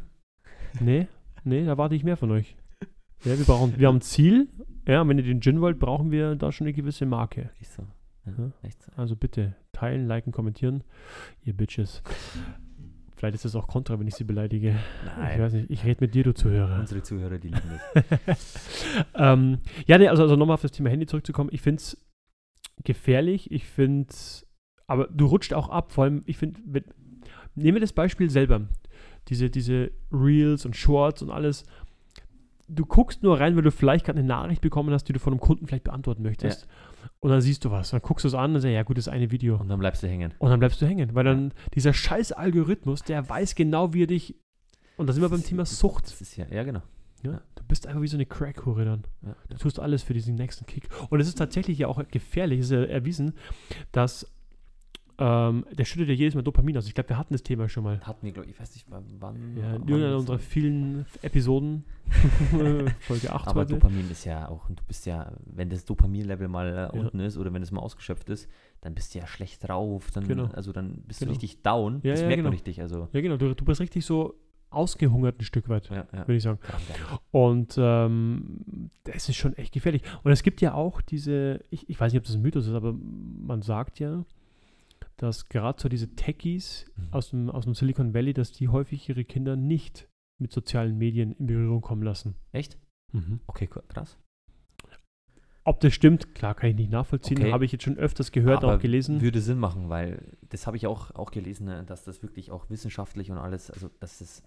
nee, 0.80 1.08
nee, 1.44 1.66
da 1.66 1.78
warte 1.78 1.96
ich 1.96 2.04
mehr 2.04 2.18
von 2.18 2.32
euch. 2.32 2.56
Ja, 3.24 3.38
wir 3.38 3.46
brauchen, 3.46 3.78
wir 3.78 3.88
haben 3.88 3.98
ein 3.98 4.02
Ziel. 4.02 4.48
Ja, 4.88 5.02
und 5.02 5.10
wenn 5.10 5.18
ihr 5.18 5.24
den 5.24 5.42
Gin 5.42 5.62
wollt, 5.62 5.78
brauchen 5.78 6.12
wir 6.12 6.36
da 6.36 6.52
schon 6.52 6.68
eine 6.68 6.74
gewisse 6.74 7.06
Marke. 7.06 7.50
Echt 7.60 7.74
so. 7.74 7.84
Ja. 8.26 8.52
Echt 8.64 8.82
so. 8.82 8.92
Also 8.96 9.16
bitte 9.16 9.56
teilen, 9.72 10.08
liken, 10.08 10.32
kommentieren, 10.32 10.84
ihr 11.44 11.54
Bitches. 11.54 12.02
Vielleicht 13.16 13.36
ist 13.36 13.44
das 13.44 13.56
auch 13.56 13.68
kontra, 13.68 14.00
wenn 14.00 14.08
ich 14.08 14.16
sie 14.16 14.24
beleidige. 14.24 14.70
Ich 14.70 15.18
Nein. 15.18 15.42
weiß 15.42 15.54
nicht, 15.54 15.70
ich 15.70 15.84
rede 15.84 15.98
mit 16.00 16.16
dir, 16.16 16.24
du 16.24 16.34
Zuhörer. 16.34 16.80
Unsere 16.80 17.04
Zuhörer, 17.04 17.38
die 17.38 17.50
lieben 17.50 17.80
das. 18.26 19.06
ähm, 19.16 19.58
ja, 19.86 19.98
nee, 19.98 20.08
also, 20.08 20.24
also 20.24 20.38
nochmal 20.38 20.54
auf 20.54 20.62
das 20.62 20.72
Thema 20.72 20.90
Handy 20.90 21.06
zurückzukommen. 21.06 21.50
Ich 21.52 21.62
finde 21.62 21.82
es 21.82 21.98
gefährlich. 22.86 23.52
Ich 23.52 23.66
finde 23.66 24.14
aber 24.88 25.08
du 25.08 25.26
rutscht 25.28 25.54
auch 25.54 25.70
ab. 25.70 25.92
Vor 25.92 26.06
allem, 26.06 26.24
ich 26.26 26.38
finde, 26.38 26.62
nehmen 27.56 27.76
wir 27.76 27.82
das 27.82 27.94
Beispiel 27.94 28.30
selber. 28.30 28.68
Diese, 29.28 29.50
diese 29.50 29.92
Reels 30.12 30.66
und 30.66 30.76
Shorts 30.76 31.22
und 31.22 31.30
alles. 31.30 31.66
Du 32.68 32.86
guckst 32.86 33.24
nur 33.24 33.40
rein, 33.40 33.56
weil 33.56 33.64
du 33.64 33.72
vielleicht 33.72 34.06
gerade 34.06 34.20
eine 34.20 34.28
Nachricht 34.28 34.62
bekommen 34.62 34.94
hast, 34.94 35.06
die 35.06 35.14
du 35.14 35.20
von 35.20 35.34
einem 35.34 35.40
Kunden 35.40 35.68
vielleicht 35.68 35.84
beantworten 35.84 36.22
möchtest. 36.22 36.68
Und 37.20 37.32
dann 37.32 37.42
siehst 37.42 37.66
du 37.66 37.72
was. 37.72 37.90
Dann 37.90 38.02
guckst 38.02 38.24
du 38.24 38.28
es 38.28 38.36
an 38.36 38.54
und 38.54 38.62
sagst, 38.62 38.74
ja 38.74 38.84
gut, 38.84 38.98
das 38.98 39.08
ist 39.08 39.14
eine 39.14 39.32
Video. 39.32 39.58
Und 39.58 39.70
dann 39.70 39.80
bleibst 39.80 40.04
du 40.04 40.08
hängen. 40.08 40.34
Und 40.38 40.50
dann 40.50 40.60
bleibst 40.60 40.82
du 40.82 40.86
hängen, 40.86 41.16
weil 41.16 41.24
dann 41.24 41.54
dieser 41.74 41.94
scheiß 41.94 42.32
Algorithmus, 42.32 43.04
der 43.04 43.28
weiß 43.28 43.56
genau, 43.56 43.94
wie 43.94 44.04
er 44.04 44.08
dich. 44.08 44.36
Und 44.98 45.08
da 45.08 45.14
sind 45.14 45.22
wir 45.22 45.30
beim 45.30 45.44
Thema 45.44 45.66
Sucht. 45.66 46.14
Ja, 46.38 46.46
ja 46.50 46.64
genau. 46.64 46.82
Ja? 47.24 47.42
Du 47.56 47.64
bist 47.68 47.88
einfach 47.88 48.02
wie 48.02 48.08
so 48.08 48.18
eine 48.18 48.26
Crackhure 48.26 48.86
dann. 48.86 49.04
Ja. 49.22 49.36
Du 49.50 49.58
tust 49.58 49.80
alles 49.80 50.04
für 50.04 50.14
diesen 50.14 50.36
nächsten 50.36 50.66
Kick. 50.66 50.90
Und 51.10 51.20
es 51.20 51.28
ist 51.28 51.38
tatsächlich 51.38 51.80
ja 51.80 51.88
auch 51.88 52.02
gefährlich, 52.10 52.60
es 52.60 52.66
ist 52.68 52.72
ja 52.72 52.84
erwiesen, 52.84 53.34
dass 53.92 54.32
ähm, 55.20 55.66
der 55.72 55.86
schüttet 55.86 56.08
ja 56.08 56.14
jedes 56.16 56.34
Mal 56.36 56.42
Dopamin 56.44 56.78
aus. 56.78 56.88
Ich 56.88 56.94
glaube, 56.94 57.10
wir 57.10 57.18
hatten 57.18 57.34
das 57.34 57.44
Thema 57.44 57.68
schon 57.68 57.84
mal. 57.84 58.00
Hatten 58.02 58.26
wir, 58.26 58.32
glaube 58.32 58.48
ich, 58.48 58.56
ich 58.56 58.60
weiß 58.60 58.74
nicht 58.74 58.90
mal, 58.90 59.04
wann. 59.20 59.58
Ja, 59.58 59.76
in 59.76 59.82
irgendeiner 59.88 60.18
unserer 60.18 60.40
vielen 60.40 61.06
Episoden. 61.22 61.84
Folge 63.02 63.32
8 63.32 63.48
Aber 63.48 63.62
heute. 63.62 63.74
Dopamin 63.74 64.10
ist 64.10 64.26
ja 64.26 64.48
auch, 64.50 64.68
du 64.70 64.84
bist 64.88 65.06
ja, 65.06 65.32
wenn 65.46 65.70
das 65.70 65.86
Dopaminlevel 65.86 66.48
mal 66.48 66.68
äh, 66.68 66.74
Ja. 66.74 66.88
unten 67.04 67.20
ist 67.20 67.38
oder 67.38 67.54
wenn 67.54 67.62
es 67.62 67.72
mal 67.72 67.82
ausgeschöpft 67.82 68.30
ist, 68.30 68.50
dann 68.82 68.96
bist 68.96 69.14
du 69.14 69.20
ja 69.20 69.28
schlecht 69.28 69.68
drauf, 69.68 70.10
dann, 70.12 70.28
Genau. 70.28 70.46
also 70.54 70.72
dann 70.72 71.04
bist 71.08 71.20
Genau. 71.20 71.30
du 71.30 71.34
richtig 71.34 71.62
down. 71.62 72.00
Ja, 72.04 72.12
das 72.12 72.22
ja, 72.22 72.28
merkt 72.28 72.38
genau. 72.38 72.48
man 72.50 72.54
richtig, 72.54 72.82
also. 72.82 73.08
Ja, 73.14 73.22
genau. 73.22 73.38
Du, 73.38 73.54
du 73.54 73.66
bist 73.66 73.82
richtig 73.82 74.06
so 74.06 74.36
ausgehungert 74.72 75.40
ein 75.40 75.44
Stück 75.44 75.68
weit, 75.68 75.90
Ja, 75.90 76.06
ja. 76.14 76.20
würde 76.20 76.36
ich 76.36 76.44
sagen. 76.44 76.60
Und 77.32 77.76
ähm, 77.80 78.90
das 79.04 79.28
ist 79.28 79.36
schon 79.36 79.56
echt 79.58 79.74
gefährlich. 79.74 80.04
Und 80.24 80.32
es 80.32 80.44
gibt 80.44 80.62
ja 80.62 80.74
auch 80.76 81.02
diese, 81.02 81.64
ich, 81.72 81.90
ich 81.90 82.00
weiß 82.00 82.14
nicht, 82.14 82.20
ob 82.22 82.26
das 82.26 82.36
ein 82.36 82.42
Mythos 82.42 82.68
ist, 82.68 82.74
aber 82.74 82.94
man 82.94 83.62
sagt 83.64 84.00
ja, 84.00 84.24
dass 85.22 85.50
gerade 85.50 85.82
so 85.82 85.90
diese 85.90 86.16
Techies 86.16 86.86
Mhm. 86.96 87.08
aus 87.14 87.30
dem, 87.30 87.50
aus 87.50 87.66
dem 87.66 87.74
Silicon 87.76 88.14
Valley, 88.14 88.34
dass 88.34 88.52
die 88.52 88.68
häufig 88.70 89.08
ihre 89.10 89.24
Kinder 89.26 89.56
nicht 89.56 90.08
mit 90.42 90.52
sozialen 90.52 90.98
Medien 90.98 91.34
in 91.34 91.48
Berührung 91.48 91.82
kommen 91.82 92.04
lassen. 92.04 92.36
Echt? 92.52 92.78
Okay, 93.48 93.70
cool, 93.76 93.84
krass. 93.88 94.18
Ob 95.66 95.80
das 95.82 95.94
stimmt, 95.94 96.34
klar, 96.34 96.56
kann 96.56 96.70
ich 96.70 96.76
nicht 96.76 96.92
nachvollziehen. 96.92 97.38
Okay. 97.40 97.52
Habe 97.52 97.66
ich 97.66 97.72
jetzt 97.72 97.84
schon 97.84 97.98
öfters 97.98 98.32
gehört, 98.32 98.64
Aber 98.64 98.76
auch 98.76 98.80
gelesen. 98.80 99.22
Würde 99.22 99.42
Sinn 99.42 99.60
machen, 99.60 99.90
weil 99.90 100.38
das 100.50 100.66
habe 100.66 100.78
ich 100.78 100.88
auch, 100.88 101.12
auch 101.16 101.32
gelesen, 101.32 101.66
ne, 101.66 101.84
dass 101.84 102.04
das 102.04 102.24
wirklich 102.24 102.50
auch 102.52 102.70
wissenschaftlich 102.70 103.30
und 103.30 103.38
alles, 103.38 103.70
also 103.70 103.90
dass 104.00 104.22
es 104.22 104.42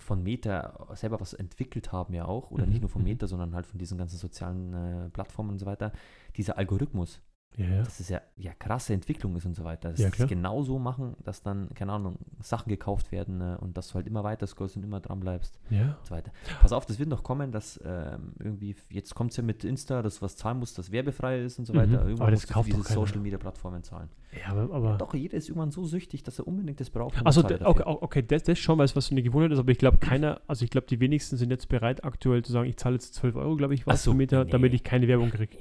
von 0.00 0.22
Meta 0.22 0.88
selber 0.96 1.20
was 1.20 1.34
entwickelt 1.34 1.92
haben 1.92 2.14
ja 2.14 2.24
auch, 2.24 2.50
oder 2.50 2.66
Mhm, 2.66 2.72
nicht 2.72 2.80
nur 2.80 2.90
von 2.90 3.02
mhm. 3.02 3.08
Meta, 3.08 3.26
sondern 3.28 3.54
halt 3.54 3.66
von 3.66 3.78
diesen 3.78 3.96
ganzen 3.96 4.18
sozialen 4.18 4.72
äh, 4.74 5.10
Plattformen 5.10 5.50
und 5.50 5.58
so 5.60 5.66
weiter, 5.66 5.92
dieser 6.36 6.58
Algorithmus, 6.58 7.20
Ja, 7.56 7.66
ja. 7.66 7.82
dass 7.82 8.00
es 8.00 8.08
ja, 8.08 8.20
ja 8.36 8.52
krasse 8.58 8.92
Entwicklung 8.94 9.36
ist 9.36 9.46
und 9.46 9.54
so 9.54 9.62
weiter. 9.64 9.90
Dass 9.90 10.00
Ja, 10.00 10.08
es 10.08 10.26
genau 10.26 10.62
so 10.62 10.78
machen, 10.78 11.14
dass 11.22 11.42
dann, 11.42 11.68
keine 11.74 11.92
Ahnung, 11.92 12.18
Sachen 12.40 12.68
gekauft 12.68 13.12
werden 13.12 13.40
äh, 13.40 13.56
und 13.60 13.76
dass 13.76 13.88
du 13.88 13.94
halt 13.94 14.06
immer 14.06 14.24
weiter 14.24 14.46
scrollst 14.46 14.76
und 14.76 14.82
immer 14.82 15.00
dran 15.00 15.20
bleibst 15.20 15.60
ja. 15.70 15.96
und 15.98 16.06
so 16.06 16.14
weiter. 16.14 16.32
Pass 16.60 16.72
auf, 16.72 16.84
das 16.86 16.98
wird 16.98 17.08
noch 17.08 17.22
kommen, 17.22 17.52
dass 17.52 17.80
ähm, 17.84 18.32
irgendwie, 18.40 18.74
jetzt 18.90 19.14
kommt 19.14 19.30
es 19.30 19.36
ja 19.36 19.42
mit 19.42 19.62
Insta, 19.64 20.02
dass 20.02 20.16
du 20.16 20.22
was 20.22 20.36
zahlen 20.36 20.58
musst, 20.58 20.78
das 20.78 20.90
werbefrei 20.90 21.40
ist 21.42 21.58
und 21.58 21.66
so 21.66 21.72
Mhm. 21.72 21.78
weiter. 21.78 22.00
Aber 22.00 22.08
Irgendwann 22.08 22.30
das 22.32 22.46
kauft 22.46 22.68
diese. 22.68 22.82
Social 22.82 23.18
Media 23.20 23.38
Plattformen 23.38 23.82
zahlen. 23.84 24.08
Ja, 24.40 24.50
aber, 24.52 24.74
aber 24.74 24.96
Doch, 24.96 25.14
jeder 25.14 25.36
ist 25.36 25.48
irgendwann 25.48 25.70
so 25.70 25.84
süchtig, 25.84 26.24
dass 26.24 26.40
er 26.40 26.48
unbedingt 26.48 26.80
das 26.80 26.90
braucht. 26.90 27.24
Also, 27.24 27.44
okay, 27.44 27.82
okay 27.84 28.22
das, 28.26 28.42
das 28.42 28.58
schon, 28.58 28.78
weil 28.78 28.86
es 28.86 28.96
was 28.96 29.06
für 29.06 29.12
eine 29.12 29.22
Gewohnheit 29.22 29.52
ist, 29.52 29.60
aber 29.60 29.70
ich 29.70 29.78
glaube, 29.78 29.98
keiner, 29.98 30.40
also 30.48 30.64
ich 30.64 30.70
glaube, 30.72 30.88
die 30.88 30.98
wenigsten 30.98 31.36
sind 31.36 31.50
jetzt 31.50 31.68
bereit, 31.68 32.02
aktuell 32.04 32.42
zu 32.42 32.50
sagen, 32.50 32.68
ich 32.68 32.76
zahle 32.76 32.94
jetzt 32.96 33.14
12 33.14 33.36
Euro, 33.36 33.54
glaube 33.56 33.74
ich, 33.74 33.86
was 33.86 34.02
so, 34.02 34.12
Meter, 34.12 34.44
nee. 34.44 34.50
damit 34.50 34.74
ich 34.74 34.82
keine 34.82 35.06
Werbung 35.06 35.30
kriege. 35.30 35.56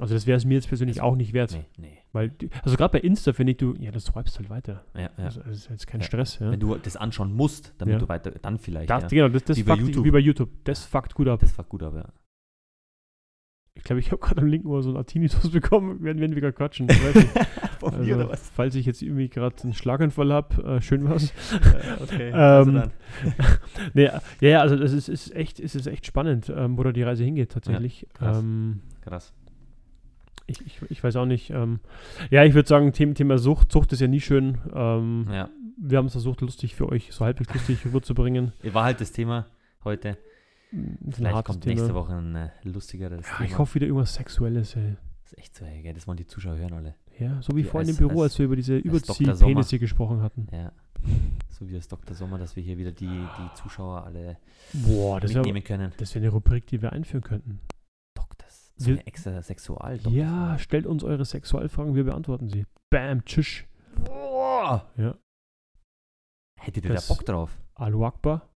Also, 0.00 0.14
das 0.14 0.26
wäre 0.26 0.36
es 0.36 0.44
mir 0.44 0.54
jetzt 0.54 0.68
persönlich 0.68 1.02
Also, 1.02 1.12
auch 1.12 1.15
nicht 1.16 1.32
wert. 1.32 1.52
Nee, 1.52 1.64
nee. 1.76 1.98
Weil, 2.12 2.32
also 2.62 2.76
gerade 2.76 2.92
bei 2.92 3.00
Insta 3.00 3.32
finde 3.32 3.52
ich, 3.52 3.58
du, 3.58 3.74
ja, 3.78 3.90
das 3.90 4.04
swipest 4.06 4.38
halt 4.38 4.48
weiter. 4.48 4.84
Ja, 4.94 5.02
ja. 5.02 5.10
Also, 5.24 5.40
das 5.40 5.56
ist 5.56 5.70
jetzt 5.70 5.86
kein 5.86 6.00
Ja. 6.00 6.06
Stress, 6.06 6.38
ja. 6.38 6.50
Wenn 6.50 6.60
du 6.60 6.74
das 6.76 6.96
anschauen 6.96 7.32
musst, 7.34 7.74
damit 7.78 7.94
Ja. 7.94 7.98
du 7.98 8.08
weiter, 8.08 8.30
dann 8.30 8.58
vielleicht. 8.58 8.88
Das, 8.88 9.02
ja. 9.04 9.08
Genau, 9.08 9.28
das, 9.28 9.44
das 9.44 9.56
Wie 9.58 9.62
bei 9.64 9.74
fuckt, 9.74 9.88
YouTube. 9.88 10.04
wie 10.04 10.10
bei 10.10 10.18
YouTube. 10.18 10.50
Das 10.64 10.84
fuckt 10.84 11.14
gut 11.14 11.28
ab. 11.28 11.40
Das 11.40 11.56
war 11.58 11.64
gut, 11.64 11.82
aber 11.82 11.98
ja. 11.98 12.08
Ich 13.74 13.84
glaube, 13.84 14.00
ich 14.00 14.10
habe 14.10 14.18
gerade 14.22 14.40
am 14.40 14.46
linken 14.46 14.68
Ohr 14.68 14.82
so 14.82 14.88
einen 14.88 14.96
Artinitus 14.96 15.50
bekommen, 15.52 15.98
wenn, 16.00 16.18
wenn 16.18 16.34
wir 16.34 16.40
gerade 16.40 16.54
quatschen. 16.54 16.88
Ich 16.88 17.04
weiß 17.04 17.14
nicht. 17.16 17.30
Von 17.78 17.94
Also, 17.94 18.30
falls 18.54 18.74
ich 18.74 18.86
jetzt 18.86 19.02
irgendwie 19.02 19.28
gerade 19.28 19.54
einen 19.62 19.74
Schlaganfall 19.74 20.32
habe, 20.32 20.62
äh, 20.76 20.80
schön 20.80 21.06
was. 21.08 21.34
okay. 22.02 22.32
Ähm, 22.34 22.84
nee, 23.92 24.04
ja, 24.04 24.20
ja, 24.40 24.60
also 24.62 24.76
das 24.76 24.92
ist, 24.92 25.08
ist 25.10 25.34
echt, 25.34 25.60
es 25.60 25.74
ist 25.74 25.86
echt 25.86 26.06
spannend, 26.06 26.50
ähm, 26.54 26.78
wo 26.78 26.82
da 26.84 26.92
die 26.92 27.02
Reise 27.02 27.22
hingeht 27.24 27.52
tatsächlich. 27.52 28.06
krass. 28.14 28.38
ähm, 28.38 28.80
Krass. 29.02 29.34
Ich, 30.46 30.60
ich, 30.66 30.80
ich 30.90 31.02
weiß 31.04 31.16
auch 31.16 31.26
nicht. 31.26 31.50
Ähm, 31.50 31.80
ja, 32.30 32.44
ich 32.44 32.54
würde 32.54 32.68
sagen, 32.68 32.92
Thema, 32.92 33.14
Thema 33.14 33.38
Sucht. 33.38 33.72
Sucht 33.72 33.92
ist 33.92 34.00
ja 34.00 34.06
nie 34.08 34.20
schön. 34.20 34.58
Ähm, 34.74 35.26
Ja. 35.30 35.48
Wir 35.78 35.98
haben 35.98 36.06
es 36.06 36.12
versucht, 36.12 36.40
lustig 36.40 36.74
für 36.74 36.88
euch, 36.88 37.12
so 37.12 37.24
halbwegs 37.24 37.52
lustig 37.52 37.84
rüberzubringen. 37.84 38.52
War 38.72 38.84
halt 38.84 39.00
das 39.02 39.12
Thema 39.12 39.46
heute. 39.84 40.16
Ein 40.72 40.98
Vielleicht 41.12 41.44
kommt 41.44 41.60
Thema. 41.62 41.74
nächste 41.74 41.94
Woche 41.94 42.14
ein 42.14 42.34
äh, 42.34 42.48
lustigeres 42.64 43.26
Ja, 43.26 43.36
Thema. 43.36 43.48
ich 43.48 43.58
hoffe 43.58 43.74
wieder 43.76 43.86
irgendwas 43.86 44.14
Sexuelles, 44.14 44.74
ey. 44.76 44.96
Das 45.22 45.32
ist 45.32 45.38
echt 45.38 45.54
so, 45.56 45.64
ey, 45.66 45.92
das 45.92 46.06
wollen 46.06 46.16
die 46.16 46.26
Zuschauer 46.26 46.56
hören 46.56 46.72
alle. 46.72 46.94
Ja, 47.18 47.40
so 47.42 47.54
wie 47.56 47.62
Ja, 47.62 47.68
vorhin 47.70 47.90
im 47.90 47.96
Büro, 47.96 48.22
als- 48.22 48.32
als 48.32 48.38
wir 48.38 48.46
über 48.46 48.56
diese. 48.56 48.76
Überziehpenisse 48.78 49.78
gesprochen 49.78 50.22
hatten. 50.22 50.46
Ja. 50.52 50.72
So 51.50 51.68
wie 51.68 51.74
das 51.74 51.88
Dr. 51.88 52.14
Sommer, 52.16 52.38
dass 52.38 52.56
wir 52.56 52.62
hier 52.62 52.78
wieder 52.78 52.92
die, 52.92 53.06
die 53.06 53.54
Zuschauer 53.54 54.04
alle 54.04 54.38
Boah, 54.72 55.20
das 55.20 55.30
wäre 55.34 55.44
mitnehmen 55.44 55.64
können. 55.64 55.92
das 55.98 56.14
wär 56.14 56.22
eine 56.22 56.30
Rubrik, 56.30 56.66
die 56.66 56.80
wir 56.82 56.92
einführen 56.92 57.22
könnten. 57.22 57.60
So 58.78 58.88
Wir- 58.88 58.94
eine 58.94 59.06
extra 59.06 59.40
sexual 59.42 59.98
Ja, 60.10 60.58
stellt 60.58 60.86
uns 60.86 61.02
eure 61.02 61.24
Sexualfragen, 61.24 61.94
wir 61.94 62.04
beantworten 62.04 62.48
sie. 62.48 62.66
Bam, 62.90 63.24
tschüss. 63.24 63.64
Boah. 64.04 64.86
Ja. 64.96 65.16
Hättet 66.60 66.84
ihr 66.84 66.92
Das- 66.92 67.06
da 67.08 67.14
Bock 67.14 67.24
drauf? 67.24 67.58
Alu 67.74 68.04
Akbar. 68.04 68.48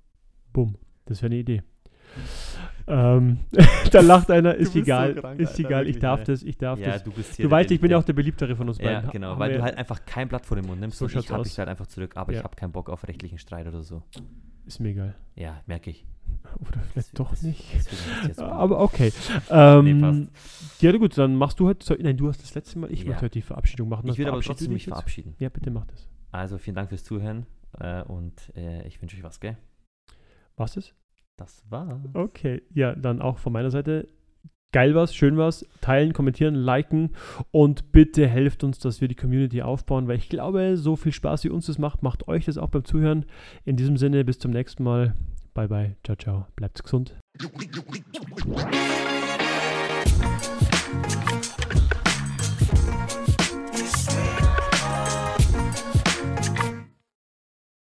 Bumm. 0.53 0.75
Das 1.05 1.21
wäre 1.21 1.31
eine 1.31 1.39
Idee. 1.39 1.63
Ähm, 2.87 3.39
da 3.91 4.01
lacht 4.01 4.31
einer, 4.31 4.55
ist 4.55 4.59
bist 4.59 4.73
so 4.73 4.79
egal. 4.79 5.13
krank, 5.15 5.39
ist 5.39 5.49
Alter, 5.51 5.59
egal, 5.59 5.81
ich 5.83 5.87
wirklich, 5.89 6.01
darf 6.01 6.19
ey. 6.21 6.25
das, 6.25 6.43
ich 6.43 6.57
darf 6.57 6.79
Ja, 6.79 6.87
das. 6.93 7.03
du 7.03 7.11
bist 7.11 7.35
hier. 7.35 7.45
Du 7.45 7.51
weißt, 7.51 7.69
ich 7.71 7.79
bin 7.79 7.91
ja 7.91 7.97
auch 7.97 8.03
der 8.03 8.13
beliebtere 8.13 8.55
von 8.55 8.67
uns 8.67 8.79
Ja, 8.79 8.95
beiden. 8.95 9.11
genau, 9.11 9.29
Haben 9.31 9.39
weil 9.39 9.53
du 9.53 9.61
halt 9.61 9.77
einfach 9.77 10.05
kein 10.05 10.27
Blatt 10.27 10.45
vor 10.45 10.57
den 10.57 10.65
Mund 10.65 10.79
nimmst 10.81 10.97
So 10.97 11.05
und 11.05 11.15
ich 11.15 11.31
aus. 11.31 11.47
dich 11.47 11.59
halt 11.59 11.69
einfach 11.69 11.85
zurück, 11.87 12.17
aber 12.17 12.33
Ja. 12.33 12.39
ich 12.39 12.43
habe 12.43 12.55
keinen 12.55 12.71
Bock 12.71 12.89
auf 12.89 13.07
rechtlichen 13.07 13.37
Streit 13.37 13.67
oder 13.67 13.83
so. 13.83 14.01
Ist 14.65 14.79
mir 14.79 14.89
egal. 14.89 15.15
Ja, 15.35 15.61
merke 15.67 15.91
ich. 15.91 16.05
Oder 16.59 16.79
vielleicht 16.91 17.09
Das- 17.09 17.11
doch 17.13 17.29
das- 17.31 17.43
nicht. 17.43 17.63
das. 18.27 18.39
Aber 18.39 18.79
okay. 18.81 19.11
Ähm, 19.49 20.01
passt. 20.29 20.81
ja, 20.81 20.91
gut, 20.97 21.17
dann 21.17 21.35
machst 21.35 21.59
du 21.59 21.67
heute. 21.67 21.97
Nein, 22.01 22.17
du 22.17 22.27
hast 22.27 22.41
das 22.41 22.53
letzte 22.55 22.79
Mal. 22.79 22.91
Ich 22.91 23.01
Ja. 23.03 23.07
möchte 23.09 23.23
heute 23.23 23.33
die 23.33 23.41
Verabschiedung 23.41 23.89
machen. 23.89 24.07
Ich 24.09 24.17
würde 24.17 24.31
aber 24.31 24.41
trotzdem 24.41 24.73
mich 24.73 24.85
verabschieden. 24.85 25.35
Ja, 25.39 25.49
bitte 25.49 25.71
mach 25.71 25.85
das. 25.85 26.07
Also 26.31 26.57
vielen 26.57 26.75
Dank 26.75 26.89
fürs 26.89 27.03
Zuhören 27.03 27.45
äh, 27.79 28.03
und 28.03 28.51
äh, 28.55 28.85
ich 28.87 29.01
wünsche 29.01 29.15
euch 29.17 29.23
was, 29.23 29.39
gell? 29.39 29.57
Was 30.57 30.75
ist? 30.77 30.93
Das 31.37 31.63
war's. 31.69 32.01
Okay. 32.13 32.61
Ja, 32.73 32.93
dann 32.95 33.21
auch 33.21 33.37
von 33.37 33.53
meiner 33.53 33.71
Seite. 33.71 34.07
Geil 34.71 34.93
was, 34.93 35.15
schön 35.15 35.35
was. 35.37 35.65
Teilen, 35.81 36.13
kommentieren, 36.13 36.53
liken 36.53 37.11
und 37.49 37.91
bitte 37.91 38.27
helft 38.27 38.63
uns, 38.63 38.77
dass 38.77 39.01
wir 39.01 39.07
die 39.07 39.15
Community 39.15 39.63
aufbauen, 39.63 40.07
weil 40.07 40.17
ich 40.17 40.29
glaube, 40.29 40.77
so 40.77 40.95
viel 40.95 41.11
Spaß 41.11 41.43
wie 41.45 41.49
uns 41.49 41.65
das 41.65 41.79
macht, 41.79 42.03
macht 42.03 42.27
euch 42.27 42.45
das 42.45 42.59
auch 42.59 42.69
beim 42.69 42.85
Zuhören. 42.85 43.25
In 43.65 43.77
diesem 43.77 43.97
Sinne, 43.97 44.23
bis 44.25 44.37
zum 44.37 44.51
nächsten 44.51 44.83
Mal. 44.83 45.15
Bye 45.53 45.67
bye. 45.67 45.95
Ciao, 46.03 46.15
ciao. 46.15 46.47
Bleibt 46.55 46.83
gesund. 46.83 47.15